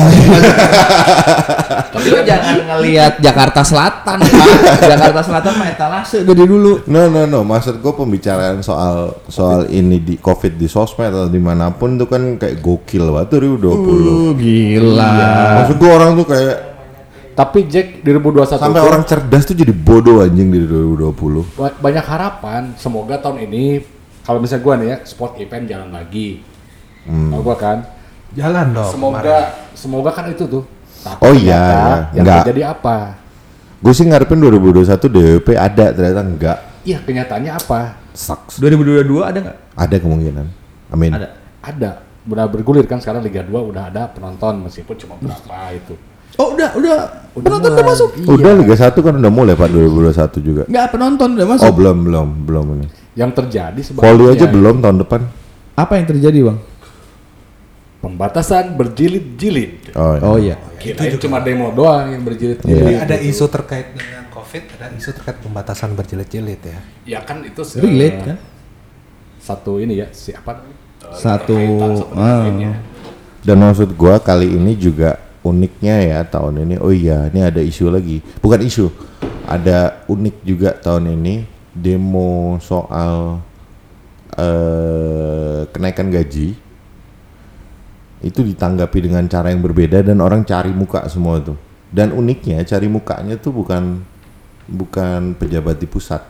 Tapi 1.91 2.07
lu 2.07 2.21
jangan 2.23 2.57
ngelihat 2.61 3.13
Jakarta 3.19 3.63
Selatan, 3.63 4.19
Pak. 4.21 4.47
Jakarta 4.85 5.21
Selatan 5.23 5.53
mah 5.55 5.69
etalase 5.69 6.19
dari 6.23 6.43
dulu. 6.43 6.83
No 6.87 7.07
no 7.07 7.25
no, 7.25 7.41
maksud 7.43 7.79
gue 7.79 7.93
pembicaraan 7.93 8.61
soal 8.61 9.15
soal 9.27 9.71
ini 9.71 9.99
di 9.99 10.15
covid 10.17 10.55
di 10.55 10.67
sosmed 10.67 11.09
atau 11.09 11.27
di 11.27 11.39
mana 11.39 11.71
pun 11.71 11.95
tuh 11.95 12.07
kan 12.07 12.37
kayak 12.37 12.59
gokil 12.59 13.11
banget 13.11 13.29
tuh 13.31 13.39
2020. 13.57 13.63
Uh, 13.63 14.31
gila. 14.35 15.15
Maksud 15.63 15.77
gue 15.77 15.91
orang 15.91 16.11
tuh 16.15 16.27
kayak 16.27 16.57
Tapi 17.35 17.67
Jack 17.67 17.99
di 17.99 18.11
2021 18.13 18.47
sampai 18.47 18.79
tuh 18.79 18.87
orang 18.87 19.03
cerdas 19.03 19.43
tuh 19.43 19.59
jadi 19.59 19.75
bodoh 19.75 20.23
anjing 20.23 20.51
di 20.51 20.71
2020. 20.71 21.59
ba- 21.59 21.75
banyak 21.75 22.07
harapan. 22.07 22.63
Semoga 22.79 23.19
tahun 23.19 23.51
ini 23.51 23.83
kalau 24.23 24.39
misalnya 24.39 24.63
gua 24.63 24.75
nih 24.79 24.89
ya 24.89 24.97
sport 25.03 25.43
event 25.43 25.67
jalan 25.67 25.91
lagi. 25.91 26.47
Hmm. 27.03 27.35
Kalau 27.35 27.43
gua 27.43 27.57
kan 27.59 27.79
Jalan 28.35 28.67
dong. 28.75 28.91
semoga 28.91 29.37
semoga 29.79 30.11
kan 30.11 30.27
itu 30.31 30.45
tuh. 30.47 30.63
Tapi 31.05 31.21
Oh 31.21 31.35
iya, 31.37 31.61
iya. 31.61 31.97
Yang 32.17 32.25
Enggak. 32.25 32.39
terjadi 32.49 32.63
apa? 32.75 32.97
Gue 33.85 33.93
sih 33.93 34.05
ngarepin 34.09 34.41
2021 34.41 34.97
DWP 35.13 35.49
ada 35.55 35.87
ternyata 35.93 36.21
enggak. 36.25 36.59
Iya 36.85 36.99
kenyataannya 37.05 37.53
apa? 37.53 37.81
Sucks. 38.17 38.57
2022 38.61 39.21
ada 39.21 39.39
nggak? 39.45 39.59
Ada 39.77 39.97
kemungkinan. 40.01 40.47
Amin. 40.93 41.13
Ada. 41.13 41.29
Ada. 41.61 41.91
Udah 42.25 42.49
bergulir 42.49 42.89
kan 42.89 42.97
sekarang 43.05 43.21
Liga 43.21 43.45
2 43.45 43.53
udah 43.53 43.93
ada 43.93 44.09
penonton 44.09 44.65
meskipun 44.65 44.97
cuma 44.97 45.15
berapa 45.21 45.77
itu. 45.77 45.95
Oh 46.35 46.57
udah 46.57 46.75
udah, 46.75 46.97
penonton 47.37 47.71
udah 47.77 47.85
masuk. 47.85 48.09
Udah 48.25 48.53
Liga 48.59 48.75
1 48.75 48.97
kan 48.97 49.15
udah 49.21 49.33
mulai 49.33 49.55
Pak 49.55 49.69
2021 49.71 50.41
juga. 50.41 50.63
Nggak 50.67 50.87
penonton 50.97 51.29
udah 51.37 51.47
masuk. 51.47 51.65
Oh 51.69 51.73
belum 51.77 51.97
belum 52.09 52.29
belum 52.49 52.65
ini. 52.81 52.87
Yang 53.15 53.31
terjadi 53.39 53.81
sebabnya 53.85 54.05
Volley 54.09 54.27
aja 54.33 54.47
belum 54.49 54.75
tahun 54.81 54.97
depan. 55.05 55.21
Apa 55.77 55.93
yang 56.01 56.07
terjadi 56.09 56.39
bang? 56.49 56.59
Pembatasan 58.05 58.77
berjilid-jilid. 58.77 59.97
Oh, 59.97 60.15
iya. 60.15 60.21
Oh 60.23 60.37
iya. 60.37 60.57
Kirain 60.77 61.17
cuma 61.17 61.41
demo 61.41 61.73
doang 61.73 62.13
yang 62.13 62.23
berjilid-jilid. 62.23 63.01
Iya. 63.01 63.09
Ada 63.09 63.17
isu 63.25 63.49
terkait 63.49 63.97
dengan 63.97 64.29
COVID, 64.29 64.63
ada 64.77 64.93
isu 64.93 65.11
terkait 65.17 65.39
pembatasan 65.41 65.97
berjilid-jilid 65.97 66.61
ya. 66.61 66.79
Ya 67.09 67.19
kan 67.25 67.41
itu 67.43 67.65
se- 67.65 67.81
Relate 67.81 68.21
kan? 68.21 68.39
Satu 69.41 69.81
ini 69.81 70.01
ya 70.01 70.09
siapa? 70.13 70.61
Eh, 71.05 71.17
Satu, 71.17 71.57
satu 71.57 71.57
dengan 72.13 72.21
ah. 72.21 72.41
lainnya. 72.45 72.73
Dan 73.45 73.61
maksud 73.61 73.93
gua 73.93 74.17
kali 74.21 74.49
ini 74.49 74.73
juga 74.73 75.21
uniknya 75.45 76.01
ya 76.01 76.19
tahun 76.25 76.65
ini. 76.65 76.75
Oh 76.81 76.89
iya, 76.89 77.29
ini 77.29 77.45
ada 77.45 77.61
isu 77.61 77.93
lagi. 77.93 78.25
Bukan 78.41 78.61
isu. 78.65 78.89
Ada 79.45 80.05
unik 80.09 80.37
juga 80.41 80.73
tahun 80.73 81.13
ini 81.21 81.45
demo 81.77 82.57
soal 82.65 83.45
eh 84.35 85.61
kenaikan 85.71 86.09
gaji 86.11 86.57
itu 88.25 88.41
ditanggapi 88.41 89.05
dengan 89.05 89.29
cara 89.29 89.53
yang 89.53 89.61
berbeda 89.61 90.01
dan 90.01 90.25
orang 90.25 90.49
cari 90.49 90.73
muka 90.73 91.05
semua 91.13 91.45
tuh. 91.45 91.61
Dan 91.93 92.17
uniknya 92.17 92.65
cari 92.65 92.89
mukanya 92.89 93.37
tuh 93.37 93.53
bukan 93.53 94.01
bukan 94.65 95.37
pejabat 95.37 95.77
di 95.77 95.85
pusat. 95.85 96.25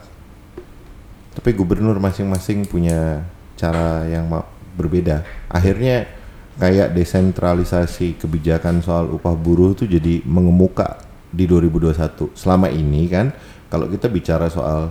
Tapi 1.38 1.50
gubernur 1.54 1.96
masing-masing 2.02 2.66
punya 2.66 3.22
cara 3.54 4.02
yang 4.10 4.26
berbeda. 4.74 5.22
Akhirnya 5.46 6.10
kayak 6.58 6.94
desentralisasi 6.94 8.18
kebijakan 8.18 8.82
soal 8.82 9.10
upah 9.14 9.34
buruh 9.34 9.74
itu 9.74 9.86
jadi 9.86 10.22
mengemuka 10.26 10.98
di 11.30 11.46
2021. 11.46 12.34
Selama 12.34 12.70
ini 12.70 13.06
kan 13.06 13.30
kalau 13.70 13.86
kita 13.86 14.10
bicara 14.10 14.50
soal 14.50 14.90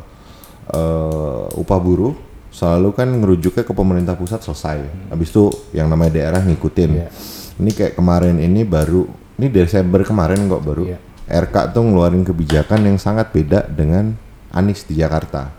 eh, 0.71 1.45
upah 1.59 1.79
buruh 1.79 2.32
selalu 2.53 2.93
kan 2.93 3.09
ngerujuknya 3.09 3.65
ke 3.65 3.73
pemerintah 3.73 4.13
pusat 4.13 4.45
selesai. 4.45 5.09
Habis 5.09 5.33
itu 5.33 5.49
yang 5.73 5.89
namanya 5.89 6.21
daerah 6.21 6.41
ngikutin. 6.45 6.91
Iya. 6.93 7.09
Ini 7.57 7.71
kayak 7.73 7.93
kemarin 7.97 8.37
ini 8.37 8.61
baru 8.61 9.09
ini 9.41 9.49
Desember 9.49 10.05
kemarin 10.05 10.45
kok 10.45 10.61
baru 10.61 10.83
Iya. 10.93 10.99
RK 11.23 11.73
tuh 11.73 11.81
ngeluarin 11.81 12.21
kebijakan 12.21 12.85
yang 12.85 12.97
sangat 13.01 13.33
beda 13.33 13.65
dengan 13.65 14.13
Anies 14.53 14.85
di 14.85 15.01
Jakarta. 15.01 15.49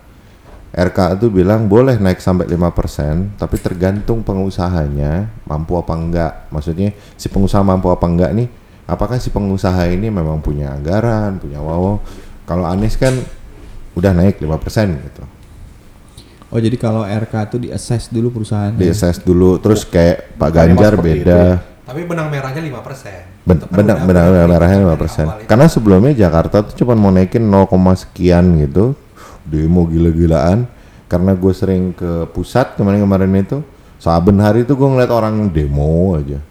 RK 0.75 1.19
itu 1.19 1.27
bilang 1.31 1.71
boleh 1.71 1.95
naik 1.99 2.19
sampai 2.19 2.51
5%, 2.51 3.39
tapi 3.39 3.55
tergantung 3.59 4.23
pengusahanya 4.23 5.31
mampu 5.47 5.79
apa 5.79 5.93
enggak. 5.95 6.33
Maksudnya 6.51 6.91
si 7.15 7.31
pengusaha 7.31 7.63
mampu 7.63 7.87
apa 7.91 8.03
enggak 8.07 8.31
nih? 8.35 8.47
Apakah 8.85 9.17
si 9.17 9.31
pengusaha 9.31 9.87
ini 9.87 10.11
memang 10.11 10.43
punya 10.43 10.75
anggaran, 10.75 11.39
punya 11.39 11.63
wow? 11.63 11.97
Kalau 12.45 12.67
Anies 12.67 12.99
kan 12.99 13.15
udah 13.95 14.11
naik 14.11 14.37
5% 14.37 14.99
gitu. 14.99 15.23
Oh 16.49 16.59
jadi 16.61 16.77
kalau 16.77 17.01
RK 17.01 17.33
itu 17.51 17.57
di 17.57 17.69
assess 17.73 18.07
dulu 18.07 18.29
perusahaan. 18.31 18.71
Di 18.71 18.87
assess 18.87 19.17
dulu 19.19 19.57
terus 19.57 19.81
kayak 19.83 20.37
Pak 20.37 20.49
Ganjar 20.49 20.93
itu 20.93 21.01
beda. 21.01 21.35
ya? 21.35 21.55
Tapi 21.85 22.01
benang 22.05 22.29
merahnya 22.29 22.61
5%. 22.61 23.45
Ben- 23.45 23.61
Itu 23.61 23.65
kan 23.69 23.77
benang 23.77 23.99
benang 24.05 24.25
udah 24.29 24.45
merahnya 24.49 24.77
dari 24.77 24.85
5%. 24.89 25.25
awal 25.25 25.37
itu. 25.41 25.47
Karena 25.49 25.65
sebelumnya 25.69 26.13
Jakarta 26.15 26.55
tuh 26.65 26.73
cuma 26.75 26.93
mau 26.93 27.13
naikin 27.13 27.45
0, 27.45 27.69
sekian 27.93 28.57
gitu. 28.57 28.97
Demo 29.45 29.85
gila-gilaan. 29.85 30.65
Karena 31.05 31.37
gue 31.37 31.53
sering 31.53 31.93
ke 31.93 32.25
pusat 32.33 32.73
kemarin-kemarin 32.73 33.29
itu. 33.37 33.61
Saben 34.01 34.41
hari 34.41 34.65
itu 34.65 34.73
gue 34.73 34.85
ngeliat 34.85 35.13
orang 35.13 35.49
demo 35.49 36.17
aja. 36.17 36.41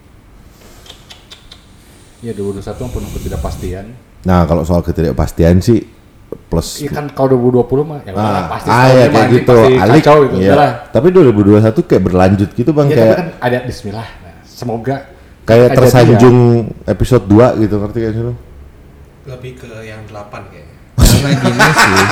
Iya 2.23 2.31
2021 2.33 2.81
yang 2.81 2.91
penuh 2.91 3.11
ketidakpastian. 3.11 3.85
Nah 4.25 4.47
kalau 4.47 4.63
soal 4.65 4.81
ketidakpastian 4.81 5.61
sih 5.61 5.83
plus 6.45 6.79
Iya 6.79 6.89
kan 6.91 7.05
kalau 7.09 7.37
2020 7.37 7.85
mah 7.85 7.99
ya 8.01 8.11
udah 8.11 8.25
Ah, 8.25 8.43
pasti 8.49 8.67
ah, 8.67 8.85
ya 8.87 9.05
kayak 9.07 9.27
gitu. 9.31 9.55
pasti 9.55 9.73
Alik, 9.77 10.01
kacau 10.01 10.17
gitu. 10.25 10.35
iya. 10.39 10.69
Tapi 10.89 11.07
2021 11.11 11.89
kayak 11.89 12.03
berlanjut 12.03 12.49
gitu 12.51 12.71
bang, 12.71 12.87
Ya, 12.87 12.93
kayak 12.93 13.07
tapi 13.07 13.17
kan 13.17 13.27
ada 13.39 13.57
Bismillah. 13.63 14.07
Nah, 14.21 14.33
semoga 14.43 14.95
kayak 15.43 15.69
tersanjung 15.73 16.37
episode 16.83 17.23
2 17.25 17.61
gitu 17.61 17.75
ngerti 17.77 17.97
gak 18.01 18.13
sih 18.13 18.23
lu? 18.23 18.33
Lebih 19.25 19.51
ke 19.57 19.69
yang 19.81 20.01
8 20.05 20.13
kayaknya. 20.49 20.73
Karena 20.95 21.29
gini 21.41 21.71
sih. 21.75 22.05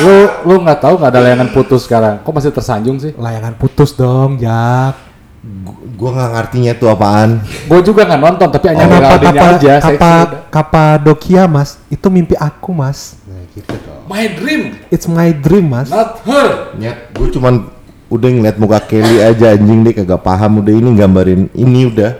Lu 0.00 0.14
lu 0.44 0.54
nggak 0.60 0.78
tahu 0.78 0.94
nggak 0.98 1.10
ada 1.10 1.20
layangan 1.20 1.48
putus 1.50 1.80
sekarang. 1.84 2.14
Kok 2.20 2.32
masih 2.32 2.50
tersanjung 2.50 2.98
sih? 2.98 3.12
Layangan 3.14 3.54
putus 3.54 3.94
dong, 3.94 4.36
Jak. 4.36 4.94
Gu- 6.00 6.02
Gua 6.02 6.10
nggak 6.10 6.30
ngartinya 6.32 6.72
tuh 6.74 6.88
apaan. 6.88 7.30
Gue 7.68 7.80
juga 7.84 8.08
nggak 8.08 8.16
nonton 8.18 8.48
tapi 8.48 8.66
hanya 8.66 8.88
Kenapa 8.88 9.04
Geraldine 9.12 9.36
kapa, 9.36 9.52
aja. 9.52 9.74
kapa. 9.78 10.10
Kapadokia, 10.48 11.44
Mas? 11.44 11.76
Itu 11.86 12.08
mimpi 12.08 12.32
aku, 12.34 12.72
Mas. 12.72 13.20
Nah, 13.22 13.44
gitu 13.52 13.68
dong. 13.76 14.08
My 14.08 14.24
dream, 14.26 14.80
It's 14.88 15.04
my 15.04 15.28
dream, 15.30 15.68
Mas. 15.68 15.86
not 15.86 16.24
her. 16.24 16.72
Ya, 16.74 16.96
gue 17.06 17.28
cuman 17.28 17.68
udah 18.08 18.26
ngeliat 18.26 18.56
muka 18.56 18.80
Kelly 18.80 19.20
aja 19.20 19.52
anjing 19.52 19.84
deh 19.84 19.92
kagak 19.92 20.18
paham 20.18 20.58
udah 20.58 20.72
ini 20.72 20.88
gambarin 20.94 21.42
ini 21.52 21.86
udah. 21.86 22.12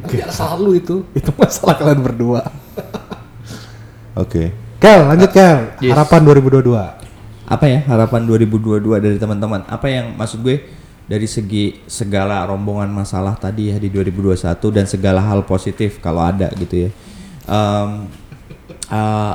Nanti 0.00 0.18
ada 0.18 0.30
salah 0.30 0.56
lu 0.56 0.72
itu. 0.72 1.02
Itu 1.12 1.34
masalah 1.34 1.74
kalian 1.74 2.00
berdua. 2.00 2.46
Oke. 4.14 4.52
Kel, 4.78 5.00
lanjut 5.04 5.30
Kel. 5.30 5.78
Yes. 5.78 5.92
Harapan 5.92 6.20
2022. 6.24 7.02
apa 7.42 7.68
ya 7.68 7.84
harapan 7.84 8.24
2022 8.24 8.80
dari 8.96 9.16
teman-teman? 9.16 9.60
Apa 9.66 9.84
yang 9.84 10.16
maksud 10.16 10.40
gue 10.40 10.64
dari 11.12 11.28
segi 11.28 11.76
segala 11.84 12.40
rombongan 12.48 12.88
masalah 12.88 13.36
tadi 13.36 13.68
ya 13.68 13.76
di 13.76 13.92
2021 13.92 14.48
dan 14.72 14.88
segala 14.88 15.20
hal 15.20 15.44
positif 15.44 16.00
kalau 16.00 16.24
ada 16.24 16.48
gitu 16.56 16.88
ya. 16.88 16.90
Em, 17.44 18.08
eh, 18.88 19.34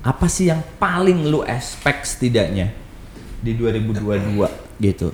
apa 0.00 0.26
sih 0.32 0.48
yang 0.48 0.64
paling 0.80 1.28
lu 1.28 1.44
expect 1.44 2.08
setidaknya 2.16 2.72
di 3.44 3.52
2022 3.52 4.48
gitu? 4.80 5.12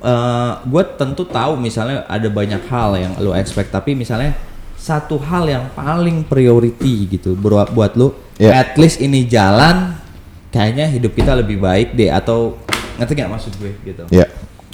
Eh, 0.00 0.52
gue 0.64 0.82
tentu 0.96 1.28
tahu 1.28 1.60
misalnya 1.60 2.08
ada 2.08 2.26
banyak 2.32 2.64
hal 2.72 2.96
yang 2.96 3.12
lu 3.20 3.36
expect 3.36 3.68
tapi 3.68 3.92
misalnya 3.92 4.32
satu 4.74 5.20
hal 5.20 5.46
yang 5.46 5.68
paling 5.76 6.24
priority 6.26 7.06
gitu 7.12 7.36
buat 7.36 7.70
buat 7.70 7.92
lu 7.94 8.10
Ya. 8.40 8.58
at 8.58 8.74
least 8.74 8.98
ini 8.98 9.28
jalan 9.28 9.94
kayaknya 10.50 10.90
hidup 10.90 11.14
kita 11.14 11.38
lebih 11.38 11.62
baik 11.62 11.94
deh 11.94 12.10
atau 12.10 12.58
ngerti 12.98 13.12
nggak 13.14 13.30
maksud 13.30 13.52
gue 13.62 13.72
gitu 13.86 14.02
Ya. 14.10 14.26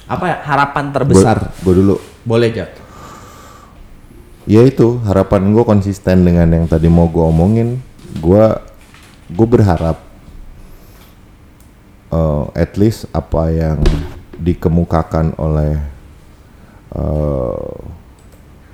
Apa 0.08 0.24
ya, 0.24 0.36
harapan 0.40 0.84
terbesar? 0.88 1.52
Gue 1.60 1.74
dulu. 1.76 1.96
boleh 2.24 2.52
ya 2.52 2.66
Ya 4.48 4.64
itu 4.64 4.96
harapan 5.04 5.52
gue 5.52 5.60
konsisten 5.60 6.24
dengan 6.24 6.48
yang 6.48 6.64
tadi 6.64 6.88
mau 6.88 7.04
gue 7.04 7.20
omongin. 7.20 7.84
Gue 8.16 8.48
gue 9.28 9.44
berharap 9.48 10.00
eh, 12.08 12.44
at 12.56 12.72
least 12.80 13.04
apa 13.12 13.52
yang 13.52 13.84
dikemukakan 14.40 15.36
oleh 15.36 15.76
eh, 16.96 17.76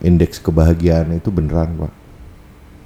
indeks 0.06 0.38
kebahagiaan 0.38 1.18
itu 1.18 1.34
beneran 1.34 1.74
pak. 1.74 1.92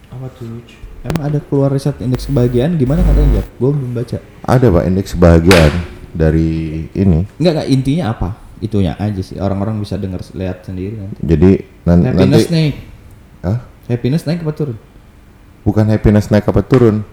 apa 0.09 0.24
tuh 0.40 0.64
emang 1.05 1.22
ada 1.28 1.38
keluar 1.44 1.68
riset 1.68 2.01
indeks 2.01 2.24
kebahagiaan? 2.24 2.80
Gimana 2.80 3.05
katanya 3.05 3.40
ya 3.40 3.44
gue 3.44 3.70
belum 3.76 3.92
baca. 3.92 4.16
Ada 4.49 4.66
pak 4.72 4.84
indeks 4.88 5.12
kebahagiaan 5.12 5.97
dari 6.19 6.51
ini. 6.93 7.23
Enggak 7.39 7.53
enggak 7.55 7.69
intinya 7.71 8.05
apa 8.11 8.29
itunya 8.59 8.99
aja 8.99 9.23
sih 9.23 9.39
orang-orang 9.39 9.79
bisa 9.79 9.95
dengar 9.95 10.19
lihat 10.35 10.66
sendiri 10.66 10.99
nanti 10.99 11.23
Jadi 11.23 11.51
nan- 11.87 12.03
happiness 12.11 12.43
nanti 12.43 12.51
naik 12.51 12.75
Hah? 13.47 13.59
happiness 13.87 14.27
naik 14.27 14.43
apa 14.43 14.51
turun 14.51 14.77
bukan 15.62 15.85
happiness 15.87 16.27
naik 16.33 16.49
apa 16.49 16.62
turun. 16.64 17.07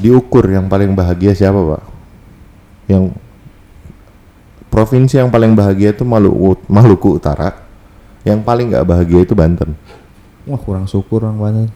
Diukur 0.00 0.48
yang 0.48 0.64
paling 0.64 0.96
bahagia 0.96 1.36
siapa 1.36 1.60
pak? 1.60 1.82
Yang 2.88 3.12
provinsi 4.72 5.20
yang 5.20 5.28
paling 5.28 5.52
bahagia 5.52 5.92
itu 5.92 6.08
Maluku, 6.08 6.56
Maluku 6.72 7.20
Utara. 7.20 7.52
Yang 8.24 8.40
paling 8.48 8.72
nggak 8.72 8.86
bahagia 8.88 9.20
itu 9.20 9.36
Banten. 9.36 9.76
wah 10.44 10.60
kurang 10.60 10.84
syukur 10.84 11.24
orang 11.24 11.40
Banten 11.40 11.68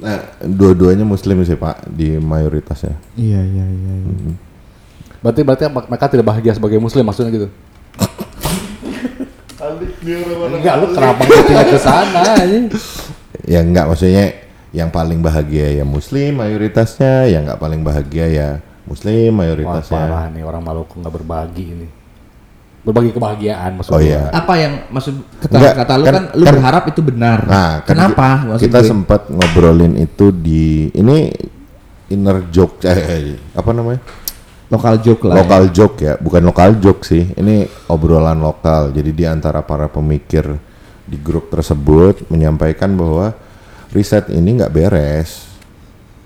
Nah, 0.00 0.20
dua-duanya 0.40 1.04
Muslim 1.04 1.44
sih 1.44 1.60
pak 1.60 1.84
di 1.92 2.16
mayoritasnya. 2.16 2.96
iya 3.20 3.40
iya 3.44 3.66
iya, 3.68 3.94
iya. 4.00 4.34
Berarti 5.20 5.40
berarti 5.44 5.64
mereka 5.68 6.06
tidak 6.08 6.24
bahagia 6.24 6.56
sebagai 6.56 6.80
muslim 6.80 7.04
maksudnya 7.04 7.28
gitu. 7.36 7.48
Enggak 10.00 10.74
lu 10.80 10.86
kenapa 10.96 11.20
ngertinya 11.28 11.64
ke 11.68 11.78
sana? 11.78 12.20
Ya 13.44 13.60
nggak 13.60 13.84
maksudnya 13.92 14.32
yang 14.72 14.88
paling 14.88 15.20
bahagia 15.20 15.68
ya 15.76 15.84
Muslim 15.84 16.40
mayoritasnya, 16.40 17.28
yang 17.28 17.44
nggak 17.44 17.60
paling 17.60 17.84
bahagia 17.84 18.26
ya 18.30 18.48
Muslim 18.88 19.36
Wah, 19.36 19.44
mayoritasnya. 19.44 19.92
parah 20.08 20.24
nih 20.32 20.42
orang 20.46 20.62
Maluku 20.64 20.96
nggak 21.04 21.14
berbagi 21.14 21.64
ini. 21.76 21.86
Berbagi 22.80 23.12
kebahagiaan 23.12 23.76
maksudnya. 23.76 23.96
Oh 23.96 24.00
iya. 24.00 24.22
apa 24.32 24.52
yang 24.56 24.72
maksud 24.88 25.14
kata 25.36 25.52
Enggak, 25.52 25.74
kata 25.76 25.92
lu 25.94 26.04
kan- 26.04 26.14
kan, 26.14 26.24
lu 26.32 26.44
kan- 26.44 26.54
berharap 26.56 26.84
itu 26.88 27.00
benar 27.02 27.38
Nah, 27.44 27.72
kan 27.80 27.86
kenapa 27.86 28.28
maksud 28.46 28.64
kita 28.64 28.78
gue? 28.80 28.88
sempat 28.88 29.20
ngobrolin 29.28 29.94
itu 29.94 30.26
di 30.30 30.64
ini 30.90 31.28
inner 32.08 32.48
joke 32.48 32.80
eh, 32.82 33.36
apa 33.52 33.70
namanya? 33.70 34.00
lokal 34.70 34.96
joke 34.96 35.26
lah 35.26 35.34
ya. 35.34 35.38
lokal 35.42 35.62
joke 35.68 35.96
ya, 35.98 36.14
bukan 36.16 36.42
lokal 36.42 36.70
joke 36.78 37.02
sih. 37.02 37.26
Ini 37.28 37.54
obrolan 37.86 38.38
lokal. 38.38 38.94
Jadi 38.94 39.10
di 39.10 39.26
antara 39.26 39.60
para 39.60 39.86
pemikir 39.86 40.46
di 41.02 41.18
grup 41.18 41.50
tersebut 41.50 42.30
menyampaikan 42.30 42.94
bahwa 42.94 43.34
riset 43.90 44.30
ini 44.30 44.56
nggak 44.56 44.70
beres 44.70 45.50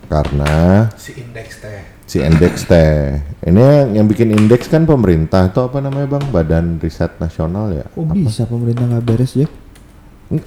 karena 0.07 0.92
Si 0.94 1.16
indeks 1.16 1.57
teh. 1.59 1.93
Si 2.15 2.23
indeks 2.23 2.71
teh 2.71 3.19
ini 3.43 3.59
yang, 3.91 4.07
bikin 4.07 4.31
indeks 4.31 4.71
kan 4.71 4.87
pemerintah 4.87 5.51
itu 5.51 5.59
apa 5.59 5.83
namanya 5.83 6.15
bang 6.15 6.25
badan 6.31 6.65
riset 6.79 7.19
nasional 7.19 7.75
ya 7.75 7.83
Kok 7.91 8.15
bisa 8.15 8.47
pemerintah 8.47 8.87
nggak 8.87 9.03
beres 9.03 9.35
ya? 9.35 9.51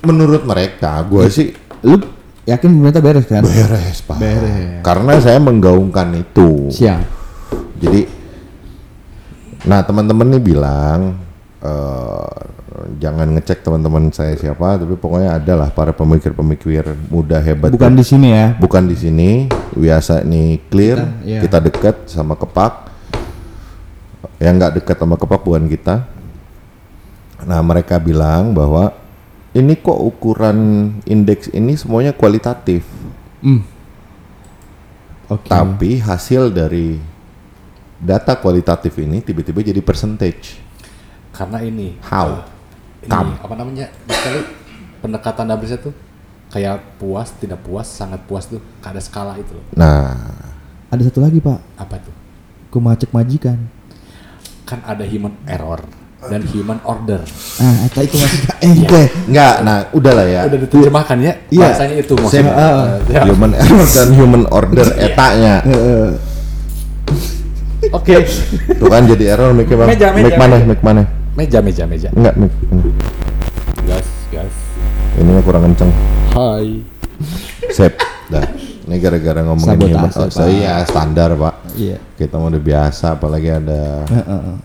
menurut 0.08 0.48
mereka 0.48 1.04
gue 1.04 1.28
sih 1.28 1.52
Lu 1.84 2.00
yakin 2.48 2.72
pemerintah 2.72 3.04
beres 3.04 3.28
kan? 3.28 3.44
beres 3.44 4.00
pak 4.00 4.16
Beres. 4.16 4.80
karena 4.80 5.14
saya 5.20 5.44
menggaungkan 5.44 6.16
itu 6.16 6.72
Siap. 6.72 7.04
jadi 7.84 8.08
nah 9.68 9.84
teman-teman 9.84 10.32
nih 10.32 10.44
bilang 10.48 11.20
eh, 11.60 12.36
jangan 12.98 13.34
ngecek 13.34 13.62
teman-teman 13.62 14.10
saya 14.10 14.38
siapa 14.38 14.78
tapi 14.78 14.94
pokoknya 14.94 15.34
ada 15.36 15.54
lah 15.58 15.70
para 15.70 15.90
pemikir-pemikir 15.92 16.86
muda 17.10 17.42
hebat 17.42 17.74
Bukan 17.74 17.94
di 17.94 18.06
sini 18.06 18.30
ya. 18.30 18.54
bukan 18.56 18.86
di 18.86 18.94
sini 18.94 19.30
biasa 19.74 20.22
nih 20.22 20.62
clear 20.70 21.00
Kita, 21.02 21.26
iya. 21.26 21.40
kita 21.42 21.58
dekat 21.58 21.96
sama 22.06 22.38
kepak 22.38 22.94
yang 24.38 24.58
nggak 24.58 24.78
dekat 24.78 24.98
sama 24.98 25.18
kepak 25.18 25.42
bukan 25.42 25.66
kita 25.66 26.06
nah 27.42 27.62
mereka 27.62 27.98
bilang 27.98 28.54
bahwa 28.54 28.94
ini 29.54 29.74
kok 29.74 29.98
ukuran 29.98 30.58
indeks 31.04 31.50
ini 31.50 31.74
semuanya 31.74 32.14
kualitatif 32.14 32.86
Hmm. 33.38 33.62
Oke. 35.30 35.46
tapi 35.46 36.02
hasil 36.02 36.50
dari 36.50 36.98
data 37.98 38.34
kualitatif 38.34 38.98
ini 38.98 39.22
tiba-tiba 39.22 39.62
jadi 39.62 39.78
percentage 39.80 40.58
Karena 41.30 41.62
ini 41.62 42.02
How? 42.02 42.57
Eh, 43.08 43.16
ini 43.16 43.16
Come. 43.16 43.32
apa 43.40 43.54
namanya? 43.56 43.86
Sekali 44.06 44.40
pendekatan 45.00 45.46
Dabrisnya 45.48 45.80
tuh 45.80 45.94
kayak 46.48 47.00
puas, 47.00 47.32
tidak 47.40 47.64
puas, 47.64 47.88
sangat 47.88 48.20
puas 48.28 48.46
tuh. 48.46 48.60
Ada 48.84 49.00
skala 49.00 49.40
itu 49.40 49.56
loh. 49.56 49.64
nah 49.74 50.12
Ada 50.88 51.08
satu 51.08 51.20
lagi 51.20 51.40
pak. 51.40 51.60
Apa 51.76 52.00
tuh? 52.00 52.16
Kumacek 52.68 53.12
majikan. 53.12 53.60
Kan 54.64 54.84
ada 54.84 55.04
human 55.04 55.36
error 55.48 55.80
dan 56.28 56.44
human 56.50 56.80
order. 56.84 57.24
Ah, 57.62 57.88
eta 57.88 58.04
itu 58.04 58.18
masih 58.18 58.40
ente. 58.60 59.04
nggak 59.30 59.56
nah 59.64 59.86
udahlah 59.94 60.26
ya 60.26 60.42
Udah 60.50 60.60
diterjemahkan 60.66 61.18
ya? 61.24 61.34
Iya. 61.48 61.68
Bahasanya 61.72 61.96
itu 61.96 62.14
Same, 62.16 62.24
maksudnya. 62.26 62.52
ah. 62.52 62.86
Eh, 63.08 63.14
ya. 63.16 63.22
human 63.28 63.52
error 63.56 63.86
dan 63.88 64.08
human 64.12 64.44
order 64.50 64.88
etanya 64.98 65.56
Heeh. 65.64 66.10
Oke. 67.94 68.26
tuh 68.76 68.90
kan 68.90 69.06
jadi 69.06 69.38
error 69.38 69.54
bang 69.54 69.88
Meja, 69.88 70.08
meja, 70.12 70.26
mic 70.28 70.36
mana 70.36 70.56
mic 70.66 70.82
mana 70.82 71.04
Meja, 71.38 71.62
meja, 71.62 71.86
meja. 71.86 72.10
enggak 72.18 72.34
ini. 72.34 72.50
Gas, 73.86 74.10
gas. 74.34 74.54
ini 75.22 75.30
mah 75.30 75.44
kurang 75.46 75.70
kenceng 75.70 75.94
Hai. 76.34 76.82
Sip. 77.70 77.94
Dah. 78.34 78.42
Ini 78.90 78.96
gara-gara 78.98 79.46
ngomongin 79.46 79.94
human 79.94 80.10
Pak. 80.10 80.34
oh, 80.34 80.50
iya 80.50 80.82
standar, 80.82 81.38
Pak. 81.38 81.78
Iya. 81.78 82.02
Kita 82.18 82.42
mau 82.42 82.50
udah 82.50 82.58
biasa 82.58 83.22
apalagi 83.22 83.54
ada 83.54 84.02
Heeh. 84.10 84.58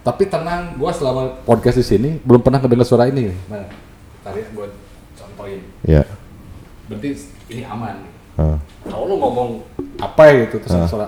Tapi 0.00 0.24
tenang, 0.24 0.72
gua 0.80 0.88
selama 0.88 1.36
podcast 1.44 1.76
di 1.76 1.84
sini 1.84 2.10
belum 2.24 2.40
pernah 2.40 2.64
kedengar 2.64 2.88
suara 2.88 3.04
ini. 3.12 3.28
Mana? 3.44 3.68
Tarik 4.24 4.48
gua 4.56 4.72
contohin. 5.20 5.60
ya. 5.84 6.00
Berarti 6.88 7.08
ini 7.52 7.62
aman. 7.68 8.08
ah. 8.40 8.56
Kalau 8.88 9.04
lu 9.04 9.20
ngomong 9.20 9.48
apa 10.00 10.32
ya 10.32 10.48
gitu 10.48 10.64
terus 10.64 10.72
ada 10.72 10.88
suara 10.88 11.06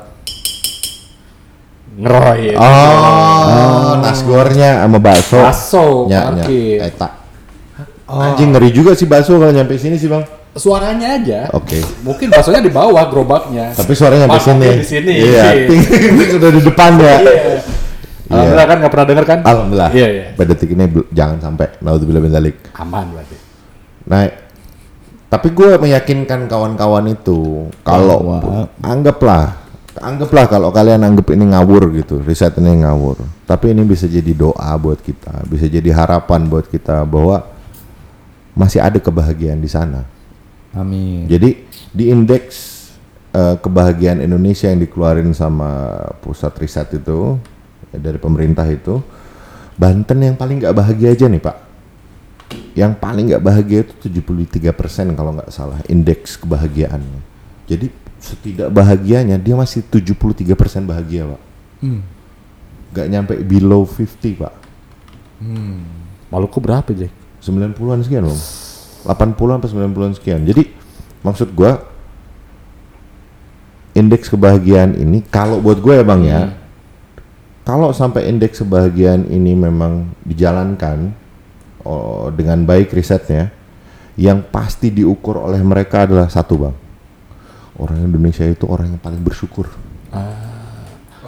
ngeroy. 2.00 2.56
Oh, 2.56 4.00
nasgornya 4.00 4.84
sama 4.84 4.98
bakso. 4.98 5.38
Bakso, 5.38 5.86
nya. 6.08 6.32
parkir. 6.32 6.80
Eta. 6.80 7.08
Anjing 8.10 8.50
ngeri 8.50 8.70
juga 8.74 8.96
sih 8.96 9.06
bakso 9.06 9.38
kalau 9.38 9.52
nyampe 9.52 9.76
sini 9.76 10.00
sih, 10.00 10.08
Bang. 10.08 10.24
Suaranya 10.50 11.14
aja. 11.14 11.46
Oke. 11.54 11.78
Mungkin 12.02 12.32
baksonya 12.34 12.58
di 12.58 12.72
bawah 12.74 13.06
gerobaknya. 13.06 13.70
Tapi 13.70 13.92
suaranya 13.94 14.26
nyampe 14.26 14.40
sini. 14.42 14.68
di 14.82 14.86
sini. 14.88 15.12
Iya, 15.14 15.44
ting, 15.68 15.82
ting, 15.86 16.30
udah 16.42 16.50
di 16.50 16.62
depan 16.64 16.92
ya. 16.98 17.16
Iya. 17.22 17.54
Alhamdulillah 18.30 18.66
kan 18.66 18.76
nggak 18.78 18.92
pernah 18.94 19.06
dengar 19.06 19.24
kan? 19.26 19.38
Alhamdulillah. 19.42 19.90
Iya, 19.90 20.08
iya. 20.10 20.24
Pada 20.38 20.54
detik 20.54 20.70
ini 20.70 20.86
jangan 21.10 21.38
sampai 21.42 21.66
naudzubillah 21.82 22.22
min 22.22 22.30
dzalik. 22.30 22.56
Aman 22.78 23.10
berarti. 23.10 23.36
Nah, 24.06 24.26
tapi 25.30 25.48
gue 25.54 25.70
meyakinkan 25.78 26.50
kawan-kawan 26.50 27.06
itu 27.10 27.70
kalau 27.86 28.18
anggaplah, 28.82 29.59
anggaplah 29.98 30.46
kalau 30.46 30.70
kalian 30.70 31.02
anggap 31.02 31.34
ini 31.34 31.50
ngawur 31.50 31.90
gitu, 31.98 32.22
riset 32.22 32.54
ini 32.62 32.86
ngawur. 32.86 33.18
Tapi 33.48 33.74
ini 33.74 33.82
bisa 33.82 34.06
jadi 34.06 34.30
doa 34.30 34.70
buat 34.78 35.02
kita, 35.02 35.42
bisa 35.50 35.66
jadi 35.66 35.90
harapan 35.90 36.46
buat 36.46 36.70
kita 36.70 37.02
bahwa 37.02 37.42
masih 38.54 38.78
ada 38.78 39.02
kebahagiaan 39.02 39.58
di 39.58 39.70
sana. 39.70 40.06
Amin. 40.70 41.26
Jadi 41.26 41.66
di 41.90 42.14
indeks 42.14 42.86
eh, 43.34 43.58
kebahagiaan 43.58 44.22
Indonesia 44.22 44.70
yang 44.70 44.78
dikeluarin 44.78 45.34
sama 45.34 45.98
pusat 46.22 46.54
riset 46.62 46.94
itu 46.94 47.34
dari 47.90 48.22
pemerintah 48.22 48.68
itu, 48.70 49.02
Banten 49.80 50.20
yang 50.20 50.36
paling 50.36 50.60
nggak 50.60 50.76
bahagia 50.76 51.16
aja 51.16 51.24
nih 51.24 51.40
Pak. 51.40 51.56
Yang 52.76 52.92
paling 53.00 53.24
nggak 53.32 53.40
bahagia 53.40 53.80
itu 53.80 53.94
73% 54.12 55.16
kalau 55.16 55.40
nggak 55.40 55.48
salah 55.48 55.80
indeks 55.88 56.36
kebahagiaannya. 56.36 57.20
Jadi 57.64 57.88
setidak 58.20 58.68
bahagianya 58.68 59.40
dia 59.40 59.56
masih 59.56 59.80
73% 59.82 60.84
bahagia 60.84 61.24
Pak. 61.24 61.42
Hmm. 61.80 62.00
Nggak 62.92 63.06
nyampe 63.08 63.34
below 63.40 63.88
50 63.88 64.36
Pak. 64.36 64.54
Maluku 66.30 66.58
berapa, 66.60 66.86
Jack? 66.92 67.10
90-an 67.40 68.00
sekian 68.04 68.28
loh. 68.28 68.36
80-an 69.08 69.64
sampai 69.64 69.68
90-an 69.72 70.12
sekian. 70.14 70.40
Jadi 70.44 70.68
maksud 71.24 71.56
gua 71.56 71.80
indeks 73.96 74.30
kebahagiaan 74.30 74.94
ini 74.94 75.24
kalau 75.26 75.58
buat 75.58 75.80
gue 75.80 75.94
ya 75.98 76.04
Bang 76.04 76.22
ya. 76.22 76.54
Kalau 77.64 77.92
sampai 77.94 78.28
indeks 78.28 78.60
kebahagiaan 78.60 79.30
ini 79.30 79.54
memang 79.54 80.10
dijalankan 80.26 81.12
oh, 81.84 82.32
dengan 82.34 82.66
baik 82.66 82.90
risetnya 82.92 83.52
yang 84.18 84.42
pasti 84.42 84.90
diukur 84.90 85.38
oleh 85.38 85.60
mereka 85.62 86.04
adalah 86.04 86.28
satu 86.28 86.54
Bang. 86.56 86.76
Orang 87.80 88.04
Indonesia 88.04 88.44
itu 88.44 88.68
orang 88.68 88.92
yang 88.92 89.00
paling 89.00 89.24
bersyukur. 89.24 89.64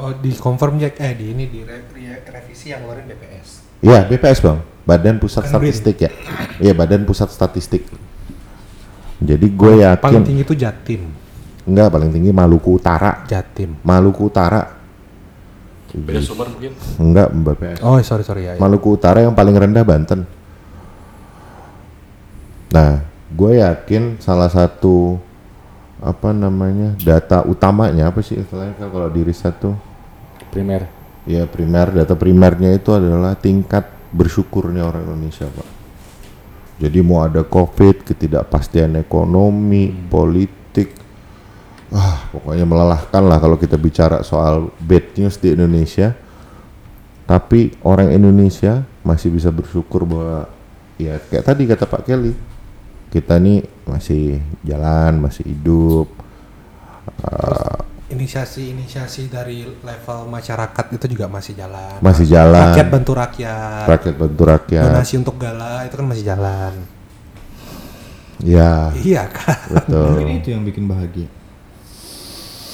Oh, 0.03 0.13
di 0.19 0.35
confirm 0.37 0.77
Jack 0.77 0.99
eh 1.01 1.15
di 1.17 1.33
ini 1.33 1.49
di 1.49 1.63
re- 1.65 1.87
re- 1.95 2.27
revisi 2.29 2.75
yang 2.75 2.85
ngeluarin 2.85 3.07
BPS. 3.09 3.49
Iya, 3.81 4.05
BPS 4.05 4.39
Bang. 4.43 4.59
Badan 4.83 5.17
Pusat 5.23 5.47
Kan. 5.47 5.51
Statistik 5.57 5.97
ya. 6.03 6.11
Iya, 6.59 6.75
Badan 6.75 7.07
Pusat 7.07 7.31
Statistik. 7.33 7.87
Jadi 9.23 9.47
gue 9.47 9.73
yakin 9.87 10.03
Paling 10.03 10.27
tinggi 10.27 10.43
itu 10.43 10.55
Jatim. 10.59 11.03
Enggak, 11.63 11.95
paling 11.95 12.11
tinggi 12.11 12.35
Maluku 12.35 12.83
Utara. 12.83 13.23
Jatim. 13.31 13.79
Maluku 13.87 14.27
Utara. 14.27 14.83
Beda 15.95 16.19
sumber 16.19 16.51
mungkin. 16.51 16.73
Enggak, 16.99 17.29
BPS. 17.31 17.79
Oh, 17.87 17.95
sorry 18.03 18.27
sorry 18.27 18.43
ya. 18.51 18.53
ya. 18.57 18.61
Maluku 18.61 18.99
Utara 18.99 19.23
yang 19.23 19.39
paling 19.39 19.55
rendah 19.55 19.87
Banten. 19.87 20.27
Nah, 22.75 23.07
gue 23.31 23.63
yakin 23.63 24.19
salah 24.19 24.51
satu 24.51 25.21
apa 26.03 26.35
namanya? 26.35 26.99
Data 26.99 27.47
utamanya 27.47 28.11
apa 28.11 28.21
sih 28.21 28.43
istilahnya 28.43 28.75
kalau 28.77 29.07
di 29.07 29.23
riset 29.23 29.55
tuh? 29.63 29.79
Primer. 30.51 30.85
ya 31.23 31.47
primer. 31.47 31.95
Data 31.95 32.19
primernya 32.19 32.75
itu 32.75 32.91
adalah 32.91 33.39
tingkat 33.39 33.87
bersyukurnya 34.11 34.83
orang 34.83 35.07
Indonesia 35.07 35.47
pak. 35.47 35.69
Jadi 36.83 36.99
mau 37.01 37.23
ada 37.23 37.47
covid 37.47 38.03
ketidakpastian 38.03 38.99
ekonomi 38.99 39.95
politik 40.11 40.99
ah 41.93 42.25
pokoknya 42.33 42.65
melelahkan 42.65 43.23
lah 43.29 43.37
kalau 43.37 43.61
kita 43.61 43.77
bicara 43.77 44.25
soal 44.27 44.75
bad 44.83 45.15
news 45.15 45.39
di 45.39 45.55
Indonesia. 45.55 46.19
Tapi 47.23 47.79
orang 47.87 48.11
Indonesia 48.11 48.83
masih 49.07 49.31
bisa 49.31 49.49
bersyukur 49.55 50.03
bahwa 50.03 50.51
ya 50.99 51.23
kayak 51.23 51.47
tadi 51.47 51.63
kata 51.71 51.87
Pak 51.87 52.03
Kelly 52.05 52.35
kita 53.13 53.37
nih 53.37 53.61
masih 53.85 54.25
jalan 54.63 55.21
masih 55.21 55.45
hidup 55.45 56.09
Inisiasi-inisiasi 58.09 59.29
dari 59.29 59.65
level 59.65 60.29
masyarakat 60.29 60.85
itu 60.93 61.07
juga 61.09 61.27
masih 61.27 61.57
jalan. 61.57 61.97
masih 61.99 62.29
jalan 62.29 62.69
Rakyat 62.71 62.89
bantu 62.89 63.13
rakyat. 63.17 63.85
rakyat 63.89 64.15
bantu 64.15 64.43
rakyat 64.45 64.85
Donasi 64.85 65.15
untuk 65.17 65.37
gala 65.37 65.85
itu 65.85 65.95
kan 65.95 66.07
masih 66.07 66.25
jalan. 66.27 66.73
ya 68.39 68.93
Iya 68.95 69.23
kan. 69.29 69.57
betul 69.71 70.13
Mungkin 70.13 70.29
itu 70.35 70.49
yang 70.51 70.63
bikin 70.63 70.85
bahagia. 70.85 71.29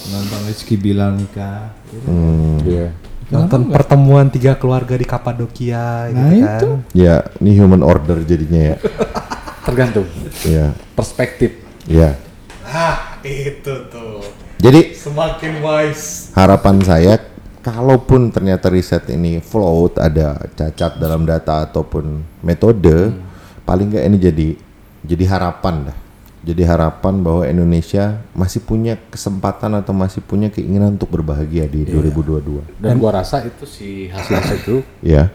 Nonton 0.08 0.40
Rizky 0.42 0.74
Bilar 0.74 1.14
nikah. 1.14 1.70
Hmm. 2.02 2.58
Iya. 2.64 2.90
Nonton 3.28 3.68
pertemuan 3.68 4.26
tiga 4.26 4.56
keluarga 4.56 4.96
di 4.96 5.04
Kapadokia 5.04 6.08
Nah, 6.08 6.32
gitu 6.32 6.42
kan. 6.42 6.58
itu. 6.58 6.70
Ya, 6.96 7.28
ini 7.38 7.54
human 7.54 7.82
order 7.82 8.18
jadinya 8.22 8.74
ya. 8.74 8.76
Tergantung 9.68 10.06
ya, 10.42 10.72
perspektif. 10.96 11.50
ya. 11.84 12.16
Ah, 12.64 13.20
itu 13.20 13.74
tuh. 13.88 14.24
Jadi 14.58 14.92
Semakin 14.92 15.60
wise. 15.60 16.32
harapan 16.34 16.76
saya 16.82 17.14
kalaupun 17.60 18.32
ternyata 18.32 18.66
riset 18.68 19.04
ini 19.08 19.38
float 19.38 20.00
ada 20.00 20.40
cacat 20.52 20.96
dalam 20.96 21.22
data 21.22 21.62
ataupun 21.62 22.24
metode 22.40 23.12
paling 23.62 23.92
nggak 23.92 24.04
ini 24.04 24.16
jadi 24.18 24.48
jadi 25.04 25.24
harapan 25.28 25.92
dah. 25.92 25.98
Jadi 26.38 26.62
harapan 26.64 27.18
bahwa 27.20 27.44
Indonesia 27.44 28.24
masih 28.32 28.62
punya 28.62 28.96
kesempatan 29.10 29.74
atau 29.74 29.92
masih 29.92 30.22
punya 30.22 30.48
keinginan 30.48 30.94
untuk 30.96 31.10
berbahagia 31.12 31.66
di 31.66 31.82
2022. 31.84 32.62
Dan 32.78 32.96
gua 32.96 33.20
rasa 33.20 33.42
itu 33.44 33.66
si 33.66 34.08
hasil 34.08 34.38
itu 34.56 34.76
Ya. 35.02 35.28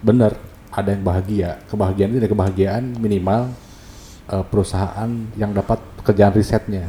bener 0.00 0.34
ada 0.70 0.88
yang 0.90 1.02
bahagia. 1.02 1.50
Kebahagiaan 1.66 2.08
itu 2.10 2.18
ada 2.18 2.30
kebahagiaan 2.30 2.82
minimal 2.96 3.50
eh, 4.26 4.44
perusahaan 4.46 5.10
yang 5.34 5.50
dapat 5.50 5.78
pekerjaan 5.98 6.32
risetnya. 6.32 6.86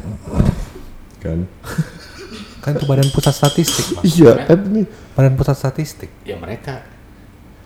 Kan? 1.22 1.46
Kan 2.62 2.78
itu 2.78 2.86
badan 2.86 3.10
pusat 3.10 3.34
statistik. 3.34 3.86
Iya, 4.06 4.46
kan 4.46 4.58
ini 4.70 4.86
Badan 5.12 5.34
pusat 5.36 5.58
statistik. 5.58 6.08
Ya 6.24 6.38
mereka. 6.38 6.86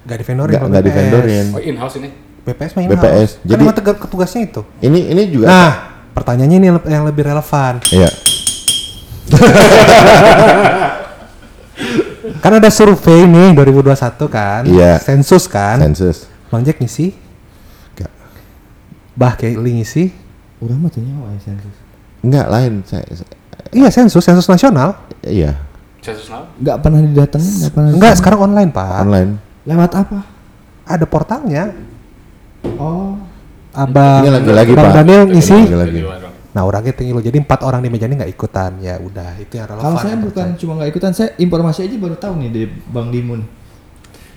Nggak 0.08 0.18
divendorin. 0.24 0.52
nggak 0.56 0.62
sama 0.64 0.72
nggak 0.72 0.84
BPS. 0.84 0.96
divendorin. 0.96 1.46
Oh 1.52 1.62
in 1.62 1.76
house 1.76 1.96
ini. 2.00 2.10
BPS 2.46 2.72
main 2.74 2.88
BPS. 2.88 3.30
Jadi 3.42 3.44
Jadi- 3.44 3.52
kan 3.52 3.66
emang 3.66 3.76
tegak 3.76 3.98
tugasnya 4.06 4.42
itu. 4.46 4.62
Ini 4.80 5.00
ini 5.12 5.22
juga 5.28 5.46
Nah, 5.50 5.72
pertanyaannya 6.14 6.58
ini 6.58 6.68
yang 6.88 7.04
lebih 7.04 7.24
relevan. 7.26 7.82
Iya. 7.92 8.10
Kan 12.46 12.54
ada 12.54 12.70
survei 12.70 13.26
nih 13.26 13.58
2021 13.58 14.30
kan, 14.30 14.62
Iya. 14.64 15.02
sensus 15.02 15.50
kan. 15.50 15.82
Sensus. 15.82 16.30
Bang 16.48 16.62
Jack 16.62 16.78
ngisi, 16.78 17.10
Enggak. 17.92 18.12
Bah 19.18 19.34
Kelly 19.34 19.82
ngisi. 19.82 20.14
Udah 20.62 20.78
mah 20.78 20.88
tanya 20.88 21.10
apa 21.18 21.34
ya 21.34 21.40
sensus? 21.44 21.76
Enggak 22.22 22.46
lain 22.48 22.74
saya, 22.86 23.02
saya- 23.10 23.34
Iya 23.74 23.90
sensus, 23.90 24.22
sensus 24.22 24.46
nasional. 24.46 24.94
iya, 25.20 25.58
Census 26.00 26.30
now? 26.30 26.46
Nggak 26.56 26.78
pernah 26.80 27.00
didatengin, 27.02 27.54
nggak 27.60 27.72
pernah. 27.74 27.90
Enggak, 27.92 28.14
sekarang 28.16 28.40
online 28.46 28.70
pak. 28.70 29.02
online. 29.02 29.32
Lewat 29.66 29.92
apa? 29.98 30.20
Ada 30.86 31.06
portalnya. 31.10 31.74
Oh. 32.78 33.18
Abang, 33.74 34.22
Ini 34.22 34.30
lagi-lagi, 34.32 34.72
Bang 34.72 34.88
Pak. 34.88 34.96
Daniel 34.96 35.24
ngisi. 35.28 35.52
Lagi-lagi. 35.52 36.00
Nah 36.56 36.64
orangnya 36.64 36.96
tinggi 36.96 37.12
lo, 37.12 37.20
jadi 37.20 37.36
empat 37.36 37.60
orang 37.62 37.84
di 37.84 37.92
meja 37.92 38.08
ini 38.08 38.16
nggak 38.16 38.32
ikutan. 38.32 38.80
Ya 38.80 38.96
udah, 38.96 39.36
itu 39.38 39.54
yang 39.54 39.68
relevan. 39.68 39.84
Kalau 39.84 39.98
saya 40.00 40.14
yang 40.16 40.24
bukan 40.24 40.46
percaya. 40.48 40.60
cuma 40.64 40.72
nggak 40.80 40.90
ikutan, 40.90 41.12
saya 41.12 41.30
informasi 41.36 41.80
aja 41.84 41.96
baru 42.00 42.16
tahu 42.16 42.34
nih 42.40 42.50
dari 42.50 42.68
Bang 42.88 43.12
Dimun. 43.12 43.42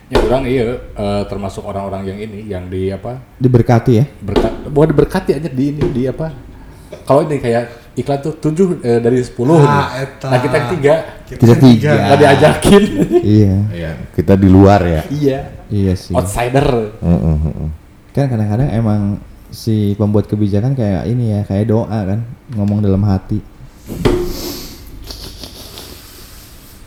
Ya 0.08 0.18
orang 0.18 0.42
iya 0.42 0.64
eh, 0.74 1.22
termasuk 1.28 1.62
orang-orang 1.62 2.02
yang 2.04 2.18
ini 2.18 2.38
yang 2.48 2.64
di 2.66 2.88
apa 2.88 3.20
Diberkati 3.36 3.92
ya. 3.92 4.04
berkat 4.24 4.52
bukan 4.66 4.88
diberkati 4.88 5.30
aja 5.36 5.48
di 5.52 5.64
ini 5.68 5.84
di 5.84 6.08
apa 6.08 6.32
kalau 7.04 7.28
ini 7.28 7.36
kayak 7.36 7.92
iklan 7.92 8.16
tuh 8.18 8.32
tujuh 8.40 8.80
eh, 8.80 9.04
dari 9.04 9.20
sepuluh. 9.20 9.60
Ah, 9.60 10.00
eta. 10.00 10.32
nah 10.32 10.40
kita 10.40 10.58
tiga 10.72 10.94
Kita 11.28 11.54
tiga. 11.60 11.92
nggak 11.92 12.18
diajakin 12.18 12.82
Iya. 13.36 13.54
Iya, 13.68 13.90
kita 14.16 14.32
di 14.34 14.48
luar 14.48 14.80
ya. 14.80 15.02
iya 15.12 15.38
Iya 15.68 15.92
sih. 15.92 16.16
outsider 16.16 16.96
mm, 17.04 17.20
mm. 17.20 17.68
Kan 18.10 18.32
kadang-kadang 18.32 18.68
emang 18.72 19.00
si 19.48 19.96
pembuat 19.96 20.28
kebijakan 20.28 20.76
kayak 20.76 21.08
ini 21.08 21.34
ya, 21.36 21.40
kayak 21.44 21.68
doa 21.72 21.98
kan, 22.04 22.24
ngomong 22.54 22.84
dalam 22.84 23.02
hati. 23.04 23.40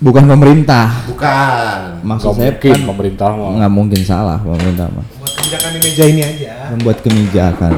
Bukan 0.02 0.26
pemerintah. 0.26 1.06
Bukan. 1.06 2.02
Maksud 2.02 2.34
saya 2.34 2.58
mungkin 2.58 2.74
kan 2.74 2.82
pemerintah 2.90 3.28
nggak 3.38 3.74
mungkin 3.74 4.02
salah 4.02 4.42
pemerintah 4.42 4.90
mah. 4.90 5.06
Buat 5.22 5.34
kebijakan 5.38 5.70
di 5.78 5.80
meja 5.86 6.04
ini 6.10 6.22
aja. 6.26 6.54
Membuat 6.74 6.98
kebijakan. 7.06 7.74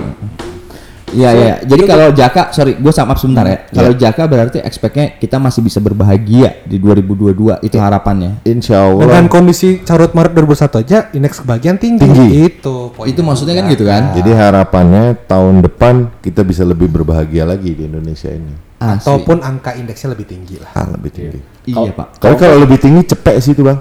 Iya 1.14 1.30
iya. 1.32 1.56
Jadi 1.62 1.84
kalau 1.86 2.08
Jaka, 2.12 2.50
sorry, 2.50 2.74
gue 2.76 2.94
sama 2.94 3.14
sebentar 3.16 3.46
ya. 3.46 3.58
Kalau 3.70 3.94
Jaka 3.94 4.24
berarti 4.26 4.58
expect-nya 4.60 5.16
kita 5.22 5.38
masih 5.38 5.62
bisa 5.62 5.78
berbahagia 5.80 6.66
di 6.66 6.82
2022 6.82 7.62
itu 7.62 7.78
harapannya. 7.78 8.44
Insya 8.44 8.90
Allah. 8.90 9.06
Dengan 9.06 9.26
kondisi 9.30 9.86
carut 9.86 10.12
marut 10.18 10.34
2001 10.34 10.82
aja, 10.84 10.98
indeks 11.14 11.40
kebahagiaan 11.46 11.78
tinggi. 11.78 12.04
Tinggi. 12.04 12.28
Itu. 12.50 12.92
poin 12.92 13.08
Itu 13.08 13.22
maksudnya 13.22 13.56
kan 13.62 13.66
gitu 13.70 13.86
kan? 13.86 14.12
Jadi 14.18 14.32
harapannya 14.34 15.16
tahun 15.30 15.62
depan 15.64 16.10
kita 16.20 16.42
bisa 16.42 16.66
lebih 16.66 16.90
berbahagia 16.90 17.46
lagi 17.46 17.72
di 17.78 17.86
Indonesia 17.86 18.34
ini. 18.34 18.74
Asli. 18.84 19.08
Ataupun 19.08 19.40
angka 19.40 19.80
indeksnya 19.80 20.12
lebih 20.12 20.28
tinggi 20.28 20.60
lah. 20.60 20.72
Ah, 20.76 20.92
lebih 20.92 21.12
tinggi. 21.14 21.40
Iya 21.70 21.96
pak. 21.96 22.20
Tapi 22.20 22.36
kalau 22.36 22.60
lebih 22.60 22.76
tinggi 22.82 23.08
cepet 23.08 23.34
sih 23.40 23.56
itu 23.56 23.64
bang. 23.64 23.80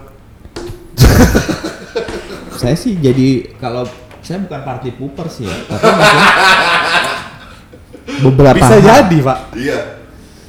Saya 2.62 2.78
sih 2.78 2.94
jadi 2.94 3.58
kalau 3.58 3.82
saya 4.22 4.38
bukan 4.38 4.62
party 4.62 4.94
pooper 4.94 5.26
sih 5.26 5.50
ya, 5.50 5.56
tapi 5.66 5.82
maksudnya 5.82 6.30
beberapa 8.22 8.56
Bisa 8.58 8.76
hal, 8.78 8.82
jadi 8.82 9.16
pak. 9.20 9.38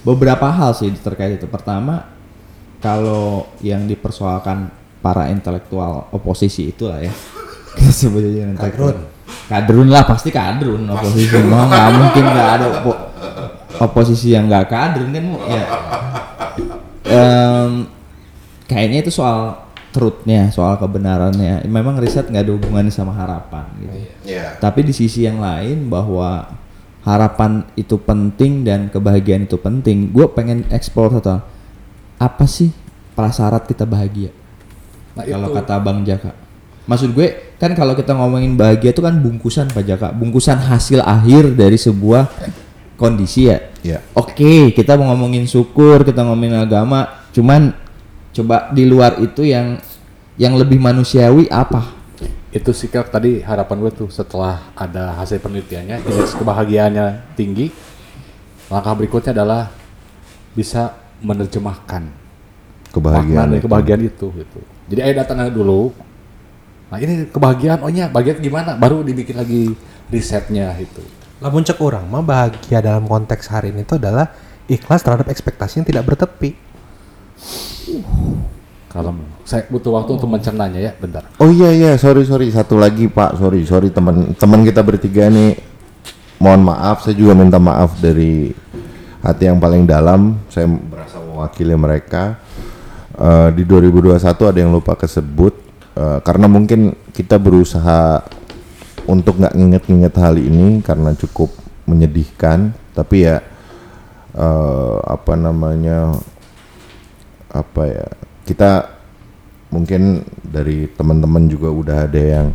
beberapa 0.03 0.47
hal 0.47 0.71
sih 0.77 0.91
terkait 0.95 1.41
itu. 1.41 1.47
Pertama, 1.49 2.05
kalau 2.79 3.49
yang 3.63 3.87
dipersoalkan 3.87 4.69
para 4.99 5.27
intelektual 5.31 6.07
oposisi 6.11 6.69
itulah 6.69 7.01
ya, 7.01 7.11
kita 7.75 7.91
sebutnya 7.91 8.53
intelektual. 8.53 9.09
Kadrun 9.43 9.89
lah 9.91 10.03
pasti 10.07 10.29
kadrun 10.31 10.87
oposisi 10.87 11.35
mah 11.43 11.67
nggak 11.67 11.87
mungkin 11.99 12.23
nggak 12.31 12.49
ada 12.59 12.65
opo- 12.79 13.03
oposisi 13.81 14.31
yang 14.31 14.47
nggak 14.47 14.67
kadrun 14.71 15.09
kan 15.11 15.25
ya. 15.49 15.63
Em, 17.03 17.85
kayaknya 18.65 19.03
itu 19.03 19.11
soal 19.11 19.59
truthnya, 19.93 20.49
soal 20.49 20.79
kebenarannya. 20.79 21.67
Memang 21.69 21.99
riset 22.01 22.25
nggak 22.31 22.43
ada 22.47 22.53
hubungannya 22.55 22.89
sama 22.89 23.13
harapan. 23.13 23.67
Gitu. 23.77 23.97
Iya. 24.33 24.57
Tapi 24.57 24.81
di 24.81 24.93
sisi 24.95 25.27
yang 25.27 25.37
lain 25.37 25.91
bahwa 25.91 26.47
harapan 27.03 27.67
itu 27.75 27.99
penting 27.99 28.63
dan 28.63 28.87
kebahagiaan 28.87 29.45
itu 29.45 29.59
penting. 29.59 30.09
Gue 30.09 30.27
pengen 30.31 30.63
explore 30.71 31.19
total. 31.19 31.43
Apa 32.17 32.47
sih 32.47 32.71
prasyarat 33.13 33.67
kita 33.67 33.83
bahagia? 33.83 34.31
Nah, 35.13 35.27
kalau 35.27 35.49
kata 35.53 35.75
Bang 35.83 36.01
Jaka. 36.07 36.33
Maksud 36.83 37.15
gue 37.15 37.55
kan 37.55 37.71
kalau 37.79 37.95
kita 37.95 38.11
ngomongin 38.11 38.59
bahagia 38.59 38.91
itu 38.91 38.99
kan 38.99 39.15
bungkusan 39.15 39.71
Pak 39.71 39.83
Jaka, 39.87 40.07
bungkusan 40.11 40.59
hasil 40.59 40.99
akhir 40.99 41.55
dari 41.55 41.79
sebuah 41.79 42.27
kondisi 42.99 43.47
ya. 43.47 43.71
Iya. 43.83 43.99
Oke, 44.15 44.75
kita 44.75 44.99
mau 44.99 45.11
ngomongin 45.11 45.47
syukur, 45.47 46.03
kita 46.03 46.23
ngomongin 46.27 46.59
agama, 46.59 47.23
cuman 47.31 47.71
coba 48.35 48.71
di 48.75 48.83
luar 48.83 49.19
itu 49.23 49.47
yang 49.47 49.79
yang 50.35 50.59
lebih 50.59 50.81
manusiawi 50.81 51.47
apa? 51.47 52.02
Itu 52.53 52.69
sih 52.69 52.85
Kak, 52.85 53.09
tadi 53.09 53.41
harapan 53.41 53.81
gue 53.81 53.91
tuh 54.05 54.09
setelah 54.13 54.69
ada 54.77 55.17
hasil 55.17 55.41
penelitiannya 55.41 56.05
indeks 56.05 56.37
kebahagiaannya 56.37 57.33
tinggi 57.33 57.73
langkah 58.69 58.93
berikutnya 58.93 59.33
adalah 59.33 59.73
bisa 60.53 60.93
menerjemahkan 61.25 62.13
Kebahagiaan. 62.93 63.49
makna 63.49 63.49
dari 63.49 63.57
itu. 63.57 63.65
kebahagiaan 63.65 64.01
itu 64.05 64.25
gitu 64.37 64.59
jadi 64.85 64.99
ayo 65.09 65.13
datang 65.17 65.37
dulu 65.49 65.89
nah 66.93 67.01
ini 67.01 67.25
kebahagiaan 67.33 67.81
oh 67.81 67.89
iya 67.89 68.05
bahagia 68.05 68.37
gimana 68.37 68.77
baru 68.77 69.01
dibikin 69.01 69.33
lagi 69.41 69.73
risetnya 70.13 70.69
gitu 70.77 71.01
Lamun 71.43 71.59
cek 71.59 71.75
orang 71.83 72.07
mah 72.07 72.23
bahagia 72.23 72.79
dalam 72.79 73.03
konteks 73.03 73.51
hari 73.51 73.75
ini 73.75 73.83
itu 73.83 73.99
adalah 73.99 74.31
ikhlas 74.71 75.03
terhadap 75.03 75.27
ekspektasi 75.27 75.83
yang 75.83 75.87
tidak 75.91 76.07
bertepi. 76.07 76.55
Kalau 78.93 79.09
saya 79.41 79.65
butuh 79.73 79.97
waktu 79.97 80.21
untuk 80.21 80.29
mencernanya 80.29 80.77
ya 80.77 80.93
bentar. 80.93 81.25
Oh 81.41 81.49
iya 81.49 81.73
iya. 81.73 81.91
Sorry 81.97 82.29
sorry. 82.29 82.53
Satu 82.53 82.77
lagi 82.77 83.09
pak. 83.09 83.41
Sorry 83.41 83.65
sorry. 83.65 83.89
Teman 83.89 84.37
teman 84.37 84.61
kita 84.61 84.85
bertiga 84.85 85.33
nih 85.33 85.57
mohon 86.37 86.61
maaf. 86.61 87.01
Saya 87.01 87.17
juga 87.17 87.33
minta 87.33 87.57
maaf 87.57 87.97
dari 87.97 88.53
hati 89.25 89.49
yang 89.49 89.57
paling 89.57 89.89
dalam. 89.89 90.37
Saya 90.45 90.69
merasa 90.69 91.17
mewakili 91.17 91.73
mereka. 91.73 92.37
Eh, 93.17 93.49
di 93.57 93.65
2021 93.65 94.21
ada 94.45 94.59
yang 94.61 94.69
lupa 94.69 94.93
kesebut. 94.93 95.57
Eh, 95.97 96.19
karena 96.21 96.45
mungkin 96.45 96.93
kita 97.17 97.41
berusaha 97.41 98.21
untuk 99.09 99.41
nggak 99.41 99.57
nginget-nginget 99.57 100.13
hal 100.21 100.37
ini 100.37 100.85
karena 100.85 101.17
cukup 101.17 101.49
menyedihkan. 101.89 102.77
Tapi 102.93 103.25
ya 103.25 103.41
eh, 104.37 104.97
apa 105.01 105.33
namanya 105.33 106.13
apa 107.49 107.83
ya 107.89 108.09
kita 108.43 108.89
mungkin 109.69 110.21
dari 110.43 110.85
teman-teman 110.87 111.47
juga 111.47 111.67
udah 111.67 111.97
ada 112.05 112.21
yang 112.21 112.47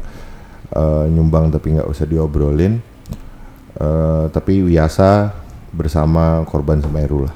eh, 0.71 1.05
nyumbang 1.09 1.51
tapi 1.51 1.75
nggak 1.75 1.89
usah 1.89 2.05
diobrolin 2.05 2.81
Eh, 3.79 4.25
tapi 4.35 4.59
Wiasa 4.59 5.31
bersama 5.71 6.43
korban 6.51 6.83
Semeru 6.83 7.31
lah 7.31 7.35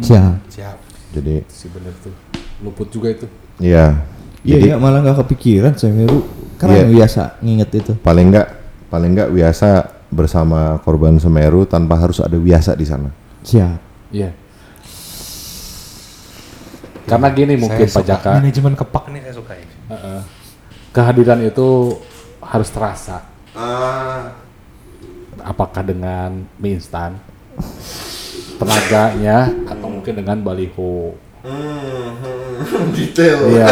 Siap. 0.00 0.48
Siap. 0.48 0.76
jadi 1.12 1.44
si 1.44 1.68
bener 1.68 1.92
tuh 2.00 2.16
luput 2.64 2.88
juga 2.88 3.12
itu 3.12 3.28
ya 3.60 4.00
Iya, 4.40 4.56
jadi 4.56 4.68
iya, 4.72 4.76
malah 4.80 5.04
nggak 5.04 5.20
kepikiran 5.22 5.76
Semeru. 5.76 6.24
Iya. 6.24 6.56
Keren 6.56 6.88
biasa 6.96 7.22
nginget 7.44 7.70
itu. 7.76 7.92
paling 8.00 8.32
nggak 8.32 8.48
paling 8.88 9.10
nggak 9.12 9.30
Wiasa 9.36 9.70
bersama 10.08 10.80
korban 10.80 11.20
Semeru 11.20 11.68
tanpa 11.68 12.00
harus 12.00 12.24
ada 12.24 12.40
Wiasa 12.40 12.72
di 12.72 12.88
sana 12.88 13.12
Siap. 13.44 13.76
iya 14.16 14.32
karena 17.04 17.28
gini 17.28 17.54
mungkin 17.56 17.82
Saya 17.82 17.92
Pak 17.92 18.02
suka 18.02 18.10
Jaka 18.12 18.30
Manajemen 18.36 18.74
kepak 18.74 19.04
nih 19.08 19.20
saya 19.20 19.34
suka 19.34 19.52
ini. 19.54 19.74
Heeh. 19.88 20.20
kehadiran 20.90 21.40
itu 21.40 21.68
harus 22.40 22.68
terasa. 22.68 23.24
Apakah 25.38 25.82
dengan 25.82 26.30
mie 26.54 26.76
instan, 26.76 27.18
tenaganya, 28.56 29.50
atau 29.64 29.88
mungkin 29.88 30.14
dengan 30.14 30.38
baliho. 30.38 31.16
detail 32.94 33.50
Iya. 33.50 33.68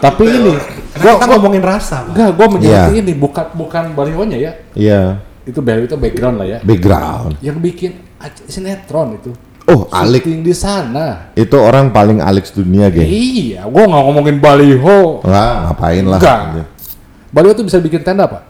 Tapi 0.00 0.24
ini 0.26 0.54
Karena 0.90 1.06
Gua- 1.06 1.14
kita 1.14 1.22
gua- 1.22 1.32
ngomongin 1.36 1.62
rasa. 1.62 2.02
Enggak, 2.04 2.34
gue 2.34 2.46
menjadi 2.50 2.90
Iya. 2.90 2.98
ini 2.98 3.12
bukan 3.14 3.46
bukan 3.54 3.84
balihonya 3.94 4.38
ya. 4.40 4.52
Iya, 4.74 5.02
Itu 5.44 5.62
baliho 5.62 5.86
itu 5.86 5.94
background 5.94 6.36
lah 6.36 6.46
ya. 6.48 6.58
background. 6.60 7.38
Yang 7.38 7.56
bikin 7.62 7.90
ac- 8.18 8.42
sinetron 8.46 9.14
itu. 9.14 9.30
Oh, 9.70 9.86
Alik. 9.94 10.26
Syuting 10.26 10.42
di 10.42 10.50
sana. 10.50 11.30
Itu 11.38 11.54
orang 11.62 11.94
paling 11.94 12.18
Alex 12.18 12.50
dunia, 12.50 12.90
geng. 12.90 13.06
Iya, 13.06 13.62
gue 13.70 13.84
nggak 13.86 14.02
ngomongin 14.02 14.36
baliho. 14.42 15.22
Enggak, 15.22 15.54
ngapain 15.70 16.04
lah. 16.04 16.18
Enggak. 16.18 16.40
Baliho 17.30 17.52
tuh 17.54 17.64
bisa 17.70 17.78
bikin 17.78 18.02
tenda 18.02 18.26
pak. 18.26 18.42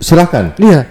Silahkan, 0.00 0.56
Iya. 0.56 0.88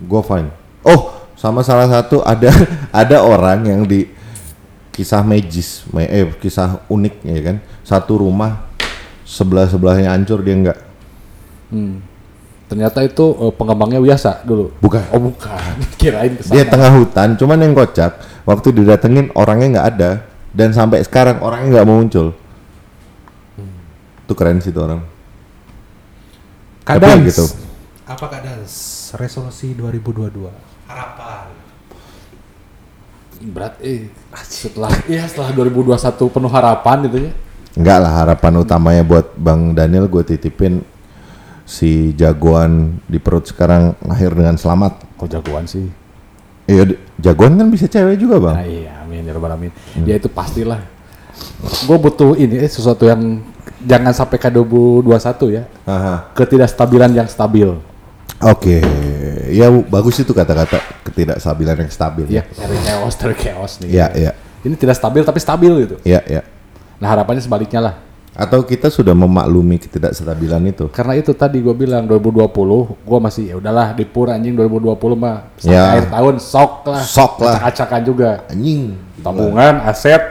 gue 0.00 0.22
fine. 0.24 0.48
Oh, 0.80 1.12
sama 1.36 1.60
salah 1.60 1.84
satu 1.84 2.24
ada 2.24 2.48
ada 3.04 3.16
orang 3.20 3.68
yang 3.68 3.84
di 3.84 4.08
kisah 4.88 5.20
magis, 5.20 5.84
eh 6.08 6.24
kisah 6.40 6.80
unik 6.88 7.14
ya 7.20 7.40
kan. 7.44 7.56
Satu 7.84 8.24
rumah 8.24 8.64
sebelah 9.28 9.68
sebelahnya 9.68 10.16
hancur 10.16 10.40
dia 10.40 10.56
enggak. 10.56 10.78
Hmm. 11.68 12.00
Ternyata 12.74 13.06
itu 13.06 13.38
eh, 13.38 13.52
pengembangnya 13.54 14.02
biasa 14.02 14.42
dulu. 14.42 14.74
Bukan. 14.82 14.98
Oh 15.14 15.22
bukan. 15.30 15.74
Kirain 16.02 16.34
ke 16.34 16.42
sana. 16.42 16.58
Dia 16.58 16.64
tengah 16.66 16.90
hutan, 16.90 17.38
cuman 17.38 17.62
yang 17.62 17.70
kocak 17.70 18.18
waktu 18.42 18.74
didatengin 18.74 19.30
orangnya 19.38 19.78
nggak 19.78 19.88
ada 19.94 20.10
dan 20.50 20.74
sampai 20.74 21.06
sekarang 21.06 21.38
orangnya 21.38 21.78
nggak 21.78 21.86
mau 21.86 22.02
muncul. 22.02 22.34
Itu 24.26 24.34
keren 24.34 24.58
sih 24.58 24.74
itu 24.74 24.80
orang. 24.82 25.06
Tapi 26.82 26.98
Kadans. 26.98 27.22
gitu. 27.30 27.46
Apa 28.10 28.26
kadans? 28.26 28.72
Resolusi 29.14 29.78
2022. 29.78 30.50
Harapan. 30.90 31.54
Berat 33.54 33.78
eh 33.86 34.10
setelah 34.50 34.90
iya 35.06 35.30
setelah 35.30 35.54
2021 35.54 35.94
penuh 36.26 36.50
harapan 36.50 36.96
gitu 37.06 37.16
ya. 37.22 37.32
Enggak 37.78 37.98
lah 38.02 38.12
harapan 38.18 38.52
utamanya 38.66 39.06
buat 39.06 39.30
Bang 39.38 39.78
Daniel 39.78 40.10
gue 40.10 40.26
titipin 40.26 40.82
si 41.64 42.12
jagoan 42.14 43.00
di 43.08 43.16
perut 43.16 43.48
sekarang 43.48 43.96
lahir 44.04 44.32
dengan 44.32 44.56
selamat. 44.60 45.16
Kok 45.16 45.28
jagoan 45.28 45.64
sih? 45.64 45.88
Iya, 46.64 46.96
jagoan 47.20 47.60
kan 47.60 47.68
bisa 47.68 47.88
cewek 47.88 48.16
juga 48.20 48.40
bang. 48.40 48.56
Nah, 48.56 48.66
iya, 48.68 48.92
amin 49.04 49.24
ya 49.28 49.32
rabbal 49.36 49.52
alamin. 49.52 49.72
Ya 50.04 50.16
itu 50.16 50.28
pastilah. 50.32 50.80
Gue 51.84 51.96
butuh 52.00 52.36
ini 52.36 52.60
eh, 52.60 52.70
sesuatu 52.70 53.04
yang 53.04 53.40
jangan 53.84 54.12
sampai 54.16 54.40
ke 54.40 54.48
2021 54.48 55.56
ya. 55.60 55.64
Aha. 55.84 56.32
Ketidakstabilan 56.32 57.10
yang 57.12 57.28
stabil. 57.28 57.68
Oke, 58.44 58.84
ya 59.48 59.72
bagus 59.72 60.20
itu 60.20 60.36
kata-kata 60.36 60.76
ketidakstabilan 61.06 61.86
yang 61.86 61.92
stabil. 61.92 62.26
Ya, 62.28 62.44
dari 62.52 62.76
chaos, 62.84 63.14
dari 63.16 63.36
chaos 63.40 63.72
nih. 63.80 63.88
Iya, 63.88 64.06
iya, 64.12 64.32
Ini 64.66 64.74
tidak 64.76 65.00
stabil 65.00 65.22
tapi 65.24 65.40
stabil 65.40 65.72
gitu. 65.88 65.96
iya, 66.04 66.20
iya. 66.28 66.42
Nah 67.00 67.08
harapannya 67.14 67.40
sebaliknya 67.40 67.80
lah. 67.80 67.94
Atau 68.34 68.62
kita 68.62 68.90
sudah 68.90 69.14
memaklumi 69.14 69.78
ketidakstabilan 69.78 70.58
itu. 70.66 70.90
Karena 70.90 71.14
itu 71.14 71.30
tadi 71.32 71.62
gue 71.62 71.70
bilang 71.70 72.02
2020, 72.04 72.50
gue 72.98 73.18
masih 73.22 73.44
ya 73.46 73.54
udahlah 73.54 73.94
di 73.94 74.02
pur 74.02 74.26
anjing 74.26 74.52
2020 74.52 75.14
mah 75.14 75.54
sampai 75.54 75.70
Ya. 75.70 75.84
akhir 75.94 76.06
tahun 76.10 76.34
sok 76.36 76.72
lah. 76.84 77.00
Sok 77.00 77.32
lah. 77.40 77.54
Acak-acakan 77.62 78.00
juga. 78.02 78.30
Anjing. 78.50 78.98
Tabungan, 79.22 79.74
aset, 79.86 80.22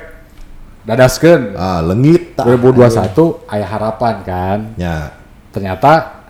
dadaskeun. 0.84 1.56
Ah, 1.56 1.80
lengit. 1.80 2.36
tak. 2.36 2.44
2021 2.44 3.40
ayah 3.48 3.70
harapan 3.70 4.16
kan. 4.22 4.60
Ya, 4.76 5.16
Ternyata 5.54 6.26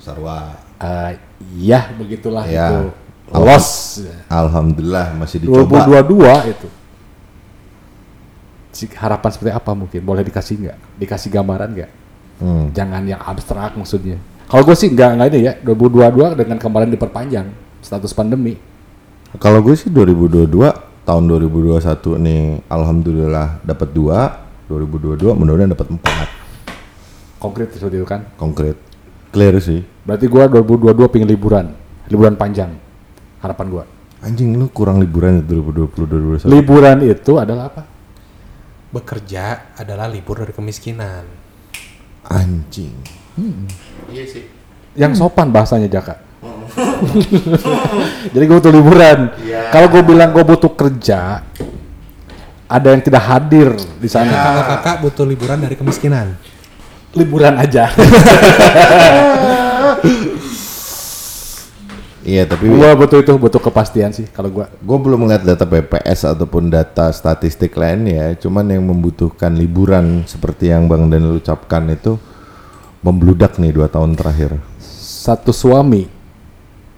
sarwa. 0.00 0.58
eh, 0.76 1.20
iya 1.54 1.92
begitulah 1.92 2.42
Ya. 2.44 2.66
itu. 2.66 2.90
Lolos. 3.26 4.00
Alhamdulillah 4.26 5.14
masih 5.14 5.42
dicoba. 5.42 5.86
2022 5.86 6.50
itu. 6.50 6.66
Harapan 9.00 9.30
seperti 9.32 9.52
apa 9.56 9.72
mungkin? 9.72 10.00
Boleh 10.04 10.20
dikasih 10.26 10.60
nggak? 10.60 10.76
Dikasih 11.00 11.28
gambaran 11.32 11.68
nggak? 11.72 11.90
Hmm. 12.44 12.64
Jangan 12.76 13.02
yang 13.08 13.20
abstrak 13.24 13.72
maksudnya. 13.80 14.20
Kalau 14.46 14.62
gue 14.62 14.76
sih 14.76 14.92
nggak 14.92 15.10
nggak 15.16 15.28
ini 15.32 15.38
ya. 15.40 15.52
2022 15.64 16.36
dengan 16.36 16.58
kemarin 16.60 16.92
diperpanjang 16.92 17.46
status 17.80 18.12
pandemi. 18.12 18.60
Kalau 19.40 19.64
gue 19.64 19.72
sih 19.72 19.88
2022 19.88 20.52
tahun 21.06 21.22
2021 21.24 21.80
nih 22.18 22.42
alhamdulillah 22.66 23.62
dapat 23.62 23.88
dua 23.94 24.42
2022 24.66 25.22
mudah-mudahan 25.38 25.70
dapat 25.70 25.86
empat 25.94 26.28
Konkret 27.38 27.70
seperti 27.70 28.02
itu 28.02 28.08
kan. 28.08 28.26
konkret 28.34 28.74
clear 29.30 29.54
sih 29.62 29.86
Berarti 30.02 30.26
gue 30.26 30.42
2022 30.50 31.12
pengen 31.12 31.28
liburan. 31.30 31.66
Liburan 32.10 32.34
panjang. 32.34 32.74
Harapan 33.42 33.66
gue. 33.70 33.84
anjing 34.24 34.58
lu 34.58 34.66
kurang 34.72 34.98
liburan 34.98 35.38
ya 35.38 35.42
2020 35.46 36.48
2021 36.48 36.50
Liburan 36.50 36.96
itu 37.06 37.32
adalah 37.38 37.70
apa? 37.70 37.82
Bekerja 38.96 39.76
adalah 39.76 40.08
libur 40.08 40.40
dari 40.40 40.56
kemiskinan. 40.56 41.44
anjing 42.26 42.90
Yang 44.96 45.12
sopan 45.20 45.52
bahasanya 45.52 45.86
Jaka. 45.86 46.16
Jadi 48.32 48.44
gue 48.48 48.56
butuh 48.56 48.72
liburan. 48.72 49.36
Kalau 49.68 49.92
gue 49.92 50.00
bilang 50.00 50.32
gue 50.32 50.40
butuh 50.40 50.72
kerja, 50.72 51.44
ada 52.66 52.88
yang 52.88 53.04
tidak 53.04 53.22
hadir 53.28 53.76
di 54.00 54.08
sana. 54.08 54.32
Kalau 54.32 54.62
kakak 54.64 54.96
butuh 55.04 55.28
liburan 55.28 55.60
dari 55.60 55.76
kemiskinan. 55.76 56.32
Liburan 57.12 57.60
aja. 57.60 57.92
iya 62.26 62.42
tapi 62.42 62.66
gue 62.66 62.90
butuh 62.98 63.22
itu, 63.22 63.32
butuh 63.38 63.62
kepastian 63.62 64.10
sih 64.10 64.26
kalau 64.34 64.50
gue. 64.50 64.66
gue 64.66 64.98
belum 64.98 65.24
melihat 65.24 65.54
data 65.54 65.62
BPS 65.62 66.26
ataupun 66.26 66.66
data 66.66 67.14
statistik 67.14 67.78
lainnya 67.78 68.34
cuman 68.34 68.66
yang 68.66 68.82
membutuhkan 68.82 69.54
liburan 69.54 70.26
seperti 70.26 70.74
yang 70.74 70.90
Bang 70.90 71.06
Daniel 71.06 71.38
ucapkan 71.38 71.86
itu 71.86 72.18
membludak 73.06 73.62
nih 73.62 73.70
dua 73.70 73.86
tahun 73.86 74.18
terakhir 74.18 74.58
Satu 74.82 75.54
suami 75.54 76.16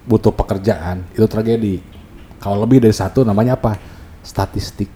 butuh 0.09 0.33
pekerjaan 0.33 1.05
itu 1.13 1.25
tragedi. 1.29 1.77
Kalau 2.41 2.65
lebih 2.65 2.81
dari 2.81 2.95
satu 2.97 3.21
namanya 3.21 3.53
apa? 3.53 3.77
Statistik. 4.25 4.89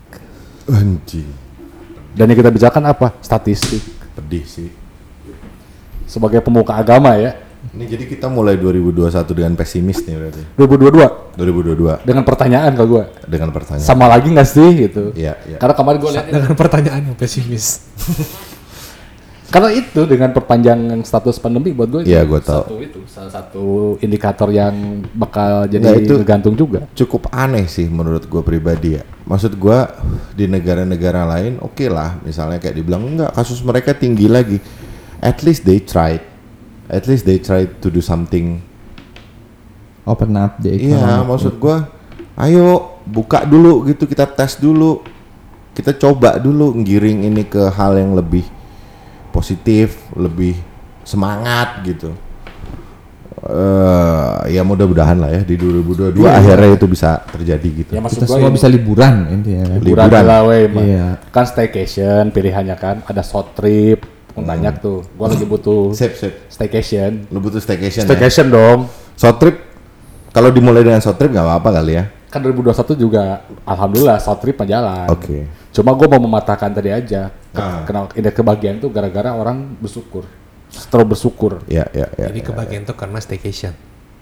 anjing 0.66 1.30
Dan 2.18 2.34
yang 2.34 2.38
kita 2.40 2.50
bicarakan 2.50 2.90
apa? 2.90 3.08
Statistik. 3.22 3.84
pedih 4.14 4.46
sih 4.46 4.70
Sebagai 6.10 6.42
pemuka 6.42 6.78
agama 6.78 7.14
ya. 7.18 7.38
Ini 7.74 7.86
jadi 7.86 8.06
kita 8.06 8.28
mulai 8.28 8.54
2021 8.56 9.10
dengan 9.30 9.54
pesimis 9.54 10.02
nih 10.02 10.14
berarti 10.14 10.42
2022 10.56 11.34
2022 11.36 12.06
dengan 12.06 12.22
pertanyaan 12.22 12.72
ke 12.72 12.84
gue. 12.84 13.04
dengan 13.26 13.50
pertanyaan 13.50 13.82
Sama 13.84 14.06
lagi 14.06 14.30
nggak 14.30 14.46
sih 14.48 14.70
gitu? 14.80 15.04
Iya, 15.14 15.34
iya. 15.44 15.58
Karena 15.58 15.74
kemarin 15.74 15.98
gue 15.98 16.12
lihat 16.12 16.26
Dengan 16.28 16.54
pertanyaan 16.54 17.02
yang 17.04 17.18
pesimis. 17.18 17.66
Karena 19.50 19.70
itu 19.70 20.02
dengan 20.06 20.34
perpanjangan 20.34 20.98
status 21.02 21.38
pandemi 21.38 21.70
buat 21.70 21.86
gue 21.86 22.02
Iya, 22.04 22.26
gua 22.26 22.42
tahu. 22.42 22.66
satu 22.66 22.76
itu 22.80 23.00
salah 23.06 23.30
satu 23.30 23.66
indikator 24.00 24.50
yang 24.50 24.74
bakal 25.14 25.70
jadi 25.70 25.84
Nah, 25.84 25.94
itu- 25.96 26.18
tergantung 26.18 26.54
juga. 26.54 26.90
cukup 26.94 27.30
aneh 27.30 27.66
sih 27.66 27.86
menurut 27.86 28.26
gue 28.26 28.42
pribadi 28.42 28.98
ya. 28.98 29.06
Maksud 29.24 29.54
gue 29.56 29.78
di 30.34 30.50
negara-negara 30.50 31.30
lain 31.30 31.62
oke 31.62 31.86
lah, 31.86 32.18
misalnya 32.20 32.58
kayak 32.58 32.74
dibilang 32.76 33.06
enggak 33.08 33.30
kasus 33.32 33.62
mereka 33.62 33.94
tinggi 33.94 34.26
lagi. 34.26 34.58
At 35.22 35.40
least 35.40 35.64
they 35.64 35.78
tried, 35.80 36.26
at 36.88 37.04
least 37.06 37.24
they 37.24 37.38
tried 37.38 37.80
to 37.80 37.88
do 37.88 38.00
something. 38.00 38.60
Open 40.04 40.36
up 40.36 40.60
the 40.60 40.68
Iya, 40.68 41.00
economic. 41.00 41.28
maksud 41.32 41.54
gue, 41.58 41.78
ayo 42.36 42.68
buka 43.04 43.48
dulu 43.48 43.88
gitu, 43.88 44.04
kita 44.04 44.28
tes 44.28 44.60
dulu, 44.60 45.00
kita 45.72 45.96
coba 45.96 46.36
dulu 46.36 46.76
ngiring 46.76 47.24
ini 47.24 47.48
ke 47.48 47.72
hal 47.72 47.96
yang 47.96 48.12
lebih 48.12 48.44
positif, 49.32 49.96
lebih 50.14 50.60
semangat 51.04 51.84
gitu. 51.84 52.12
eh 53.44 54.56
ya 54.56 54.64
mudah-mudahan 54.64 55.20
lah 55.20 55.28
ya 55.28 55.44
di 55.44 55.60
2022 55.60 56.16
akhirnya 56.24 56.80
itu 56.80 56.88
bisa 56.88 57.20
terjadi 57.28 57.68
gitu. 57.76 57.92
Ya 57.92 58.00
maksud 58.00 58.24
kita 58.24 58.28
semua 58.32 58.48
ini 58.48 58.56
bisa 58.56 58.68
liburan 58.72 59.16
intinya 59.36 59.64
kan. 59.68 59.80
liburan 59.84 60.06
liburan. 60.08 60.24
lah. 60.24 60.42
Iya. 60.80 61.08
kan 61.28 61.44
staycation 61.44 62.32
pilihannya 62.32 62.76
kan 62.80 63.04
ada 63.04 63.20
short 63.20 63.52
trip 63.52 64.00
kan 64.34 64.44
banyak 64.44 64.74
tuh. 64.80 65.06
Gue 65.08 65.28
lagi 65.28 65.46
butuh 65.46 65.94
Sip, 65.94 66.14
sip. 66.14 66.34
staycation. 66.48 67.30
Lu 67.30 67.38
butuh 67.38 67.58
staycation, 67.58 68.04
ya? 68.04 68.08
Staycation 68.10 68.50
dong. 68.50 68.90
Short 69.14 69.38
trip 69.38 69.56
kalau 70.30 70.50
dimulai 70.50 70.82
dengan 70.82 70.98
short 70.98 71.16
trip 71.16 71.30
nggak 71.30 71.46
apa-apa 71.46 71.70
kali 71.78 71.94
ya. 71.94 72.06
Kan 72.28 72.42
2021 72.42 72.98
juga 72.98 73.22
alhamdulillah 73.62 74.18
short 74.18 74.42
trip 74.42 74.58
jalan. 74.64 75.06
Oke. 75.08 75.46
Cuma 75.70 75.94
gue 75.94 76.08
mau 76.08 76.18
mematahkan 76.20 76.70
tadi 76.70 76.90
aja. 76.90 77.30
Ke, 77.54 77.62
Ah. 77.62 77.86
Kenal 77.86 78.10
indeks 78.12 78.34
kebahagiaan 78.34 78.78
tuh 78.78 78.90
gara-gara 78.90 79.30
orang 79.30 79.78
bersyukur. 79.78 80.26
Terus 80.74 81.06
bersyukur. 81.06 81.62
Ya, 81.70 81.86
ya, 81.94 82.10
ya. 82.18 82.34
Jadi 82.34 82.42
kebagian 82.42 82.82
tuh 82.82 82.98
karena 82.98 83.22
staycation. 83.22 83.78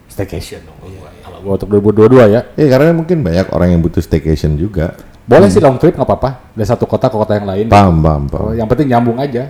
Staycation 0.06 0.68
dong. 0.68 0.76
Kalau 1.24 1.40
gue 1.40 1.54
untuk 1.56 1.68
2022 1.72 2.28
ya. 2.28 2.42
Ya 2.52 2.68
karena 2.68 2.92
mungkin 2.92 3.24
banyak 3.24 3.48
orang 3.48 3.72
yang 3.72 3.80
butuh 3.80 4.04
staycation 4.04 4.60
juga. 4.60 4.92
Boleh 5.24 5.48
sih 5.48 5.64
long 5.64 5.80
trip 5.80 5.96
nggak 5.96 6.04
apa-apa. 6.04 6.52
Dari 6.52 6.68
satu 6.68 6.84
kota 6.84 7.08
ke 7.08 7.16
kota 7.16 7.40
yang 7.40 7.48
lain. 7.48 7.66
Paham, 7.72 8.04
paham, 8.04 8.24
Oh, 8.28 8.52
paham. 8.52 8.60
yang 8.60 8.68
penting 8.68 8.92
nyambung 8.92 9.16
aja. 9.16 9.48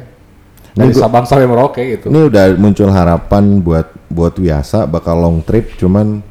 Dari 0.72 0.88
Ini 0.88 0.96
gua- 0.96 1.04
Sabang 1.04 1.26
sampai 1.26 1.46
Merauke 1.46 1.84
gitu. 1.84 2.08
Ini 2.08 2.32
udah 2.32 2.44
muncul 2.56 2.88
harapan 2.88 3.60
buat 3.60 3.88
buat 4.08 4.36
Wiasa 4.36 4.88
bakal 4.88 5.20
long 5.20 5.40
trip, 5.42 5.76
cuman 5.76 6.24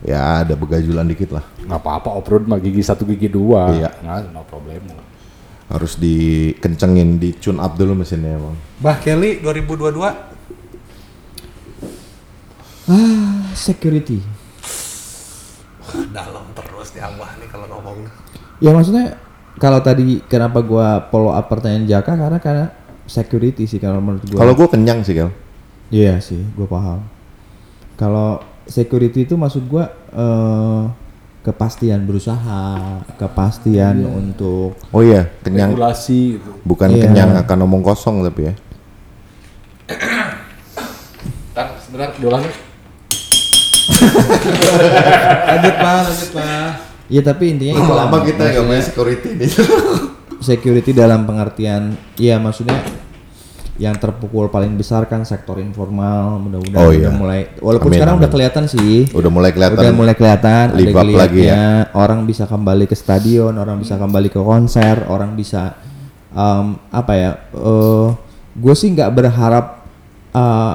ya 0.00 0.40
ada 0.40 0.54
begajulan 0.54 1.02
dikit 1.04 1.34
lah. 1.34 1.42
Nggak 1.60 1.78
apa-apa 1.78 2.08
off-road 2.12 2.46
mah 2.46 2.58
gigi 2.58 2.78
satu 2.80 3.02
gigi 3.04 3.26
dua. 3.26 3.70
Iya. 3.72 3.90
Nggak, 3.98 4.18
no 4.30 4.42
problem. 4.44 4.82
Harus 5.66 5.96
dikencengin, 5.96 7.16
di 7.16 7.32
tune 7.32 7.56
up 7.56 7.74
dulu 7.74 7.96
mesinnya 7.96 8.36
emang. 8.36 8.54
Bah 8.76 8.98
Kelly 8.98 9.40
2022 9.40 10.30
Ah, 12.84 13.46
security. 13.52 14.18
Dalam 16.08 16.50
terus 16.52 16.90
di 16.90 16.98
abah 16.98 17.30
nih 17.36 17.48
kalau 17.48 17.66
ngomong. 17.68 18.10
Ya 18.58 18.70
maksudnya 18.70 19.16
kalau 19.56 19.78
tadi 19.78 20.18
kenapa 20.22 20.60
gua 20.60 21.06
follow 21.06 21.30
up 21.30 21.46
pertanyaan 21.46 21.86
Jaka 21.86 22.12
karena 22.16 22.38
karena 22.38 22.66
security 23.12 23.68
sih 23.68 23.76
kalau 23.76 24.00
menurut 24.00 24.24
gua. 24.24 24.38
Kalau 24.40 24.52
gue 24.56 24.68
kenyang 24.72 25.04
sih 25.04 25.12
Kel. 25.12 25.28
Iya 25.92 26.16
sih, 26.24 26.40
gua 26.56 26.64
paham. 26.64 27.00
Kalau 28.00 28.40
security 28.64 29.28
itu 29.28 29.36
maksud 29.36 29.68
gua 29.68 29.92
eh, 30.08 30.82
kepastian 31.44 32.08
berusaha, 32.08 33.02
kepastian 33.20 34.00
untuk 34.08 34.72
Oh 34.88 35.04
iya, 35.04 35.28
kenyang. 35.44 35.76
Regulasi 35.76 36.40
gitu. 36.40 36.50
Bukan 36.64 36.88
Iya. 36.88 37.12
kenyang 37.12 37.36
akan 37.36 37.56
ngomong 37.66 37.82
kosong 37.84 38.24
tapi 38.24 38.48
ya. 38.48 38.54
Ntar 41.52 41.66
sebentar 41.84 42.08
diulangi. 42.16 42.48
lanjut 45.52 45.74
pak, 45.76 46.00
lanjut 46.08 46.30
pak. 46.32 46.70
Iya 47.12 47.20
tapi 47.20 47.44
intinya 47.52 47.74
itu 47.76 47.92
lah, 47.92 48.06
maksudnya 48.08 48.80
security 48.80 49.28
nih. 49.36 49.50
security 50.40 50.90
dalam 50.90 51.22
pengertian, 51.22 51.94
iya 52.16 52.40
maksudnya 52.40 52.80
yang 53.74 53.96
terpukul 53.96 54.46
paling 54.46 54.76
besar 54.76 55.04
kan 55.04 55.24
sektor 55.24 55.56
informal 55.56 56.36
mudah-mudahan 56.38 56.76
Oh, 56.78 56.90
udah 56.90 56.98
iya. 56.98 57.10
mulai 57.10 57.40
walaupun 57.56 57.88
Amin, 57.88 57.96
sekarang 57.96 58.14
udah 58.14 58.22
amin. 58.22 58.36
kelihatan 58.36 58.64
sih 58.66 58.94
Udah 59.10 59.30
mulai 59.32 59.50
kelihatan. 59.50 59.80
udah 59.80 59.92
mulai 59.92 60.14
kelihatan 60.14 60.64
ada 60.70 60.92
lagi 61.18 61.40
ya. 61.42 61.88
orang 61.92 62.20
bisa 62.22 62.44
kembali 62.44 62.84
ke 62.84 62.92
stadion 62.92 63.54
orang 63.54 63.80
bisa 63.80 63.96
kembali 63.96 64.28
ke 64.28 64.36
konser 64.36 65.08
orang 65.08 65.32
bisa 65.32 65.72
em, 66.30 66.66
apa 66.88 67.12
ya 67.14 67.30
eh 67.50 68.08
gue 68.52 68.74
sih 68.74 68.92
nggak 68.92 69.08
berharap 69.10 69.80
eh, 70.30 70.74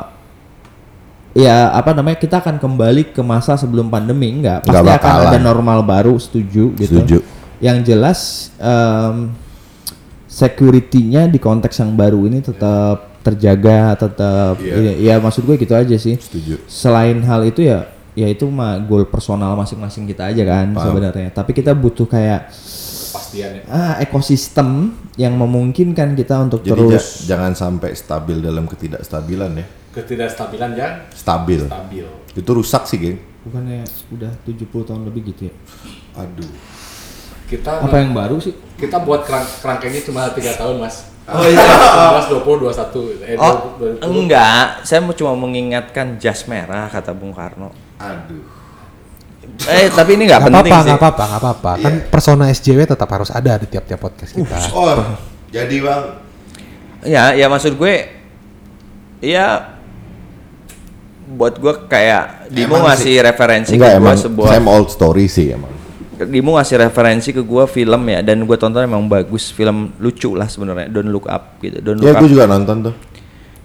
ya 1.38 1.70
apa 1.72 1.94
namanya 1.94 2.18
kita 2.18 2.42
akan 2.42 2.58
kembali 2.58 3.14
ke 3.14 3.22
masa 3.22 3.54
sebelum 3.54 3.88
pandemi 3.88 4.34
enggak 4.34 4.66
pasti 4.66 4.74
Nggak 4.74 4.98
akan 4.98 5.14
ada 5.28 5.38
normal 5.38 5.80
baru 5.82 6.18
setuju 6.18 6.74
gitu 6.76 6.98
Setuju. 6.98 7.18
yang 7.60 7.78
jelas 7.82 8.50
em, 8.58 9.30
security-nya 10.38 11.26
di 11.26 11.38
konteks 11.38 11.76
yang 11.78 11.94
baru 11.94 12.22
ini 12.24 12.40
tetap 12.40 13.18
terjaga 13.20 13.98
tetap 13.98 14.56
Iya. 14.58 14.76
ya, 14.78 14.94
ya 14.96 15.16
maksud 15.18 15.44
gue 15.44 15.58
gitu 15.58 15.74
aja 15.74 15.96
sih 15.96 16.16
Setuju. 16.16 16.62
selain 16.66 17.18
hal 17.22 17.42
itu 17.44 17.60
ya 17.62 17.90
ya 18.14 18.26
itu 18.26 18.46
mah 18.48 18.78
goal 18.80 19.06
personal 19.06 19.54
masing-masing 19.54 20.06
kita 20.06 20.30
aja 20.30 20.44
kan 20.44 20.72
sebenarnya 20.72 21.30
tapi 21.32 21.52
kita 21.52 21.74
butuh 21.74 22.06
kayak 22.06 22.54
Pastiannya. 23.08 23.66
ah 23.68 23.98
ekosistem 23.98 24.94
yang 25.16 25.34
memungkinkan 25.34 26.14
kita 26.14 26.38
untuk 26.40 26.62
Jadi 26.62 26.70
terus 26.72 27.26
ja- 27.26 27.34
jangan 27.34 27.54
sampai 27.54 27.92
stabil 27.92 28.38
dalam 28.38 28.64
ketidakstabilan 28.64 29.52
ya. 29.56 29.66
Ketidakstabilan 29.92 30.72
yang 30.74 30.94
Stabil. 31.10 31.66
stabil. 31.66 32.06
Itu 32.32 32.50
rusak 32.54 32.86
sih, 32.86 32.98
geng. 33.00 33.18
bukannya 33.42 33.82
udah 34.12 34.30
70 34.44 34.84
tahun 34.84 35.02
lebih 35.04 35.32
gitu 35.32 35.48
ya 35.48 35.54
Aduh. 36.14 36.52
Kita 37.48 37.80
apa 37.80 37.96
yang 37.98 38.12
baru 38.12 38.38
sih 38.38 38.52
kita 38.78 39.02
buat 39.02 39.24
kerang 39.24 39.48
kerangkengnya 39.58 40.02
cuma 40.04 40.30
tiga 40.32 40.54
tahun 40.54 40.78
mas. 40.78 41.08
Oh 41.28 41.44
iya. 41.44 41.60
19, 41.60 42.40
20, 42.40 42.72
21. 42.72 43.20
Eh, 43.26 43.36
Oh 43.36 43.76
20, 43.76 44.00
20. 44.00 44.24
enggak, 44.24 44.66
saya 44.84 45.00
mau 45.00 45.12
cuma 45.12 45.34
mengingatkan 45.34 46.16
jas 46.16 46.48
merah 46.48 46.88
kata 46.88 47.12
Bung 47.12 47.32
Karno. 47.32 47.72
Aduh. 47.98 48.44
Eh 49.66 49.90
tapi 49.90 50.16
ini 50.16 50.24
nggak 50.24 50.40
Gak 50.40 50.48
penting 50.48 50.72
apa-apa, 50.72 50.84
sih. 50.84 50.88
gak 50.88 51.00
apa-apa, 51.00 51.24
gak 51.26 51.42
apa-apa. 51.42 51.72
Kan 51.82 51.94
persona 52.08 52.44
SJW 52.48 52.80
tetap 52.86 53.10
harus 53.10 53.28
ada 53.28 53.56
di 53.56 53.66
tiap-tiap 53.66 54.00
podcast 54.00 54.32
kita. 54.32 54.56
Oh, 54.72 54.92
jadi 55.50 55.76
bang. 55.82 56.04
Ya, 57.04 57.32
ya 57.32 57.48
maksud 57.48 57.76
gue, 57.76 57.96
ya 59.20 59.76
buat 61.28 61.60
gue 61.60 61.74
kayak 61.88 62.48
Dimo 62.48 62.80
ngasih 62.80 63.20
referensi 63.20 63.76
Enggak 63.76 63.90
ke 63.90 63.94
gue 63.94 64.04
emang 64.04 64.18
sebuah 64.18 64.48
same 64.48 64.68
old 64.68 64.88
story 64.88 65.28
sih 65.28 65.52
emang. 65.52 65.72
Dimo 66.26 66.56
ngasih 66.56 66.82
referensi 66.82 67.30
ke 67.30 67.40
gue 67.40 67.64
film 67.66 68.02
ya 68.04 68.20
dan 68.22 68.42
gue 68.42 68.58
tonton 68.58 68.82
emang 68.82 69.06
bagus 69.06 69.50
film 69.50 69.94
lucu 69.98 70.34
lah 70.34 70.46
sebenarnya 70.46 70.88
Don't 70.88 71.08
Look 71.08 71.28
Up 71.28 71.60
gitu 71.60 71.78
Don't 71.78 71.98
Look 71.98 72.08
Ya 72.08 72.16
Up 72.16 72.22
gue 72.22 72.30
juga 72.32 72.46
nonton 72.46 72.90
tuh. 72.90 72.94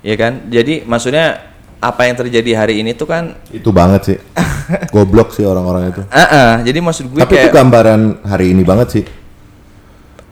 ya 0.00 0.14
kan 0.14 0.44
jadi 0.46 0.82
maksudnya 0.82 1.40
apa 1.78 2.05
yang 2.05 2.14
terjadi 2.14 2.50
hari 2.57 2.78
ini 2.78 2.92
tuh 2.92 3.07
kan 3.07 3.34
Itu 3.48 3.70
banget 3.70 4.00
sih. 4.05 4.18
Goblok 4.94 5.30
sih 5.30 5.42
orang-orang 5.42 5.90
itu. 5.90 6.03
ah 6.07 6.22
ah, 6.22 6.53
jadi 6.61 6.78
maksud 6.78 7.09
gue 7.09 7.18
Tapi 7.18 7.32
itu 7.32 7.38
kayak 7.40 7.53
gambaran 7.53 8.00
hari 8.22 8.50
ini 8.50 8.62
banget 8.62 8.88
sih. 8.92 9.05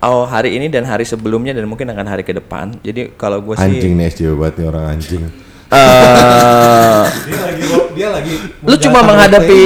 oh 0.00 0.24
hari 0.24 0.54
ini 0.54 0.66
dan 0.66 0.84
hari 0.84 1.02
sebelumnya 1.02 1.52
dan 1.52 1.66
mungkin 1.66 1.86
akan 1.86 2.06
hari 2.06 2.22
ke 2.22 2.32
depan 2.32 2.72
jadi 2.80 3.12
kalau 3.14 3.40
gue 3.40 3.52
sih 3.52 3.66
Anjing 3.66 3.92
nih 3.94 4.08
SJW 4.08 4.32
banget 4.34 4.54
nih 4.56 4.66
orang 4.66 4.84
anjing. 4.90 5.22
Eh, 5.70 7.02
Dia 7.26 7.38
lagi 7.40 7.64
dia 7.94 8.08
lagi 8.10 8.34
lu 8.60 8.74
cuma 8.78 9.00
menghadapi 9.02 9.60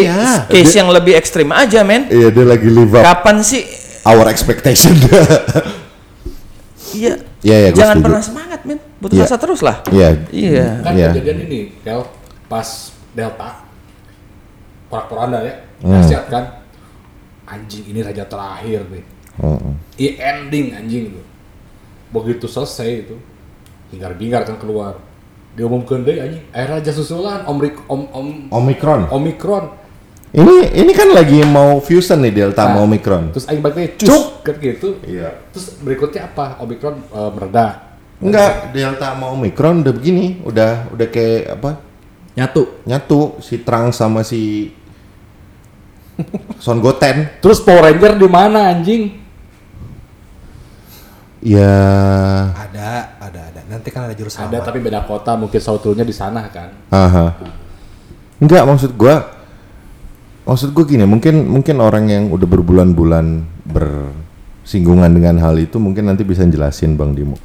case 0.48 0.74
yang 0.74 0.88
lebih 0.88 1.14
ekstrim 1.14 1.48
aja 1.48 1.80
men 1.82 2.06
Iya 2.06 2.28
dia 2.30 2.44
lagi 2.44 2.68
live 2.68 2.94
up 2.94 3.04
kapan 3.04 3.40
sih 3.40 3.62
our 4.04 4.28
expectation. 4.28 4.92
iya 6.92 7.14
Iya 7.40 7.56
ya 7.60 7.70
jangan 7.72 7.96
setuju. 7.98 8.04
pernah 8.06 8.22
semangat 8.22 8.60
men 8.64 8.78
putus 8.98 9.16
Iya. 9.16 9.24
asa 9.26 9.36
terus 9.36 9.60
lah 9.60 9.76
Iya. 9.86 10.08
iya 10.30 10.66
Kan 10.80 10.92
Iya. 10.94 11.08
kejadian 11.12 11.38
ini, 11.44 11.60
Kel, 11.80 12.00
pas 12.46 12.68
Delta, 13.12 13.62
porak-poranda 14.88 15.38
ya, 15.40 15.54
Hmm. 15.78 15.92
dahsyat 15.94 16.24
kan, 16.26 16.44
anjing 17.44 17.84
ini 17.86 18.00
raja 18.00 18.24
terakhir 18.24 18.82
nih, 18.88 19.04
Heeh. 19.38 19.72
i 19.96 20.06
ending 20.16 20.66
anjing 20.72 21.12
itu, 21.12 21.22
begitu 22.10 22.44
selesai 22.44 23.06
itu, 23.06 23.14
hingar-bingar 23.88 24.42
kan 24.42 24.56
keluar, 24.56 24.98
diumumkan 25.54 26.02
deh 26.02 26.18
anjing, 26.18 26.42
air 26.50 26.68
raja 26.68 26.90
susulan, 26.90 27.46
om, 27.46 27.58
om, 27.86 28.00
om, 28.10 28.26
Omicron. 28.50 29.06
omikron, 29.10 29.64
Ini 30.34 30.74
ini 30.74 30.90
kan 30.90 31.14
lagi 31.14 31.46
mau 31.46 31.78
fusion 31.78 32.18
nih 32.18 32.34
Delta 32.34 32.66
Nah, 32.66 32.82
Omicron. 32.82 33.30
terus 33.30 33.46
aing 33.46 33.62
balik 33.62 33.94
cuk, 33.96 34.42
kan 34.42 34.58
gitu, 34.58 34.98
Iya. 35.06 35.30
terus 35.54 35.78
berikutnya 35.78 36.26
apa, 36.26 36.58
omikron 36.58 36.98
eh, 37.06 37.30
mereda, 37.30 37.66
Enggak, 38.18 38.74
Delta 38.74 39.14
sama 39.14 39.30
Omicron 39.30 39.86
udah 39.86 39.94
begini, 39.94 40.42
udah 40.42 40.90
udah 40.90 41.06
kayak 41.06 41.54
apa? 41.54 41.70
nyatu 42.34 42.82
Nyatu 42.82 43.38
si 43.38 43.62
Trang 43.62 43.94
sama 43.94 44.26
si 44.26 44.74
Son 46.58 46.82
Goten. 46.82 47.30
terus 47.42 47.62
Power 47.62 47.90
Ranger 47.90 48.18
di 48.18 48.26
mana 48.26 48.74
anjing? 48.74 49.22
Ya 51.38 51.74
Ada, 52.56 53.20
ada, 53.20 53.40
ada. 53.52 53.53
Nanti 53.64 53.88
kan 53.88 54.08
ada 54.08 54.14
jurus 54.14 54.36
Ada 54.36 54.60
tapi 54.60 54.80
beda 54.80 55.08
kota, 55.08 55.34
mungkin 55.34 55.60
sauturnya 55.60 56.04
di 56.04 56.12
sana 56.12 56.48
kan. 56.52 56.68
Aha. 56.92 57.26
Enggak 58.40 58.66
maksud 58.66 58.92
gua 58.98 59.24
maksud 60.44 60.76
gua 60.76 60.84
gini, 60.84 61.08
mungkin 61.08 61.48
mungkin 61.48 61.80
orang 61.80 62.04
yang 62.12 62.24
udah 62.28 62.44
berbulan-bulan 62.44 63.26
bersinggungan 63.64 65.08
dengan 65.08 65.40
hal 65.40 65.56
itu 65.56 65.80
mungkin 65.80 66.12
nanti 66.12 66.26
bisa 66.26 66.44
jelasin 66.44 67.00
Bang 67.00 67.16
Dimo. 67.16 67.40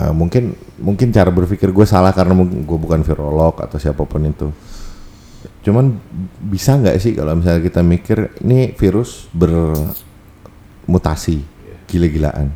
Eh, 0.00 0.12
mungkin 0.16 0.56
mungkin 0.80 1.12
cara 1.12 1.28
berpikir 1.28 1.76
gue 1.76 1.84
salah 1.84 2.16
karena 2.16 2.32
gue 2.40 2.78
bukan 2.80 3.04
virolog 3.04 3.60
atau 3.60 3.76
siapa 3.76 4.00
pun 4.08 4.24
itu. 4.24 4.48
Cuman 5.60 5.92
bisa 6.40 6.80
nggak 6.80 6.96
sih 6.96 7.12
kalau 7.12 7.36
misalnya 7.36 7.60
kita 7.60 7.84
mikir 7.84 8.32
ini 8.40 8.72
virus 8.72 9.28
bermutasi 9.36 11.44
gila-gilaan. 11.84 12.48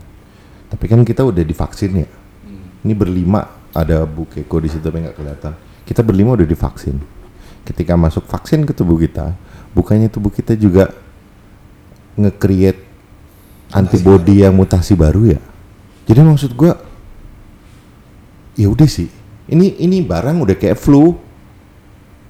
Tapi 0.74 0.90
kan 0.90 1.06
kita 1.06 1.22
udah 1.22 1.46
divaksin 1.46 2.02
ya. 2.02 2.08
Ini 2.82 2.92
berlima 2.98 3.46
ada 3.70 4.02
Bu 4.02 4.26
Keko 4.26 4.58
di 4.58 4.66
situ 4.66 4.82
tapi 4.82 5.06
nggak 5.06 5.14
kelihatan. 5.14 5.54
Kita 5.86 6.02
berlima 6.02 6.34
udah 6.34 6.42
divaksin. 6.42 6.98
Ketika 7.62 7.94
masuk 7.94 8.26
vaksin 8.26 8.66
ke 8.66 8.74
tubuh 8.74 8.98
kita, 8.98 9.38
bukannya 9.70 10.10
tubuh 10.10 10.34
kita 10.34 10.58
juga 10.58 10.90
nge-create 12.18 12.82
antibody 13.70 14.42
yang 14.42 14.58
mutasi 14.58 14.98
baru 14.98 15.38
ya. 15.38 15.40
Jadi 16.10 16.18
maksud 16.26 16.58
gua 16.58 16.74
ya 18.58 18.66
udah 18.66 18.90
sih. 18.90 19.06
Ini 19.46 19.78
ini 19.78 20.02
barang 20.02 20.42
udah 20.42 20.58
kayak 20.58 20.74
flu. 20.74 21.14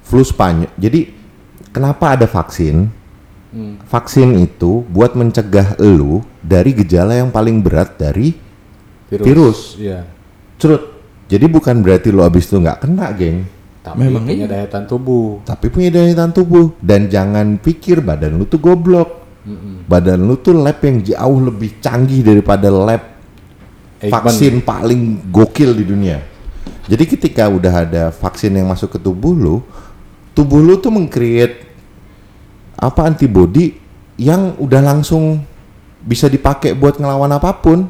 Flu 0.05 0.21
Spanyol. 0.21 0.69
Jadi 0.77 1.09
kenapa 1.73 2.13
ada 2.13 2.29
vaksin? 2.29 2.93
Vaksin 3.87 4.35
itu 4.43 4.83
buat 4.91 5.15
mencegah 5.15 5.79
elu 5.79 6.27
dari 6.43 6.75
gejala 6.75 7.15
yang 7.15 7.31
paling 7.31 7.63
berat 7.63 7.95
dari 7.95 8.35
Virus. 9.15 9.79
Iya. 9.79 10.03
cerut. 10.59 10.91
Jadi 11.31 11.47
bukan 11.47 11.81
berarti 11.81 12.11
lo 12.11 12.27
abis 12.27 12.51
itu 12.51 12.59
nggak 12.59 12.83
kena, 12.83 13.15
geng. 13.15 13.47
Tapi 13.85 14.01
Memang 14.09 14.25
punya 14.25 14.49
iya. 14.49 14.51
daya 14.51 14.67
tahan 14.67 14.87
tubuh. 14.89 15.45
Tapi 15.45 15.67
punya 15.69 15.93
daya 15.93 16.13
tahan 16.17 16.33
tubuh 16.33 16.73
dan 16.81 17.07
jangan 17.07 17.61
pikir 17.61 18.01
badan 18.01 18.41
lu 18.41 18.49
tuh 18.49 18.59
goblok. 18.59 19.23
Badan 19.85 20.25
lu 20.25 20.41
tuh 20.41 20.57
lab 20.57 20.81
yang 20.81 21.05
jauh 21.05 21.39
lebih 21.45 21.77
canggih 21.85 22.25
daripada 22.25 22.73
lab 22.73 23.03
Eijkman. 24.01 24.09
vaksin 24.09 24.55
paling 24.65 25.29
gokil 25.29 25.77
di 25.77 25.85
dunia. 25.85 26.19
Jadi 26.89 27.05
ketika 27.05 27.49
udah 27.53 27.85
ada 27.85 28.05
vaksin 28.09 28.57
yang 28.57 28.73
masuk 28.73 28.97
ke 28.97 28.99
tubuh 29.01 29.37
lu, 29.37 29.61
tubuh 30.33 30.65
lu 30.65 30.81
tuh 30.81 30.89
meng-create 30.89 31.64
apa 32.75 33.01
antibody 33.05 33.75
yang 34.17 34.55
udah 34.57 34.81
langsung 34.81 35.43
bisa 36.01 36.27
dipakai 36.27 36.73
buat 36.73 36.97
ngelawan 36.97 37.33
apa 37.33 37.51
pun. 37.55 37.89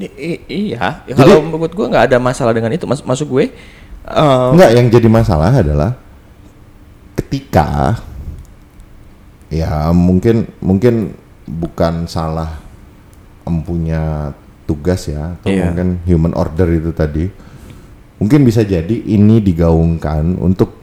I- 0.00 0.42
iya, 0.48 1.04
ya 1.06 1.14
kalau 1.14 1.44
menurut 1.44 1.70
gue 1.70 1.86
nggak 1.86 2.10
ada 2.10 2.18
masalah 2.18 2.50
dengan 2.50 2.72
itu. 2.72 2.82
Mas 2.84 3.02
masuk 3.02 3.38
gue 3.38 3.52
Eh, 4.02 4.48
Enggak, 4.50 4.74
yang 4.74 4.90
jadi 4.90 5.06
masalah 5.06 5.54
adalah 5.54 5.94
ketika 7.14 7.94
ya 9.46 9.94
mungkin 9.94 10.48
mungkin 10.58 11.14
bukan 11.46 12.10
salah 12.10 12.58
empunya 13.46 14.34
tugas 14.64 15.06
ya 15.06 15.38
atau 15.38 15.54
Iya. 15.54 15.70
mungkin 15.70 15.88
human 16.02 16.34
order 16.34 16.66
itu 16.72 16.90
tadi. 16.90 17.30
Mungkin 18.18 18.42
bisa 18.42 18.62
jadi 18.62 18.90
ini 19.06 19.38
digaungkan 19.38 20.38
untuk 20.38 20.78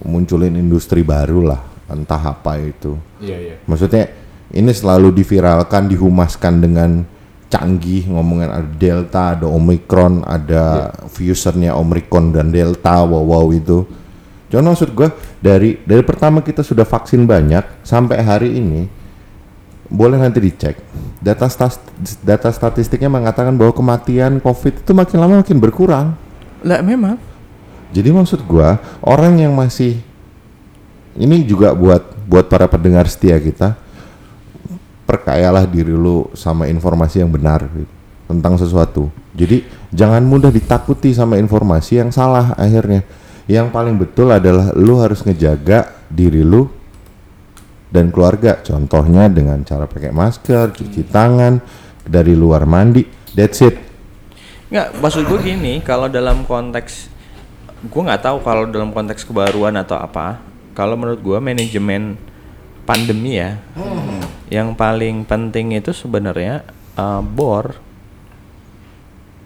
munculin 0.00 0.56
industri 0.56 1.00
baru 1.00 1.44
lah, 1.44 1.60
entah 1.92 2.20
apa 2.20 2.56
itu. 2.58 2.96
Iya 3.20 3.36
iya. 3.36 3.56
Maksudnya 3.66 4.10
ini 4.50 4.70
selalu 4.74 5.14
diviralkan, 5.14 5.86
dihumaskan 5.86 6.54
dengan 6.58 6.90
canggih 7.50 8.06
ngomongin 8.06 8.50
ada 8.50 8.70
delta, 8.78 9.22
ada 9.34 9.46
omikron, 9.50 10.22
ada 10.22 10.94
fusernya 11.10 11.74
omikron 11.74 12.30
dan 12.30 12.54
delta, 12.54 13.02
wow, 13.02 13.22
wow 13.26 13.46
itu. 13.50 13.82
Cuma 14.50 14.74
maksud 14.74 14.90
gue 14.94 15.10
dari 15.38 15.78
dari 15.86 16.02
pertama 16.02 16.42
kita 16.42 16.66
sudah 16.66 16.82
vaksin 16.82 17.22
banyak 17.26 17.86
sampai 17.86 18.18
hari 18.22 18.58
ini 18.58 18.82
boleh 19.90 20.18
nanti 20.18 20.38
dicek 20.38 20.78
data 21.18 21.50
stas- 21.50 21.82
data 22.22 22.50
statistiknya 22.50 23.10
mengatakan 23.10 23.54
bahwa 23.58 23.74
kematian 23.74 24.38
COVID 24.38 24.86
itu 24.86 24.92
makin 24.94 25.16
lama 25.18 25.42
makin 25.42 25.58
berkurang. 25.58 26.14
lah 26.60 26.84
memang. 26.84 27.16
Jadi 27.90 28.12
maksud 28.12 28.44
gua 28.46 28.78
orang 29.02 29.40
yang 29.40 29.56
masih 29.56 29.98
ini 31.20 31.44
juga 31.44 31.76
buat 31.76 32.00
buat 32.24 32.48
para 32.48 32.64
pendengar 32.64 33.04
setia 33.04 33.36
kita 33.36 33.76
perkayalah 35.04 35.68
diri 35.68 35.92
lu 35.92 36.30
sama 36.32 36.70
informasi 36.70 37.20
yang 37.20 37.28
benar 37.28 37.66
gitu, 37.66 37.92
tentang 38.30 38.54
sesuatu. 38.56 39.10
Jadi 39.34 39.66
jangan 39.90 40.22
mudah 40.22 40.48
ditakuti 40.48 41.10
sama 41.12 41.36
informasi 41.36 42.00
yang 42.00 42.10
salah 42.14 42.54
akhirnya. 42.54 43.02
Yang 43.50 43.74
paling 43.74 43.98
betul 43.98 44.30
adalah 44.30 44.70
lu 44.78 45.02
harus 45.02 45.26
ngejaga 45.26 46.06
diri 46.06 46.46
lu 46.46 46.70
dan 47.90 48.14
keluarga. 48.14 48.62
Contohnya 48.62 49.26
dengan 49.26 49.58
cara 49.66 49.90
pakai 49.90 50.14
masker, 50.14 50.70
cuci 50.70 51.10
tangan, 51.10 51.58
dari 52.06 52.38
luar 52.38 52.62
mandi. 52.64 53.02
That's 53.34 53.58
it. 53.66 53.74
Nggak, 54.70 55.02
maksud 55.02 55.26
gue 55.26 55.40
gini, 55.42 55.82
kalau 55.82 56.06
dalam 56.06 56.46
konteks 56.46 57.10
gue 57.80 58.02
nggak 58.06 58.22
tahu 58.22 58.38
kalau 58.46 58.70
dalam 58.70 58.94
konteks 58.94 59.26
kebaruan 59.26 59.74
atau 59.74 59.98
apa. 59.98 60.49
Kalau 60.80 60.96
menurut 60.96 61.20
gue 61.20 61.36
manajemen 61.44 62.16
pandemi 62.88 63.36
ya, 63.36 63.60
yang 64.48 64.72
paling 64.72 65.28
penting 65.28 65.76
itu 65.76 65.92
sebenarnya 65.92 66.64
uh, 66.96 67.20
bor. 67.20 67.76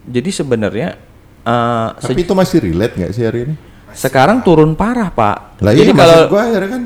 Jadi 0.07 0.31
sebenarnya 0.31 0.95
uh, 1.43 1.99
Tapi 1.99 2.23
itu 2.23 2.39
masih 2.39 2.63
relate 2.63 2.95
nggak 2.95 3.11
sih 3.11 3.27
hari 3.27 3.51
ini? 3.51 3.55
se- 3.91 4.07
sekarang 4.07 4.47
turun 4.47 4.79
parah 4.79 5.11
pak. 5.11 5.59
Lah 5.59 5.75
Jadi 5.75 5.91
iya 5.91 5.95
kalau 5.99 6.19
gua 6.31 6.41
akhirnya 6.47 6.71
kan 6.71 6.83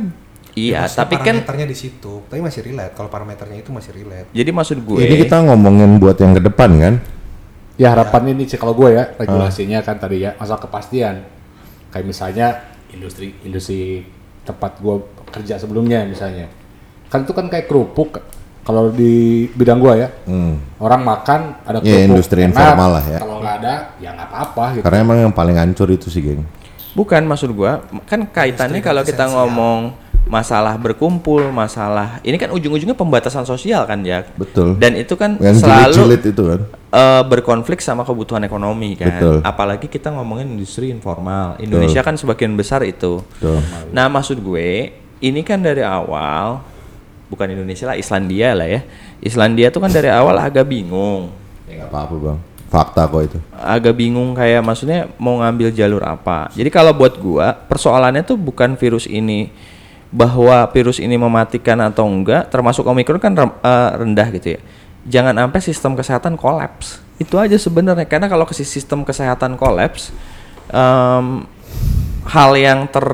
iya, 0.56 0.80
Maksudnya 0.84 1.00
tapi 1.04 1.14
kan 1.20 1.24
parameternya 1.44 1.66
di 1.68 1.76
situ, 1.76 2.12
tapi 2.24 2.40
masih 2.40 2.60
relate. 2.64 2.92
Kalau 2.96 3.08
parameternya 3.12 3.58
itu 3.60 3.70
masih 3.70 3.92
relate. 3.92 4.28
jadi 4.32 4.50
maksud 4.50 4.78
gue 4.80 4.98
ini 5.04 5.16
kita 5.28 5.44
ngomongin 5.44 6.00
buat 6.00 6.16
yang 6.16 6.32
ke 6.32 6.40
depan 6.40 6.70
kan. 6.80 6.94
Ya 7.78 7.94
harapan 7.94 8.32
ini 8.32 8.48
sih 8.48 8.56
kalau 8.58 8.72
gue 8.74 8.96
ya 8.96 9.12
regulasinya 9.14 9.84
kan 9.84 10.00
tadi 10.00 10.24
ya 10.24 10.34
masalah 10.40 10.64
kepastian. 10.64 11.22
Kayak 11.92 12.06
misalnya 12.08 12.46
industri 12.90 13.36
industri 13.46 14.02
tempat 14.48 14.80
gue 14.80 14.96
kerja 15.28 15.60
sebelumnya 15.60 16.02
misalnya. 16.02 16.48
Kan 17.08 17.24
itu 17.24 17.32
kan 17.32 17.46
kayak 17.46 17.68
kerupuk 17.68 18.20
kalau 18.64 18.88
di 18.88 19.44
bidang 19.52 19.76
gue 19.78 19.94
ya. 19.96 20.08
Hmm. 20.24 20.56
Orang 20.76 21.04
makan 21.04 21.56
ada 21.62 21.78
Ya, 21.80 22.00
kerupuk. 22.00 22.08
industri 22.08 22.40
enak. 22.40 22.52
informal 22.52 22.90
lah 22.96 23.04
ya. 23.06 23.18
Kalau 23.20 23.36
nggak 23.38 23.54
ada 23.60 23.74
ya 23.96 24.08
nggak 24.12 24.28
apa-apa 24.28 24.64
gitu. 24.72 24.84
Karena 24.84 24.98
emang 25.00 25.16
yang 25.20 25.32
paling 25.32 25.56
hancur 25.56 25.88
itu 25.88 26.08
sih, 26.08 26.20
geng. 26.20 26.44
Bukan 26.92 27.22
maksud 27.24 27.52
gua, 27.52 27.84
kan 28.04 28.24
kaitannya 28.24 28.80
kalau 28.80 29.04
kita 29.04 29.28
ngomong 29.28 29.92
masalah 30.26 30.74
berkumpul, 30.76 31.48
masalah 31.48 32.18
ini 32.20 32.36
kan 32.36 32.50
ujung-ujungnya 32.50 32.92
pembatasan 32.92 33.46
sosial 33.46 33.86
kan 33.86 34.02
ya. 34.02 34.26
Betul. 34.34 34.74
Dan 34.76 34.98
itu 34.98 35.14
kan 35.14 35.38
Yang 35.38 35.62
selalu 35.62 35.94
jilid-jilid 35.94 36.22
itu 36.34 36.42
kan. 36.44 36.60
eh, 36.88 37.22
berkonflik 37.24 37.78
sama 37.78 38.02
kebutuhan 38.02 38.42
ekonomi 38.42 38.98
kan. 38.98 39.14
Betul. 39.14 39.36
Apalagi 39.40 39.86
kita 39.86 40.10
ngomongin 40.10 40.50
industri 40.50 40.90
informal. 40.90 41.56
Indonesia 41.60 42.02
kan 42.02 42.18
sebagian 42.18 42.58
besar 42.58 42.82
itu. 42.84 43.22
Betul. 43.38 43.62
Nah, 43.94 44.10
maksud 44.10 44.42
gue 44.42 44.92
ini 45.18 45.40
kan 45.42 45.62
dari 45.62 45.80
awal 45.80 46.60
bukan 47.28 47.48
Indonesia 47.48 47.88
lah, 47.88 47.96
Islandia 47.96 48.52
lah 48.52 48.68
ya. 48.68 48.80
Islandia 49.20 49.68
tuh 49.68 49.80
kan 49.80 49.92
dari 49.92 50.08
awal 50.12 50.36
agak 50.36 50.64
bingung. 50.64 51.32
Ya 51.64 51.84
nggak 51.84 51.92
apa-apa, 51.92 52.14
Bang. 52.16 52.38
Fakta 52.68 53.08
kok 53.08 53.24
itu. 53.24 53.38
agak 53.56 53.96
bingung 53.96 54.36
kayak 54.36 54.60
maksudnya 54.60 55.08
mau 55.16 55.40
ngambil 55.40 55.72
jalur 55.72 56.04
apa. 56.04 56.52
Jadi 56.52 56.68
kalau 56.68 56.92
buat 56.92 57.16
gua 57.16 57.56
persoalannya 57.56 58.20
tuh 58.20 58.36
bukan 58.36 58.76
virus 58.76 59.08
ini 59.08 59.48
bahwa 60.08 60.64
virus 60.72 60.98
ini 60.98 61.20
mematikan 61.20 61.76
atau 61.84 62.08
enggak, 62.08 62.48
termasuk 62.48 62.84
omikron 62.88 63.20
kan 63.20 63.32
eh, 63.36 63.90
rendah 63.96 64.28
gitu 64.32 64.56
ya. 64.56 64.60
Jangan 65.08 65.36
sampai 65.36 65.60
sistem 65.60 65.92
kesehatan 65.96 66.34
kolaps. 66.36 67.00
Itu 67.18 67.36
aja 67.36 67.56
sebenarnya 67.58 68.06
karena 68.06 68.28
kalau 68.28 68.46
ke 68.46 68.54
sistem 68.54 69.02
kesehatan 69.02 69.58
kolaps 69.58 70.14
em, 70.70 71.44
hal 72.28 72.50
yang 72.54 72.86
ter 72.86 73.04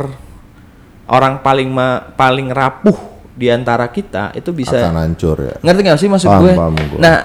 orang 1.09 1.41
paling 1.41 1.69
ma- 1.73 2.03
paling 2.15 2.51
rapuh 2.51 2.97
di 3.35 3.51
antara 3.51 3.91
kita 3.91 4.31
itu 4.39 4.55
bisa 4.55 4.79
Akan 4.79 4.95
hancur 4.99 5.37
ya. 5.43 5.55
Ngerti 5.63 5.81
gak 5.83 5.99
sih 5.99 6.09
maksud 6.11 6.29
Paham, 6.31 6.43
gue? 6.47 6.53
paham 6.55 6.75
gue. 6.79 6.99
Nah, 7.03 7.17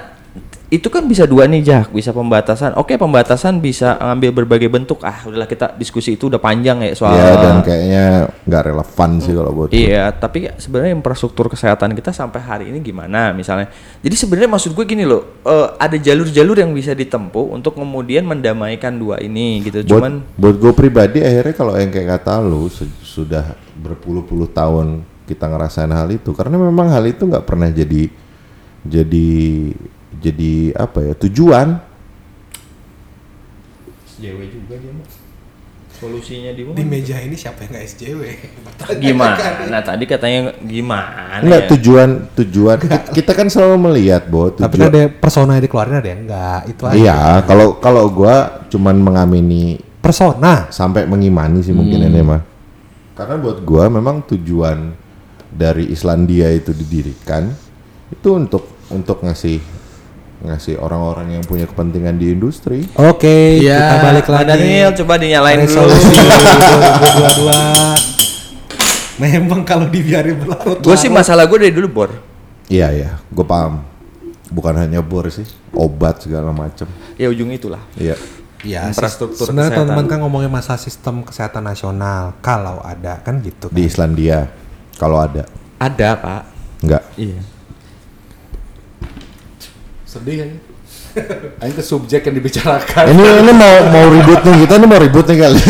itu 0.70 0.86
kan 0.93 1.01
bisa 1.09 1.26
dua 1.26 1.49
nih 1.49 1.65
Jak, 1.65 1.89
bisa 1.89 2.13
pembatasan. 2.13 2.78
Oke, 2.78 2.93
pembatasan 2.93 3.57
bisa 3.57 3.97
ngambil 3.97 4.45
berbagai 4.45 4.70
bentuk. 4.70 5.01
Ah, 5.01 5.17
udahlah 5.26 5.49
kita 5.49 5.74
diskusi 5.74 6.13
itu 6.13 6.30
udah 6.30 6.38
panjang 6.38 6.86
ya 6.86 6.93
soal 6.93 7.17
Iya 7.17 7.34
dan 7.41 7.55
kayaknya 7.65 8.05
nggak 8.45 8.63
relevan 8.70 9.09
sih 9.17 9.34
kalau 9.34 9.51
buat. 9.51 9.70
Iya, 9.74 10.13
tapi 10.13 10.45
sebenarnya 10.61 10.93
infrastruktur 10.93 11.49
kesehatan 11.49 11.97
kita 11.97 12.13
sampai 12.13 12.41
hari 12.45 12.65
ini 12.70 12.86
gimana 12.86 13.34
misalnya. 13.34 13.74
Jadi 14.05 14.13
sebenarnya 14.13 14.49
maksud 14.53 14.78
gue 14.78 14.86
gini 14.86 15.09
loh, 15.09 15.41
eh, 15.41 15.67
ada 15.82 15.97
jalur-jalur 15.97 16.61
yang 16.61 16.70
bisa 16.78 16.93
ditempuh 16.93 17.49
untuk 17.49 17.74
kemudian 17.74 18.30
mendamaikan 18.30 18.93
dua 18.93 19.17
ini 19.26 19.65
gitu. 19.65 19.82
Buat, 19.82 19.89
Cuman 19.89 20.13
buat 20.38 20.55
gue 20.61 20.74
pribadi 20.78 21.26
akhirnya 21.26 21.57
kalau 21.57 21.74
yang 21.82 21.89
kayak 21.89 22.22
kata 22.22 22.45
lu 22.45 22.70
sudah 23.01 23.57
berpuluh-puluh 23.74 24.53
tahun 24.53 25.01
kita 25.26 25.49
ngerasain 25.49 25.89
hal 25.89 26.09
itu 26.13 26.30
karena 26.38 26.61
memang 26.61 26.93
hal 26.93 27.05
itu 27.09 27.26
nggak 27.26 27.45
pernah 27.45 27.70
jadi 27.70 28.09
jadi 28.82 29.30
jadi 30.12 30.74
apa 30.74 30.99
ya 31.03 31.14
tujuan 31.20 31.78
SJW 34.10 34.39
juga 34.49 34.76
dia 34.76 34.91
mah. 34.91 35.07
Solusinya 35.89 36.55
di 36.55 36.64
Di 36.64 36.86
meja 36.88 37.20
ini 37.20 37.36
siapa 37.36 37.60
yang 37.60 37.76
nggak 37.76 37.86
SJW? 37.86 38.22
Gimana? 39.03 39.68
Nah, 39.68 39.84
tadi 39.84 40.07
katanya 40.07 40.55
gimana 40.57 41.43
Enggak 41.43 41.68
ya? 41.68 41.70
tujuan 41.76 42.10
tujuan 42.39 42.78
kita, 42.80 42.97
kita 43.12 43.32
kan 43.36 43.47
selalu 43.51 43.91
melihat 43.91 44.24
bahwa 44.26 44.55
Tapi 44.55 44.80
tujuan 44.80 44.88
ada 44.88 45.01
persona 45.12 45.60
yang 45.60 45.64
dikeluarin 45.68 45.99
ada 45.99 46.10
yang 46.10 46.22
enggak. 46.24 46.62
Itu 46.72 46.82
aja. 46.88 46.95
iya 46.95 47.20
kalau 47.43 47.76
kalau 47.78 48.07
gua 48.07 48.64
cuman 48.72 48.95
mengamini 48.95 49.76
Persona. 49.99 50.72
sampai 50.72 51.03
mengimani 51.03 51.60
sih 51.60 51.76
mungkin 51.76 51.99
Hmm. 51.99 52.07
ini 52.07 52.22
mah 52.24 52.41
karena 53.12 53.36
buat 53.36 53.60
gua 53.68 53.91
memang 53.91 54.24
tujuan 54.24 54.95
dari 55.51 55.91
Islandia 55.91 56.47
itu 56.49 56.72
didirikan 56.72 57.51
itu 58.07 58.30
untuk 58.32 58.64
untuk 58.88 59.20
ngasih 59.20 59.60
ngasih 60.42 60.76
orang-orang 60.76 61.36
yang 61.36 61.44
punya 61.44 61.66
kepentingan 61.66 62.16
di 62.16 62.32
industri 62.32 62.88
Oke, 62.96 63.60
Ya, 63.60 63.76
kita 63.78 63.96
balik 64.02 64.26
lagi. 64.26 64.48
Daniel 64.48 64.90
coba 64.96 65.14
dinyalain 65.16 65.60
dulu. 65.60 65.68
Resolusi 65.68 66.16
2022. 69.20 69.20
Memang 69.20 69.62
kalau 69.64 69.86
dibiarin 69.86 70.38
berlarut. 70.38 70.80
Gue 70.80 70.96
sih 70.96 71.12
masalah 71.12 71.44
gue 71.44 71.60
dari 71.60 71.74
dulu 71.74 71.88
bor. 71.90 72.12
iya 72.66 72.88
ya 72.90 73.18
gue 73.26 73.42
paham 73.44 73.82
bukan 74.48 74.78
hanya 74.78 75.02
bor 75.02 75.26
sih 75.28 75.42
obat 75.72 76.22
segala 76.22 76.50
macam 76.50 76.86
Ya 77.16 77.28
ujung 77.28 77.50
itulah. 77.50 77.82
iya 77.94 78.16
Ya, 78.60 78.84
Infrastruktur 78.86 79.44
sebenarnya 79.46 79.72
kesehatan. 79.72 79.88
teman-teman 79.88 80.06
kan 80.06 80.20
ngomongin 80.20 80.52
masalah 80.52 80.76
sistem 80.78 81.24
kesehatan 81.24 81.64
nasional. 81.64 82.36
Kalau 82.40 82.80
ada 82.80 83.20
kan 83.20 83.40
gitu. 83.40 83.68
Kan? 83.68 83.74
di 83.74 83.84
Islandia 83.84 84.52
kalau 84.96 85.16
ada 85.18 85.48
Ada 85.76 86.10
pak. 86.16 86.42
enggak 86.80 87.04
Iya. 87.16 87.40
Sedih 90.10 90.36
kan? 90.39 90.49
Ini 91.60 91.74
ke 91.74 91.84
subjek 91.84 92.22
yang 92.24 92.36
dibicarakan. 92.36 93.03
ini 93.10 93.22
ini 93.39 93.51
mau 93.51 93.76
mau 93.88 94.05
ribut 94.07 94.41
nih 94.41 94.55
kita 94.64 94.74
ini 94.76 94.86
mau 94.86 94.97
ribut 94.97 95.22
nih 95.24 95.38
kali 95.39 95.60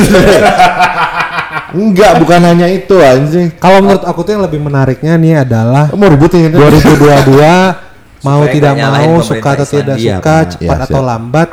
enggak 1.71 2.11
bukan 2.17 2.41
hanya 2.41 2.67
itu 2.67 2.95
anjing 2.97 3.47
Kalau 3.53 3.79
menurut 3.79 4.03
aku 4.03 4.19
tuh 4.21 4.31
yang 4.33 4.43
lebih 4.43 4.59
menariknya 4.59 5.15
nih 5.15 5.43
adalah 5.43 5.91
mau 5.91 6.07
ribut 6.07 6.29
nih 6.29 6.47
kita 6.47 6.55
2022 6.55 7.39
mau 8.27 8.41
Supaya 8.41 8.51
tidak 8.51 8.73
mau 8.75 9.11
suka 9.21 9.49
atau 9.53 9.65
tidak 9.65 9.95
Islandia, 9.95 10.15
suka 10.17 10.35
cepat 10.49 10.77
Ya, 10.77 10.85
atau 10.85 10.99
siap. 10.99 11.09
lambat 11.09 11.49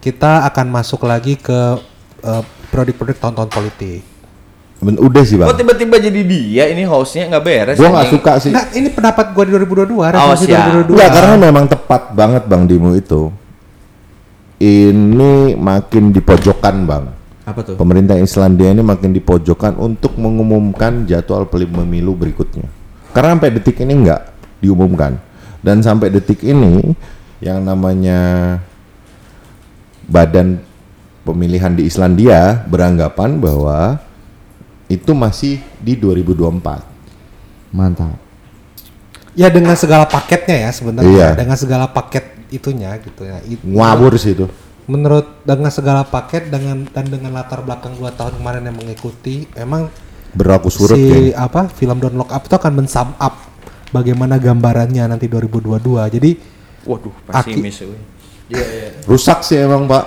kita 0.00 0.32
akan 0.44 0.66
masuk 0.70 1.00
lagi 1.02 1.34
ke 1.34 1.60
eh, 2.20 2.42
produk-produk 2.68 3.16
tonton 3.16 3.48
politik. 3.48 4.02
Ben- 4.76 4.98
udah 4.98 5.22
sih 5.22 5.38
bang 5.38 5.48
Kok 5.48 5.56
tiba-tiba 5.56 5.96
jadi 5.96 6.20
dia 6.20 6.64
ini 6.68 6.82
hostnya 6.82 7.24
nggak 7.26 7.40
beres? 7.42 7.76
gue 7.78 7.86
nggak 7.86 8.10
suka 8.10 8.32
sih 8.36 8.50
Nah, 8.50 8.68
ini 8.70 8.90
pendapat 8.90 9.30
gua 9.30 9.44
di 9.44 9.54
2022, 9.54 9.96
Oh, 10.12 10.34
siap. 10.34 10.82
2022. 10.82 10.92
Enggak 10.92 11.10
karena 11.14 11.34
memang 11.38 11.64
tepat 11.84 12.16
banget 12.16 12.48
Bang 12.48 12.64
Dimu 12.64 12.96
itu. 12.96 13.28
Ini 14.56 15.52
makin 15.60 16.16
dipojokkan 16.16 16.88
Bang. 16.88 17.12
Apa 17.44 17.60
tuh? 17.60 17.76
Pemerintah 17.76 18.16
Islandia 18.16 18.72
ini 18.72 18.80
makin 18.80 19.12
dipojokkan 19.12 19.76
untuk 19.76 20.16
mengumumkan 20.16 21.04
jadwal 21.04 21.44
pemilu 21.44 22.16
berikutnya. 22.16 22.64
Karena 23.12 23.36
sampai 23.36 23.52
detik 23.52 23.76
ini 23.84 23.92
nggak 24.00 24.22
diumumkan. 24.64 25.20
Dan 25.60 25.84
sampai 25.84 26.08
detik 26.08 26.40
ini 26.40 26.96
yang 27.44 27.60
namanya 27.60 28.56
badan 30.08 30.64
pemilihan 31.28 31.76
di 31.76 31.84
Islandia 31.84 32.64
beranggapan 32.64 33.36
bahwa 33.36 34.00
itu 34.88 35.12
masih 35.12 35.60
di 35.84 36.00
2024. 36.00 36.80
Mantap. 37.76 38.23
Ya 39.34 39.50
dengan 39.50 39.74
segala 39.74 40.06
paketnya 40.06 40.56
ya 40.66 40.70
sebenarnya. 40.70 41.10
Iya. 41.10 41.28
Dengan 41.34 41.56
segala 41.58 41.86
paket 41.90 42.24
itunya 42.50 42.94
gitu 43.02 43.26
ya. 43.26 43.42
It- 43.42 43.62
Ngawur 43.66 44.14
sih 44.14 44.32
itu. 44.32 44.46
Menurut 44.86 45.42
dengan 45.42 45.72
segala 45.72 46.04
paket 46.04 46.52
dengan 46.52 46.84
dan 46.86 47.08
dengan 47.08 47.34
latar 47.34 47.64
belakang 47.64 47.96
dua 47.96 48.12
tahun 48.12 48.36
kemarin 48.38 48.62
yang 48.68 48.76
mengikuti, 48.76 49.48
emang 49.56 49.88
Berlaku 50.34 50.66
surut 50.66 50.98
si 50.98 51.30
apa 51.30 51.70
film 51.70 52.02
Don't 52.02 52.18
Look 52.18 52.30
Up 52.30 52.42
itu 52.42 52.54
akan 52.58 52.72
mensum 52.74 53.14
up 53.16 53.34
bagaimana 53.90 54.36
gambarannya 54.36 55.06
nanti 55.06 55.30
2022. 55.30 56.10
Jadi 56.10 56.30
Waduh, 56.84 57.14
Aki- 57.32 57.54
pesimis. 57.54 57.80
weh. 57.86 58.02
Rusak 59.08 59.40
sih 59.40 59.56
emang 59.56 59.88
pak. 59.88 60.04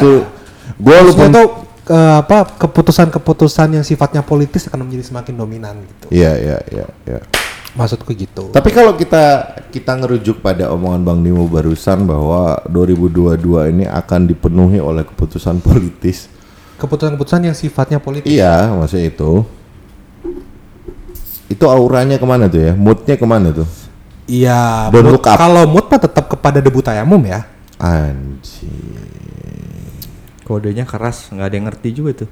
Tuh, 0.00 0.24
gue 0.80 0.96
lupa. 1.04 1.28
tuh 1.28 1.48
ke- 1.84 2.16
apa 2.24 2.56
keputusan-keputusan 2.56 3.76
yang 3.76 3.84
sifatnya 3.84 4.24
politis 4.24 4.64
akan 4.66 4.88
menjadi 4.88 5.12
semakin 5.12 5.34
dominan 5.36 5.74
gitu. 5.84 6.06
Iya 6.08 6.32
iya 6.40 6.58
iya. 6.72 6.86
iya. 7.04 7.20
Maksudku 7.76 8.16
gitu. 8.16 8.48
Tapi 8.56 8.72
kalau 8.72 8.96
kita 8.96 9.52
kita 9.68 9.92
ngerujuk 10.00 10.40
pada 10.40 10.72
omongan 10.72 11.04
Bang 11.04 11.20
Nimo 11.20 11.44
barusan 11.44 12.08
bahwa 12.08 12.56
2022 12.72 13.36
ini 13.68 13.84
akan 13.84 14.20
dipenuhi 14.24 14.80
oleh 14.80 15.04
keputusan 15.04 15.60
politis. 15.60 16.32
Keputusan-keputusan 16.80 17.52
yang 17.52 17.56
sifatnya 17.56 18.00
politis. 18.00 18.32
Iya, 18.32 18.72
maksudnya 18.72 19.12
itu. 19.12 19.44
Itu 21.52 21.68
auranya 21.68 22.16
ke 22.16 22.26
mana 22.26 22.48
tuh 22.48 22.60
ya? 22.64 22.72
Moodnya 22.72 23.14
ke 23.20 23.26
mana 23.28 23.52
tuh? 23.52 23.68
Iya, 24.26 24.90
mood- 24.90 25.22
kalau 25.22 25.62
mood 25.70 25.86
mah 25.86 26.00
tetap 26.00 26.26
kepada 26.26 26.58
debu 26.58 26.80
tayamum 26.82 27.20
ya. 27.22 27.46
Anjir. 27.76 29.04
Kodenya 30.42 30.88
keras, 30.88 31.28
nggak 31.30 31.46
ada 31.46 31.54
yang 31.54 31.66
ngerti 31.68 31.88
juga 31.92 32.24
tuh. 32.24 32.30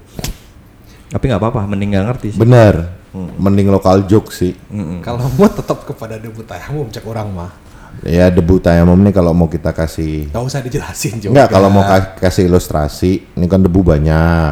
Tapi 1.13 1.23
nggak 1.31 1.39
apa-apa, 1.39 1.69
mending 1.69 1.95
nggak 1.95 2.05
ngerti 2.11 2.27
sih. 2.35 2.39
Bener. 2.41 3.04
Mending 3.15 3.71
lokal 3.71 4.03
joke 4.03 4.29
sih. 4.29 4.51
Kalau 4.99 5.25
mood 5.33 5.51
tetap 5.55 5.83
kepada 5.83 6.19
debu 6.19 6.43
tayamum 6.43 6.91
cek 6.91 7.05
orang 7.07 7.31
mah. 7.31 7.51
Ya 8.03 8.27
debu 8.27 8.59
tayamum 8.59 8.99
nih 8.99 9.15
kalau 9.15 9.31
mau 9.31 9.47
kita 9.47 9.71
kasih 9.71 10.27
Gak 10.27 10.43
usah 10.43 10.59
dijelasin 10.59 11.15
juga. 11.23 11.31
Enggak, 11.31 11.47
kalau 11.47 11.71
mau 11.71 11.79
ka- 11.79 12.19
kasih 12.19 12.51
ilustrasi, 12.51 13.11
ini 13.31 13.45
kan 13.47 13.63
debu 13.63 13.79
banyak. 13.79 14.51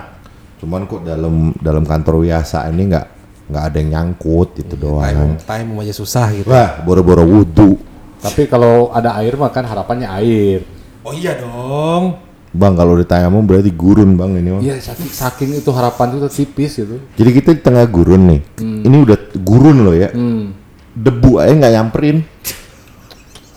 Cuman 0.64 0.88
kok 0.88 1.04
dalam 1.04 1.52
dalam 1.60 1.84
kantor 1.84 2.24
biasa 2.24 2.72
ini 2.72 2.88
enggak 2.88 3.08
nggak 3.44 3.64
ada 3.68 3.78
yang 3.84 3.90
nyangkut 3.92 4.64
itu 4.64 4.80
doang. 4.80 5.04
tayamum, 5.04 5.32
tayamum 5.44 5.78
aja 5.84 5.92
susah 5.92 6.32
gitu. 6.32 6.48
Wah, 6.48 6.80
boro-boro 6.88 7.28
wudhu. 7.28 7.76
Tapi 8.24 8.48
kalau 8.48 8.88
ada 8.96 9.20
air 9.20 9.36
mah 9.36 9.52
kan 9.52 9.68
harapannya 9.68 10.08
air. 10.08 10.64
Oh 11.04 11.12
iya 11.12 11.36
dong. 11.36 12.16
Bang, 12.54 12.78
kalau 12.78 12.94
di 12.94 13.02
tayamum 13.02 13.42
berarti 13.42 13.74
gurun 13.74 14.14
bang 14.14 14.38
ini 14.38 14.50
mah. 14.54 14.62
Iya, 14.62 14.78
saking, 14.78 15.10
saking 15.10 15.50
itu 15.58 15.74
harapan 15.74 16.22
itu 16.22 16.30
tipis 16.30 16.78
gitu. 16.78 17.02
Jadi 17.18 17.30
kita 17.34 17.50
di 17.58 17.62
tengah 17.66 17.82
gurun 17.90 18.30
nih. 18.30 18.42
Ini 18.62 18.94
udah 18.94 19.18
gurun 19.42 19.82
loh 19.82 19.96
ya. 19.98 20.14
Hmm. 20.14 20.54
Debu 20.94 21.42
aja 21.42 21.50
nggak 21.50 21.74
nyamperin. 21.74 22.18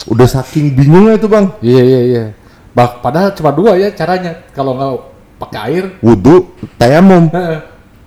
Udah 0.09 0.25
saking 0.25 0.73
bingungnya 0.73 1.21
itu 1.21 1.29
bang. 1.29 1.53
Iya 1.61 1.83
iya 1.85 2.01
iya. 2.01 2.25
Bah, 2.73 3.05
padahal 3.05 3.37
cuma 3.37 3.53
dua 3.53 3.77
ya 3.77 3.93
caranya. 3.93 4.33
Kalau 4.57 4.73
nggak 4.73 4.93
pakai 5.37 5.61
air, 5.69 5.85
Wudhu, 6.01 6.57
tayamum. 6.81 7.29
heeh. 7.29 7.61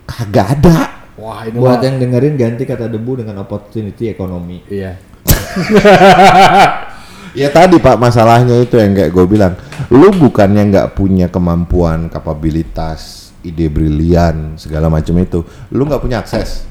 Kagak 0.09 0.57
ada. 0.57 0.77
wah 1.21 1.45
ini 1.45 1.53
Buat 1.61 1.77
mah. 1.77 1.85
yang 1.85 1.95
dengerin 2.01 2.33
ganti 2.33 2.65
kata 2.65 2.89
debu 2.89 3.21
dengan 3.21 3.45
opportunity 3.45 4.09
ekonomi. 4.09 4.65
Iya. 4.65 4.97
Ya 7.39 7.47
tadi 7.47 7.79
pak 7.79 7.95
masalahnya 7.95 8.59
itu 8.59 8.75
yang 8.75 8.91
kayak 8.91 9.11
gue 9.15 9.23
bilang, 9.23 9.55
lu 9.87 10.11
bukannya 10.11 10.59
nggak 10.67 10.91
punya 10.91 11.31
kemampuan, 11.31 12.11
kapabilitas, 12.11 13.31
ide 13.47 13.71
brilian 13.71 14.59
segala 14.59 14.91
macam 14.91 15.15
itu, 15.15 15.47
lu 15.71 15.87
nggak 15.87 16.03
punya 16.03 16.19
akses, 16.19 16.67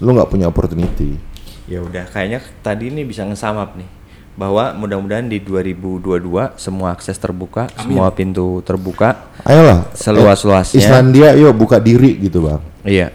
lu 0.00 0.16
nggak 0.16 0.32
punya 0.32 0.48
opportunity. 0.48 1.20
Ya 1.68 1.84
udah, 1.84 2.08
kayaknya 2.08 2.40
tadi 2.64 2.88
ini 2.88 3.04
bisa 3.04 3.20
ngesamap 3.28 3.76
nih 3.76 3.84
bahwa 4.32 4.72
mudah-mudahan 4.72 5.28
di 5.28 5.44
2022 5.44 6.56
semua 6.56 6.96
akses 6.96 7.20
terbuka, 7.20 7.68
semua 7.76 8.08
pintu 8.16 8.64
terbuka. 8.64 9.28
Ayolah, 9.44 9.92
Seluas-luasnya. 9.92 10.80
eh, 10.80 10.80
Islandia, 10.80 11.36
yuk 11.36 11.52
buka 11.52 11.76
diri 11.76 12.16
gitu 12.16 12.48
bang. 12.48 12.64
Iya. 12.80 13.12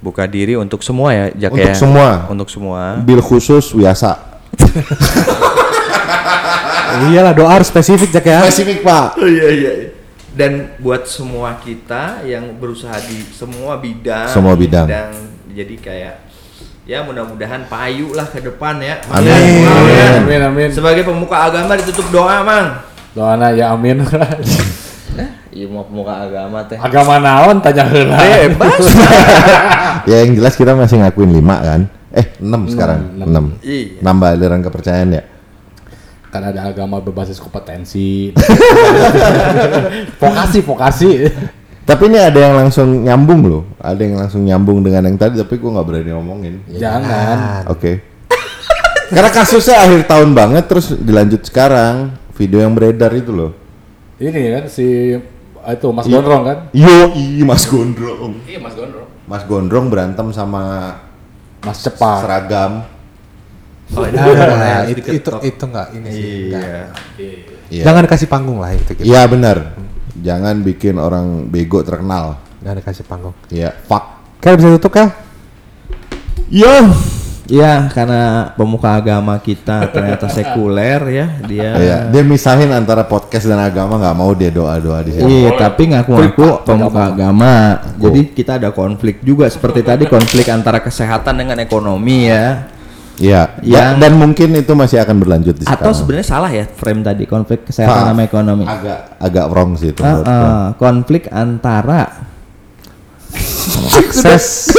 Buka 0.00 0.24
diri 0.24 0.56
untuk 0.56 0.80
semua 0.80 1.12
ya, 1.12 1.24
Jak 1.36 1.52
Untuk 1.52 1.72
ya. 1.72 1.76
semua. 1.76 2.08
Untuk 2.32 2.48
semua. 2.48 2.96
Bil 3.04 3.20
khusus 3.20 3.76
biasa. 3.76 4.32
Iyalah 7.10 7.32
doa 7.34 7.50
harus 7.50 7.68
spesifik 7.68 8.14
Jack 8.14 8.26
ya. 8.28 8.40
Spesifik 8.46 8.84
pak. 8.84 9.18
iya 9.22 9.46
iya. 9.50 9.72
Dan 10.34 10.74
buat 10.82 11.06
semua 11.06 11.62
kita 11.62 12.26
yang 12.26 12.58
berusaha 12.58 12.98
di 13.06 13.22
semua 13.30 13.78
bidang. 13.78 14.26
Semua 14.26 14.58
bidang. 14.58 14.86
jadi 15.54 15.74
kayak 15.78 16.14
ya 16.84 17.00
mudah-mudahan 17.06 17.64
payu 17.70 18.12
lah 18.12 18.26
ke 18.28 18.42
depan 18.42 18.82
ya. 18.82 18.98
Amin. 19.08 19.30
Mang. 19.62 19.86
Amin 19.86 20.08
amin 20.26 20.40
amin. 20.50 20.68
Sebagai 20.74 21.06
pemuka 21.06 21.48
agama 21.48 21.78
ditutup 21.78 22.10
doa, 22.10 22.42
Mang. 22.42 22.82
Doana 23.14 23.54
ya 23.54 23.72
amin. 23.72 24.02
Iya 25.54 25.70
mau 25.70 25.86
pemuka 25.86 26.26
agama 26.26 26.66
teh. 26.66 26.74
Agama 26.74 27.22
naon 27.22 27.62
tanya 27.62 27.86
heula. 27.86 28.18
Bebas. 28.18 28.82
Ya 30.04 30.20
yang 30.20 30.36
jelas 30.36 30.52
kita 30.58 30.76
masih 30.76 31.00
ngakuin 31.00 31.32
lima 31.32 31.64
kan. 31.64 31.80
Eh 32.12 32.36
enam 32.42 32.68
sekarang, 32.68 33.14
enam. 33.16 33.56
Iya. 33.64 34.04
Nambah 34.04 34.36
aliran 34.36 34.60
kepercayaan 34.60 35.16
ya. 35.16 35.22
Kan 36.34 36.50
ada 36.50 36.66
agama 36.66 36.98
berbasis 36.98 37.38
kompetensi. 37.38 38.34
vokasi 40.22 40.58
vokasi. 40.66 41.10
Tapi 41.86 42.02
ini 42.10 42.18
ada 42.18 42.34
yang 42.42 42.58
langsung 42.58 43.06
nyambung 43.06 43.46
loh. 43.46 43.62
Ada 43.78 44.00
yang 44.02 44.18
langsung 44.18 44.42
nyambung 44.42 44.82
dengan 44.82 45.06
yang 45.06 45.14
tadi, 45.14 45.38
tapi 45.38 45.62
gue 45.62 45.70
nggak 45.70 45.86
berani 45.86 46.10
ngomongin. 46.10 46.54
Jangan. 46.74 47.70
Oke. 47.70 48.02
Karena 49.14 49.30
kasusnya 49.30 49.78
akhir 49.86 50.10
tahun 50.10 50.34
banget, 50.34 50.64
terus 50.66 50.90
dilanjut 50.98 51.46
sekarang. 51.46 52.18
Video 52.34 52.66
yang 52.66 52.74
beredar 52.74 53.14
itu 53.14 53.30
loh. 53.30 53.54
Ini 54.18 54.58
kan 54.58 54.64
si 54.66 55.14
itu 55.64 55.88
Mas 55.94 56.10
Gondrong 56.10 56.42
kan? 56.42 56.58
Yo, 56.74 57.14
Mas 57.46 57.62
Gondrong. 57.70 58.42
Iya 58.42 58.58
Mas 58.58 58.74
Gondrong. 58.74 59.08
Mas 59.30 59.42
Gondrong 59.46 59.86
berantem 59.86 60.26
sama 60.34 60.98
Mas 61.62 61.78
Cepat. 61.78 62.26
seragam. 62.26 62.72
Oh, 63.92 64.04
ini 64.08 64.16
Nah, 64.16 64.88
itu, 64.88 65.00
itu 65.12 65.30
itu 65.44 65.64
enggak 65.68 65.88
ini 65.92 66.08
sih. 66.08 66.32
enggak. 66.48 66.86
Iya. 67.68 67.84
Jangan 67.84 68.04
kasih 68.08 68.28
panggung 68.32 68.58
lah 68.64 68.72
itu 68.72 68.90
gitu. 68.96 69.04
Iya 69.04 69.28
benar. 69.28 69.76
Jangan 70.24 70.64
bikin 70.64 70.96
orang 70.96 71.52
bego 71.52 71.84
terkenal. 71.84 72.40
Jangan 72.64 72.76
dikasih 72.80 73.04
panggung. 73.04 73.34
Iya, 73.52 73.76
fuck. 73.84 74.24
Oke 74.40 74.56
bisa 74.56 74.68
tutup 74.80 74.92
ya? 74.96 75.06
Yo. 76.48 76.76
Iya, 77.44 77.92
karena 77.92 78.56
pemuka 78.56 78.96
agama 78.96 79.36
kita 79.36 79.92
ternyata 79.92 80.32
sekuler 80.32 81.00
ya, 81.12 81.26
dia. 81.44 81.70
Iya, 81.76 81.96
dia 82.08 82.22
misahin 82.24 82.72
antara 82.72 83.04
podcast 83.04 83.44
dan 83.44 83.60
agama 83.60 84.00
nggak 84.00 84.16
mau 84.16 84.32
dia 84.32 84.48
doa-doa 84.48 85.04
di 85.04 85.12
sini. 85.12 85.28
Iya, 85.44 85.50
tapi 85.60 85.92
ngaku-ngaku 85.92 86.64
pemuka 86.64 87.12
agama. 87.12 87.84
Jadi 88.00 88.32
kita 88.32 88.56
ada 88.56 88.72
konflik 88.72 89.20
juga 89.20 89.44
seperti 89.52 89.84
tadi 89.84 90.08
konflik 90.08 90.48
antara 90.48 90.80
kesehatan 90.80 91.36
dengan 91.36 91.60
ekonomi 91.60 92.32
ya. 92.32 92.64
Iya, 93.14 93.62
Yang- 93.62 94.02
dan 94.02 94.12
mungkin 94.18 94.48
itu 94.58 94.72
masih 94.74 94.98
akan 94.98 95.22
berlanjut 95.22 95.54
di 95.54 95.64
Atau 95.64 95.94
sebenarnya 95.94 96.26
salah 96.26 96.50
ya 96.50 96.66
frame 96.66 97.06
tadi 97.06 97.24
konflik 97.24 97.62
kesehatan 97.62 98.10
sama 98.10 98.22
ekonomi. 98.26 98.66
Agak 98.66 99.14
agak 99.22 99.46
wrong 99.54 99.78
sih 99.78 99.94
itu. 99.94 100.02
Gua. 100.02 100.26
ah, 100.26 100.66
konflik 100.74 101.30
antara 101.30 102.10
Akses 103.98 104.74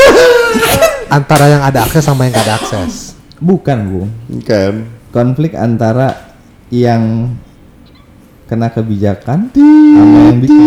antara 1.16 1.46
yang 1.48 1.64
ada 1.64 1.84
akses 1.84 2.04
sama 2.04 2.28
yang 2.28 2.36
nggak 2.36 2.46
ada 2.46 2.56
akses. 2.58 3.16
bukan 3.36 3.78
bu, 3.88 4.02
Kan. 4.44 4.88
konflik 5.12 5.56
antara 5.56 6.36
yang 6.68 7.36
kena 8.48 8.68
kebijakan 8.68 9.52
sama 9.52 10.18
yang 10.26 10.40
bikin. 10.40 10.64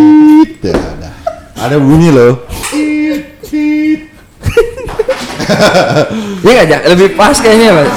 Ya, 0.60 0.72
ada. 0.76 1.10
Ada 1.58 1.76
bunyi 1.76 2.12
loh. 2.12 2.44
Iya 6.44 6.62
Jak? 6.68 6.82
Lebih 6.92 7.16
pas 7.16 7.36
kayaknya, 7.40 7.72
Mas. 7.72 7.92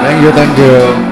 Thank 0.00 0.26
you, 0.26 0.32
thank 0.32 0.58
you. 0.58 1.09